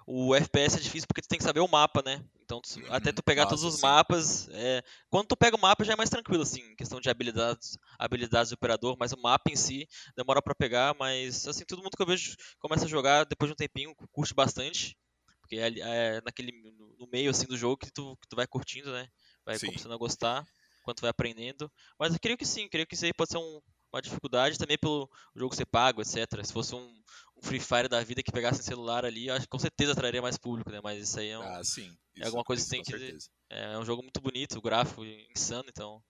o 0.07 0.33
FPS 0.33 0.77
é 0.77 0.79
difícil 0.79 1.07
porque 1.07 1.21
tu 1.21 1.27
tem 1.27 1.37
que 1.37 1.43
saber 1.43 1.59
o 1.59 1.67
mapa, 1.67 2.01
né? 2.03 2.25
Então, 2.41 2.59
tu, 2.59 2.79
uhum. 2.79 2.91
até 2.91 3.11
tu 3.11 3.21
pegar 3.21 3.43
Nossa, 3.43 3.55
todos 3.55 3.63
os 3.63 3.75
sim. 3.75 3.83
mapas. 3.83 4.49
É, 4.49 4.83
quando 5.07 5.27
tu 5.27 5.37
pega 5.37 5.55
o 5.55 5.61
mapa 5.61 5.83
já 5.83 5.93
é 5.93 5.95
mais 5.95 6.09
tranquilo, 6.09 6.41
assim, 6.41 6.61
em 6.61 6.75
questão 6.75 6.99
de 6.99 7.07
habilidades, 7.07 7.77
habilidades 7.99 8.49
do 8.49 8.55
operador, 8.55 8.97
mas 8.99 9.11
o 9.11 9.21
mapa 9.21 9.51
em 9.51 9.55
si 9.55 9.87
demora 10.17 10.41
para 10.41 10.55
pegar, 10.55 10.95
mas 10.97 11.47
assim, 11.47 11.63
todo 11.63 11.83
mundo 11.83 11.95
que 11.95 12.01
eu 12.01 12.07
vejo 12.07 12.35
começa 12.57 12.85
a 12.85 12.89
jogar 12.89 13.25
depois 13.25 13.49
de 13.49 13.53
um 13.53 13.55
tempinho, 13.55 13.93
curte 14.11 14.33
bastante. 14.33 14.97
Porque 15.41 15.57
é, 15.57 15.79
é 15.79 16.21
naquele, 16.25 16.51
no 16.97 17.07
meio 17.11 17.29
assim 17.29 17.45
do 17.45 17.57
jogo 17.57 17.77
que 17.77 17.91
tu, 17.91 18.17
que 18.17 18.27
tu 18.27 18.35
vai 18.35 18.47
curtindo, 18.47 18.91
né? 18.91 19.07
Vai 19.49 19.57
sim. 19.57 19.65
começando 19.67 19.93
a 19.93 19.97
gostar 19.97 20.47
enquanto 20.81 21.01
vai 21.01 21.09
aprendendo. 21.09 21.71
Mas 21.97 22.13
eu 22.13 22.19
creio 22.19 22.37
que 22.37 22.45
sim, 22.45 22.69
creio 22.69 22.85
que 22.85 22.95
isso 22.95 23.05
aí 23.05 23.13
pode 23.13 23.31
ser 23.31 23.37
um, 23.37 23.61
uma 23.91 24.01
dificuldade 24.01 24.57
também 24.57 24.77
pelo 24.77 25.09
jogo 25.35 25.55
ser 25.55 25.65
pago, 25.65 26.01
etc. 26.01 26.45
Se 26.45 26.53
fosse 26.53 26.75
um, 26.75 27.03
um, 27.37 27.41
Free 27.41 27.59
Fire 27.59 27.87
da 27.87 28.03
vida 28.03 28.21
que 28.21 28.31
pegasse 28.31 28.59
em 28.59 28.63
celular 28.63 29.05
ali, 29.05 29.29
acho 29.29 29.41
que 29.41 29.49
com 29.49 29.59
certeza 29.59 29.93
atraria 29.93 30.21
mais 30.21 30.37
público, 30.37 30.71
né? 30.71 30.79
Mas 30.83 31.01
isso 31.01 31.19
aí 31.19 31.29
é, 31.29 31.39
um, 31.39 31.41
ah, 31.41 31.63
sim. 31.63 31.97
é 32.17 32.25
alguma 32.25 32.43
coisa 32.43 32.63
que 32.63 32.69
tem 32.69 32.83
que. 32.83 33.17
É, 33.49 33.73
é 33.73 33.77
um 33.77 33.85
jogo 33.85 34.03
muito 34.03 34.21
bonito, 34.21 34.57
o 34.57 34.61
gráfico 34.61 35.03
insano, 35.03 35.65
então 35.67 36.03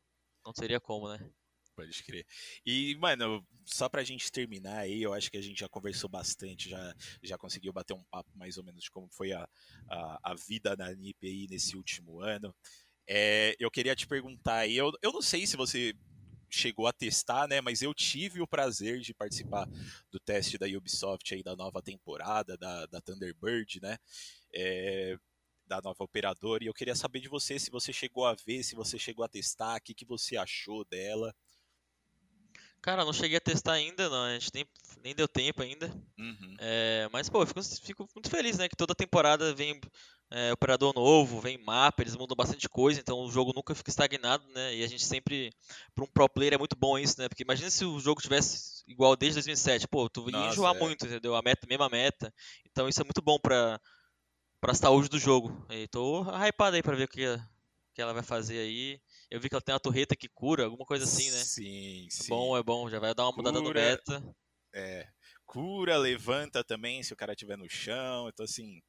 não 0.45 0.53
teria 0.53 0.79
como, 0.79 1.07
né? 1.09 1.19
Pode 1.79 2.03
crer. 2.03 2.25
E, 2.65 2.93
mano, 2.95 3.41
só 3.63 3.87
pra 3.87 4.03
gente 4.03 4.29
terminar 4.29 4.79
aí, 4.79 5.01
eu 5.01 5.13
acho 5.13 5.31
que 5.31 5.37
a 5.37 5.41
gente 5.41 5.61
já 5.61 5.69
conversou 5.69 6.09
bastante, 6.09 6.69
já, 6.69 6.93
já 7.23 7.37
conseguiu 7.37 7.71
bater 7.71 7.93
um 7.93 8.03
papo 8.11 8.29
mais 8.35 8.57
ou 8.57 8.65
menos 8.65 8.83
de 8.83 8.91
como 8.91 9.07
foi 9.09 9.31
a, 9.31 9.47
a, 9.89 10.31
a 10.31 10.35
vida 10.35 10.75
da 10.75 10.93
NIP 10.93 11.25
aí 11.25 11.47
nesse 11.49 11.77
último 11.77 12.19
ano. 12.19 12.53
É, 13.11 13.55
eu 13.59 13.71
queria 13.71 13.95
te 13.95 14.05
perguntar 14.05 14.57
aí, 14.57 14.77
eu, 14.77 14.91
eu 15.01 15.11
não 15.11 15.21
sei 15.21 15.47
se 15.47 15.57
você 15.57 15.95
chegou 16.47 16.85
a 16.85 16.93
testar, 16.93 17.47
né? 17.47 17.59
Mas 17.59 17.81
eu 17.81 17.91
tive 17.91 18.39
o 18.39 18.47
prazer 18.47 18.99
de 18.99 19.15
participar 19.15 19.67
do 20.11 20.19
teste 20.19 20.59
da 20.59 20.67
Ubisoft 20.67 21.33
aí 21.33 21.41
da 21.41 21.55
nova 21.55 21.81
temporada, 21.81 22.55
da, 22.55 22.85
da 22.85 23.01
Thunderbird, 23.01 23.81
né? 23.81 23.97
É, 24.53 25.17
da 25.65 25.81
nova 25.81 26.03
operadora. 26.03 26.63
E 26.63 26.67
eu 26.67 26.73
queria 26.73 26.95
saber 26.95 27.19
de 27.19 27.27
você 27.27 27.57
se 27.57 27.71
você 27.71 27.91
chegou 27.91 28.27
a 28.27 28.35
ver, 28.45 28.63
se 28.63 28.75
você 28.75 28.99
chegou 28.99 29.25
a 29.25 29.29
testar, 29.29 29.77
o 29.77 29.81
que, 29.81 29.95
que 29.95 30.05
você 30.05 30.37
achou 30.37 30.85
dela. 30.85 31.33
Cara, 32.81 33.03
não 33.03 33.11
cheguei 33.11 33.37
a 33.37 33.41
testar 33.41 33.73
ainda, 33.73 34.07
não. 34.07 34.23
A 34.23 34.33
gente 34.33 34.51
nem, 34.53 34.65
nem 35.03 35.15
deu 35.15 35.27
tempo 35.27 35.63
ainda. 35.63 35.87
Uhum. 36.17 36.55
É, 36.59 37.09
mas, 37.11 37.27
pô, 37.27 37.41
eu 37.41 37.47
fico, 37.47 37.63
fico, 37.63 38.09
muito 38.15 38.29
feliz, 38.29 38.57
né? 38.57 38.69
Que 38.69 38.75
toda 38.75 38.95
temporada 38.95 39.53
vem 39.53 39.79
é, 40.31 40.53
operador 40.53 40.93
novo, 40.93 41.41
vem 41.41 41.57
mapa, 41.57 42.03
eles 42.03 42.15
mudam 42.15 42.35
bastante 42.35 42.69
coisa, 42.69 42.99
então 42.99 43.19
o 43.19 43.31
jogo 43.31 43.51
nunca 43.53 43.73
fica 43.73 43.89
estagnado, 43.89 44.47
né? 44.49 44.75
E 44.75 44.83
a 44.83 44.87
gente 44.87 45.03
sempre, 45.03 45.51
para 45.95 46.03
um 46.03 46.07
pro 46.07 46.29
player 46.29 46.53
é 46.53 46.57
muito 46.57 46.75
bom 46.75 46.99
isso, 46.99 47.19
né? 47.19 47.27
Porque 47.27 47.43
imagina 47.43 47.69
se 47.69 47.83
o 47.83 47.99
jogo 47.99 48.21
tivesse 48.21 48.83
igual 48.87 49.15
desde 49.15 49.35
2007, 49.35 49.87
pô, 49.87 50.07
tu 50.07 50.29
ia 50.29 50.37
Nossa, 50.37 50.53
enjoar 50.53 50.75
é. 50.75 50.79
muito, 50.79 51.05
entendeu? 51.05 51.35
A 51.35 51.41
meta, 51.41 51.65
mesma 51.67 51.89
meta. 51.89 52.33
Então 52.65 52.87
isso 52.87 53.01
é 53.01 53.03
muito 53.03 53.21
bom 53.21 53.39
pra, 53.39 53.81
pra 54.61 54.75
saúde 54.75 55.09
do 55.09 55.17
jogo. 55.17 55.65
E 55.69 55.87
tô 55.87 56.21
hypado 56.21 56.75
aí 56.75 56.83
pra 56.83 56.95
ver 56.95 57.05
o 57.05 57.07
que, 57.07 57.25
que 57.95 58.01
ela 58.01 58.13
vai 58.13 58.23
fazer 58.23 58.59
aí. 58.59 59.01
Eu 59.31 59.39
vi 59.39 59.49
que 59.49 59.55
ela 59.55 59.61
tem 59.61 59.73
uma 59.73 59.79
torreta 59.79 60.15
que 60.15 60.29
cura, 60.29 60.65
alguma 60.65 60.85
coisa 60.85 61.05
assim, 61.05 61.31
né? 61.31 61.37
Sim, 61.37 62.05
é 62.05 62.09
sim. 62.11 62.33
É 62.33 62.35
bom, 62.35 62.57
é 62.57 62.63
bom, 62.63 62.89
já 62.89 62.99
vai 62.99 63.15
dar 63.15 63.23
uma 63.23 63.33
cura, 63.33 63.51
mudada 63.51 63.67
no 63.67 63.73
meta. 63.73 64.35
É, 64.75 65.07
cura, 65.43 65.97
levanta 65.97 66.63
também 66.63 67.01
se 67.01 67.13
o 67.13 67.15
cara 67.15 67.33
estiver 67.33 67.57
no 67.57 67.67
chão, 67.67 68.29
então 68.29 68.43
assim 68.43 68.79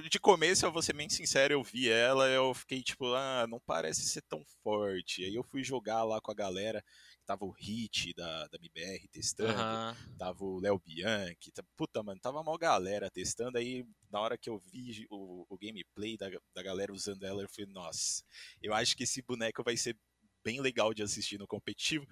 de 0.00 0.18
começo, 0.18 0.64
eu 0.64 0.72
vou 0.72 0.80
ser 0.80 0.94
bem 0.94 1.08
sincero, 1.08 1.52
eu 1.52 1.62
vi 1.62 1.88
ela, 1.88 2.28
eu 2.28 2.54
fiquei 2.54 2.82
tipo, 2.82 3.12
ah, 3.14 3.46
não 3.48 3.60
parece 3.60 4.02
ser 4.02 4.22
tão 4.22 4.42
forte. 4.62 5.24
Aí 5.24 5.34
eu 5.34 5.42
fui 5.42 5.62
jogar 5.62 6.02
lá 6.04 6.20
com 6.20 6.30
a 6.30 6.34
galera, 6.34 6.82
tava 7.26 7.44
o 7.44 7.50
Hit 7.50 8.14
da, 8.14 8.46
da 8.48 8.58
MBR 8.58 9.06
testando, 9.08 9.52
uhum. 9.52 10.16
tava 10.16 10.44
o 10.44 10.58
Léo 10.60 10.78
Bianchi, 10.78 11.52
puta, 11.76 12.02
mano, 12.02 12.20
tava 12.20 12.40
uma 12.40 12.58
galera 12.58 13.10
testando, 13.10 13.58
aí 13.58 13.84
na 14.10 14.20
hora 14.20 14.38
que 14.38 14.48
eu 14.48 14.58
vi 14.58 15.06
o, 15.10 15.44
o 15.48 15.58
gameplay 15.58 16.16
da, 16.16 16.28
da 16.54 16.62
galera 16.62 16.92
usando 16.92 17.24
ela, 17.24 17.42
eu 17.42 17.48
falei, 17.48 17.70
nossa, 17.70 18.22
eu 18.62 18.72
acho 18.72 18.96
que 18.96 19.04
esse 19.04 19.20
boneco 19.20 19.62
vai 19.62 19.76
ser 19.76 19.96
bem 20.44 20.60
legal 20.60 20.94
de 20.94 21.02
assistir 21.02 21.38
no 21.38 21.46
competitivo, 21.46 22.06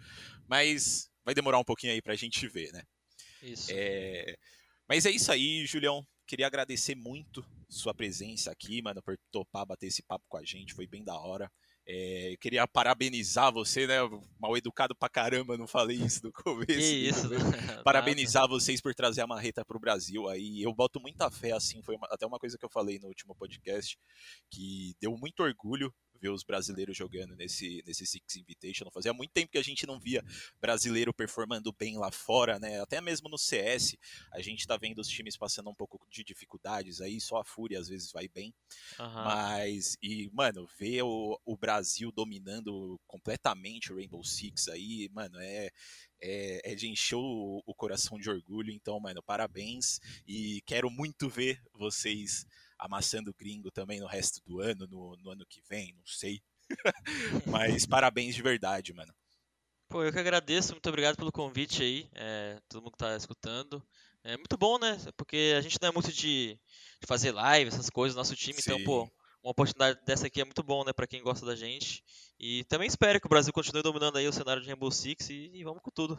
mas 0.46 1.10
vai 1.24 1.34
demorar 1.34 1.58
um 1.58 1.64
pouquinho 1.64 1.92
aí 1.92 2.02
pra 2.02 2.14
gente 2.14 2.46
ver, 2.46 2.72
né? 2.72 2.82
Isso. 3.42 3.70
É... 3.72 4.36
Mas 4.88 5.06
é 5.06 5.10
isso 5.10 5.30
aí, 5.30 5.64
Julião. 5.66 6.06
Queria 6.30 6.46
agradecer 6.46 6.94
muito 6.94 7.44
sua 7.68 7.92
presença 7.92 8.52
aqui, 8.52 8.80
mano, 8.80 9.02
por 9.02 9.18
topar 9.32 9.66
bater 9.66 9.88
esse 9.88 10.00
papo 10.00 10.24
com 10.28 10.36
a 10.36 10.44
gente, 10.44 10.72
foi 10.72 10.86
bem 10.86 11.02
da 11.02 11.18
hora. 11.18 11.50
É, 11.84 12.36
queria 12.40 12.68
parabenizar 12.68 13.52
você, 13.52 13.84
né? 13.84 13.96
Mal 14.38 14.56
educado 14.56 14.94
pra 14.94 15.08
caramba, 15.08 15.58
não 15.58 15.66
falei 15.66 15.96
isso 15.96 16.20
no 16.22 16.30
começo. 16.32 16.66
Que 16.66 17.08
isso, 17.08 17.26
né? 17.34 17.36
Parabenizar 17.82 18.46
vocês 18.46 18.80
por 18.80 18.94
trazer 18.94 19.22
a 19.22 19.26
marreta 19.26 19.64
pro 19.64 19.80
Brasil 19.80 20.28
aí. 20.28 20.62
Eu 20.62 20.72
boto 20.72 21.00
muita 21.00 21.28
fé, 21.32 21.50
assim, 21.50 21.82
foi 21.82 21.96
uma, 21.96 22.06
até 22.08 22.24
uma 22.24 22.38
coisa 22.38 22.56
que 22.56 22.64
eu 22.64 22.70
falei 22.70 23.00
no 23.00 23.08
último 23.08 23.34
podcast, 23.34 23.98
que 24.52 24.94
deu 25.00 25.16
muito 25.16 25.42
orgulho 25.42 25.92
ver 26.20 26.30
os 26.30 26.44
brasileiros 26.44 26.96
jogando 26.96 27.34
nesse, 27.34 27.82
nesse 27.86 28.06
Six 28.06 28.36
Invitational. 28.36 28.92
Fazia 28.92 29.12
muito 29.12 29.32
tempo 29.32 29.50
que 29.50 29.58
a 29.58 29.62
gente 29.62 29.86
não 29.86 29.98
via 29.98 30.22
brasileiro 30.60 31.12
performando 31.14 31.72
bem 31.72 31.96
lá 31.98 32.10
fora, 32.10 32.58
né? 32.58 32.80
Até 32.80 33.00
mesmo 33.00 33.28
no 33.28 33.38
CS, 33.38 33.96
a 34.32 34.40
gente 34.40 34.66
tá 34.66 34.76
vendo 34.76 35.00
os 35.00 35.08
times 35.08 35.36
passando 35.36 35.70
um 35.70 35.74
pouco 35.74 35.98
de 36.10 36.22
dificuldades 36.22 37.00
aí, 37.00 37.20
só 37.20 37.38
a 37.38 37.44
Fúria 37.44 37.78
às 37.78 37.88
vezes 37.88 38.12
vai 38.12 38.28
bem. 38.28 38.54
Uhum. 38.98 39.24
Mas, 39.24 39.96
e, 40.02 40.28
mano, 40.32 40.68
ver 40.78 41.02
o, 41.02 41.40
o 41.44 41.56
Brasil 41.56 42.12
dominando 42.12 43.00
completamente 43.06 43.92
o 43.92 43.96
Rainbow 43.96 44.22
Six 44.22 44.68
aí, 44.68 45.08
mano, 45.12 45.38
é, 45.40 45.70
é, 46.22 46.72
é, 46.72 46.74
de 46.74 46.88
encher 46.88 47.16
o, 47.16 47.62
o, 47.64 47.74
coração 47.74 48.18
de 48.18 48.28
orgulho. 48.28 48.70
Então, 48.70 48.98
mano, 49.00 49.22
parabéns 49.22 50.00
e 50.26 50.60
quero 50.66 50.90
muito 50.90 51.28
ver 51.28 51.60
vocês 51.74 52.46
amassando 52.80 53.34
gringo 53.34 53.70
também 53.70 54.00
no 54.00 54.06
resto 54.06 54.40
do 54.44 54.60
ano, 54.60 54.86
no, 54.86 55.16
no 55.16 55.30
ano 55.30 55.46
que 55.46 55.62
vem, 55.68 55.94
não 55.94 56.06
sei. 56.06 56.42
Mas 57.46 57.86
parabéns 57.86 58.34
de 58.34 58.42
verdade, 58.42 58.92
mano. 58.92 59.12
Pô, 59.88 60.04
eu 60.04 60.12
que 60.12 60.18
agradeço, 60.18 60.72
muito 60.72 60.88
obrigado 60.88 61.16
pelo 61.16 61.32
convite 61.32 61.82
aí, 61.82 62.08
é, 62.14 62.60
todo 62.68 62.82
mundo 62.82 62.92
que 62.92 62.98
tá 62.98 63.16
escutando. 63.16 63.82
É 64.22 64.36
muito 64.36 64.56
bom, 64.56 64.78
né? 64.78 64.96
Porque 65.16 65.54
a 65.56 65.60
gente 65.60 65.78
não 65.80 65.88
é 65.88 65.92
muito 65.92 66.12
de, 66.12 66.58
de 67.00 67.06
fazer 67.06 67.32
live, 67.32 67.68
essas 67.68 67.90
coisas, 67.90 68.16
nosso 68.16 68.36
time, 68.36 68.60
Sim. 68.60 68.70
então, 68.70 68.84
pô, 68.84 69.10
uma 69.42 69.50
oportunidade 69.50 69.98
dessa 70.04 70.26
aqui 70.26 70.40
é 70.40 70.44
muito 70.44 70.62
bom, 70.62 70.84
né, 70.84 70.92
para 70.92 71.06
quem 71.06 71.22
gosta 71.22 71.44
da 71.44 71.56
gente. 71.56 72.04
E 72.38 72.62
também 72.64 72.86
espero 72.86 73.20
que 73.20 73.26
o 73.26 73.30
Brasil 73.30 73.52
continue 73.52 73.82
dominando 73.82 74.16
aí 74.16 74.28
o 74.28 74.32
cenário 74.32 74.62
de 74.62 74.68
Rainbow 74.68 74.90
Six 74.90 75.30
e, 75.30 75.50
e 75.54 75.64
vamos 75.64 75.82
com 75.82 75.90
tudo 75.90 76.18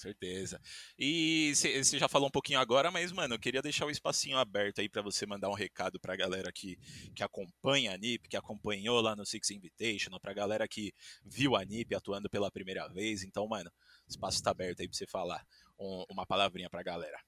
certeza. 0.00 0.60
E 0.98 1.52
você 1.54 1.98
já 1.98 2.08
falou 2.08 2.28
um 2.28 2.30
pouquinho 2.30 2.58
agora, 2.58 2.90
mas, 2.90 3.12
mano, 3.12 3.34
eu 3.34 3.38
queria 3.38 3.62
deixar 3.62 3.86
o 3.86 3.90
espacinho 3.90 4.38
aberto 4.38 4.80
aí 4.80 4.88
para 4.88 5.02
você 5.02 5.26
mandar 5.26 5.48
um 5.48 5.54
recado 5.54 5.98
pra 6.00 6.16
galera 6.16 6.50
que, 6.52 6.78
que 7.14 7.22
acompanha 7.22 7.92
a 7.92 7.96
NIP, 7.96 8.28
que 8.28 8.36
acompanhou 8.36 9.00
lá 9.00 9.14
no 9.14 9.26
Six 9.26 9.50
Invitational, 9.50 10.20
pra 10.20 10.32
galera 10.32 10.66
que 10.68 10.92
viu 11.24 11.56
a 11.56 11.64
NIP 11.64 11.94
atuando 11.94 12.28
pela 12.30 12.50
primeira 12.50 12.88
vez. 12.88 13.22
Então, 13.22 13.46
mano, 13.46 13.70
o 14.06 14.10
espaço 14.10 14.42
tá 14.42 14.50
aberto 14.50 14.80
aí 14.80 14.88
pra 14.88 14.96
você 14.96 15.06
falar 15.06 15.44
um, 15.78 16.04
uma 16.08 16.26
palavrinha 16.26 16.70
pra 16.70 16.82
galera. 16.82 17.18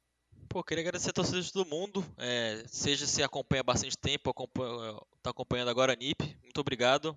Pô, 0.48 0.64
queria 0.64 0.83
agradecer 0.83 1.11
a 1.11 1.12
torcida 1.12 1.40
de 1.40 1.52
todo 1.52 1.68
mundo, 1.68 2.04
é, 2.18 2.64
seja 2.66 3.06
se 3.06 3.22
acompanha 3.22 3.61
há 3.61 3.64
bastante 3.64 3.96
tempo, 3.96 4.30
acompanha, 4.30 4.98
tá 5.22 5.30
acompanhando 5.30 5.68
agora 5.68 5.92
a 5.92 5.96
NIP, 5.96 6.24
muito 6.42 6.61
obrigado. 6.61 7.16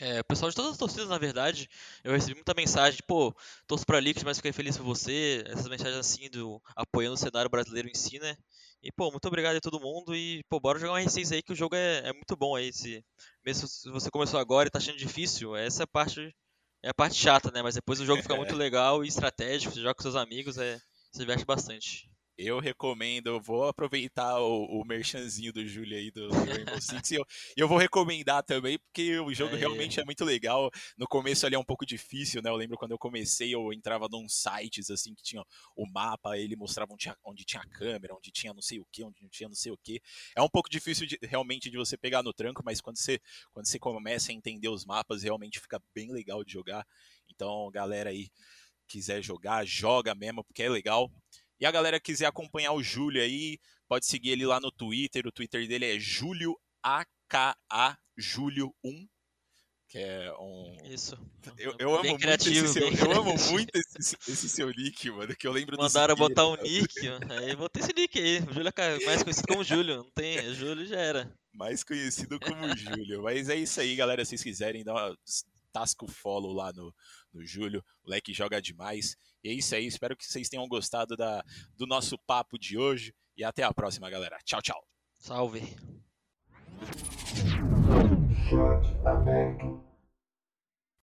É, 0.00 0.22
pessoal 0.22 0.48
de 0.48 0.54
todas 0.54 0.72
as 0.72 0.78
torcidas, 0.78 1.08
na 1.08 1.18
verdade, 1.18 1.68
eu 2.04 2.12
recebi 2.12 2.34
muita 2.34 2.54
mensagem, 2.54 3.00
pô, 3.04 3.34
torço 3.66 3.84
pra 3.84 3.98
Liquid, 3.98 4.24
mas 4.24 4.36
fiquei 4.36 4.52
feliz 4.52 4.76
por 4.76 4.84
você, 4.84 5.42
essas 5.46 5.66
mensagens 5.66 5.96
assim, 5.96 6.30
do 6.30 6.62
apoiando 6.76 7.14
o 7.14 7.18
cenário 7.18 7.50
brasileiro 7.50 7.88
em 7.88 7.94
si, 7.94 8.20
né? 8.20 8.36
E, 8.80 8.92
pô, 8.92 9.10
muito 9.10 9.26
obrigado 9.26 9.56
a 9.56 9.60
todo 9.60 9.80
mundo 9.80 10.14
e, 10.14 10.44
pô, 10.48 10.60
bora 10.60 10.78
jogar 10.78 10.92
um 10.92 10.98
R6 11.04 11.32
aí, 11.32 11.42
que 11.42 11.52
o 11.52 11.56
jogo 11.56 11.74
é, 11.74 12.08
é 12.08 12.12
muito 12.12 12.36
bom 12.36 12.54
aí, 12.54 12.72
se, 12.72 13.04
mesmo 13.44 13.66
se 13.66 13.90
você 13.90 14.08
começou 14.08 14.38
agora 14.38 14.68
e 14.68 14.70
tá 14.70 14.78
achando 14.78 14.96
difícil, 14.96 15.56
essa 15.56 15.82
é 15.82 15.84
a 15.84 15.88
parte, 15.88 16.32
é 16.80 16.90
a 16.90 16.94
parte 16.94 17.16
chata, 17.16 17.50
né? 17.50 17.60
Mas 17.60 17.74
depois 17.74 17.98
o 17.98 18.06
jogo 18.06 18.22
fica 18.22 18.36
muito 18.36 18.54
legal 18.56 19.04
e 19.04 19.08
estratégico, 19.08 19.74
você 19.74 19.80
joga 19.80 19.94
com 19.96 20.02
seus 20.02 20.14
amigos, 20.14 20.58
é, 20.58 20.78
se 21.10 21.18
diverte 21.18 21.44
bastante 21.44 22.07
eu 22.38 22.60
recomendo, 22.60 23.40
vou 23.40 23.66
aproveitar 23.66 24.38
o, 24.38 24.64
o 24.64 24.84
merchanzinho 24.84 25.52
do 25.52 25.66
Júlio 25.66 25.98
aí 25.98 26.08
do, 26.12 26.28
do 26.28 26.34
Rainbow 26.36 26.80
Six 26.80 27.10
e 27.10 27.14
eu, 27.16 27.26
eu 27.56 27.66
vou 27.66 27.76
recomendar 27.76 28.44
também, 28.44 28.78
porque 28.78 29.18
o 29.18 29.34
jogo 29.34 29.56
é. 29.56 29.58
realmente 29.58 29.98
é 29.98 30.04
muito 30.04 30.24
legal. 30.24 30.70
No 30.96 31.08
começo 31.08 31.44
ali 31.44 31.56
é 31.56 31.58
um 31.58 31.64
pouco 31.64 31.84
difícil, 31.84 32.40
né? 32.40 32.48
Eu 32.48 32.54
lembro 32.54 32.78
quando 32.78 32.92
eu 32.92 32.98
comecei, 32.98 33.52
eu 33.52 33.72
entrava 33.72 34.06
num 34.08 34.28
sites 34.28 34.88
assim 34.88 35.14
que 35.16 35.22
tinha 35.22 35.42
o 35.74 35.84
mapa, 35.90 36.38
ele 36.38 36.54
mostrava 36.54 36.92
onde 36.92 37.02
tinha, 37.02 37.16
onde 37.24 37.44
tinha 37.44 37.62
câmera, 37.72 38.14
onde 38.14 38.30
tinha 38.30 38.54
não 38.54 38.62
sei 38.62 38.78
o 38.78 38.86
que, 38.92 39.02
onde 39.02 39.20
não 39.20 39.28
tinha 39.28 39.48
não 39.48 39.56
sei 39.56 39.72
o 39.72 39.78
que. 39.78 40.00
É 40.36 40.40
um 40.40 40.48
pouco 40.48 40.70
difícil 40.70 41.08
de, 41.08 41.18
realmente 41.22 41.68
de 41.68 41.76
você 41.76 41.96
pegar 41.96 42.22
no 42.22 42.32
tranco, 42.32 42.62
mas 42.64 42.80
quando 42.80 42.98
você, 42.98 43.20
quando 43.52 43.66
você 43.66 43.80
começa 43.80 44.30
a 44.30 44.34
entender 44.34 44.68
os 44.68 44.84
mapas, 44.84 45.24
realmente 45.24 45.58
fica 45.58 45.82
bem 45.92 46.12
legal 46.12 46.44
de 46.44 46.52
jogar. 46.52 46.86
Então, 47.28 47.68
galera 47.72 48.10
aí, 48.10 48.28
quiser 48.86 49.22
jogar, 49.22 49.66
joga 49.66 50.14
mesmo, 50.14 50.44
porque 50.44 50.62
é 50.62 50.68
legal. 50.68 51.10
E 51.60 51.66
a 51.66 51.70
galera 51.70 52.00
quiser 52.00 52.26
acompanhar 52.26 52.72
o 52.72 52.82
Júlio 52.82 53.22
aí, 53.22 53.58
pode 53.88 54.06
seguir 54.06 54.30
ele 54.30 54.46
lá 54.46 54.60
no 54.60 54.70
Twitter. 54.70 55.26
O 55.26 55.32
Twitter 55.32 55.66
dele 55.66 55.96
é 55.96 55.98
Júlio 55.98 56.56
AKA 56.82 57.98
Júlio 58.16 58.74
1. 58.84 59.08
Que 59.88 59.98
é 59.98 60.32
um. 60.38 60.76
Isso. 60.84 61.16
Eu, 61.56 61.74
eu 61.78 61.94
amo 61.94 62.04
muito 62.04 62.20
criativo, 62.20 62.66
esse 62.66 62.74
seu, 62.74 62.88
Eu 62.90 63.12
amo 63.12 63.34
muito 63.50 63.70
esse, 63.74 64.16
esse, 64.28 64.48
seu 64.48 64.68
nick, 64.68 65.10
mano. 65.10 65.34
Que 65.34 65.46
eu 65.46 65.52
lembro 65.52 65.78
Mandaram 65.78 66.14
botar 66.14 66.46
um 66.46 66.56
nick, 66.56 66.92
aí 67.30 67.56
botei 67.56 67.82
esse 67.82 67.94
nick 67.94 68.18
aí. 68.18 68.40
O 68.40 68.52
Júlio 68.52 68.70
é 68.76 69.04
mais 69.06 69.22
conhecido 69.22 69.48
como 69.48 69.64
Júlio. 69.64 69.96
Não 69.96 70.10
tem. 70.10 70.36
É 70.36 70.52
Júlio 70.52 70.84
já 70.84 70.98
era. 70.98 71.32
Mais 71.54 71.82
conhecido 71.82 72.38
como 72.38 72.76
Júlio. 72.76 73.22
Mas 73.22 73.48
é 73.48 73.56
isso 73.56 73.80
aí, 73.80 73.96
galera. 73.96 74.26
Se 74.26 74.30
vocês 74.30 74.42
quiserem, 74.42 74.84
dá 74.84 74.92
uma 74.92 75.16
tasca 75.72 76.04
o 76.04 76.08
follow 76.08 76.52
lá 76.52 76.70
no, 76.72 76.94
no 77.32 77.44
Júlio. 77.44 77.84
O 78.04 78.10
leque 78.10 78.32
joga 78.32 78.60
demais. 78.60 79.16
E 79.42 79.48
é 79.48 79.52
isso 79.52 79.74
aí. 79.74 79.86
Espero 79.86 80.16
que 80.16 80.26
vocês 80.26 80.48
tenham 80.48 80.66
gostado 80.68 81.16
da, 81.16 81.44
do 81.76 81.86
nosso 81.86 82.18
papo 82.18 82.58
de 82.58 82.78
hoje. 82.78 83.14
E 83.36 83.44
até 83.44 83.62
a 83.62 83.72
próxima, 83.72 84.10
galera. 84.10 84.38
Tchau, 84.44 84.60
tchau. 84.60 84.86
Salve. 85.14 85.62
Chat 88.48 89.06
aberto. 89.06 89.87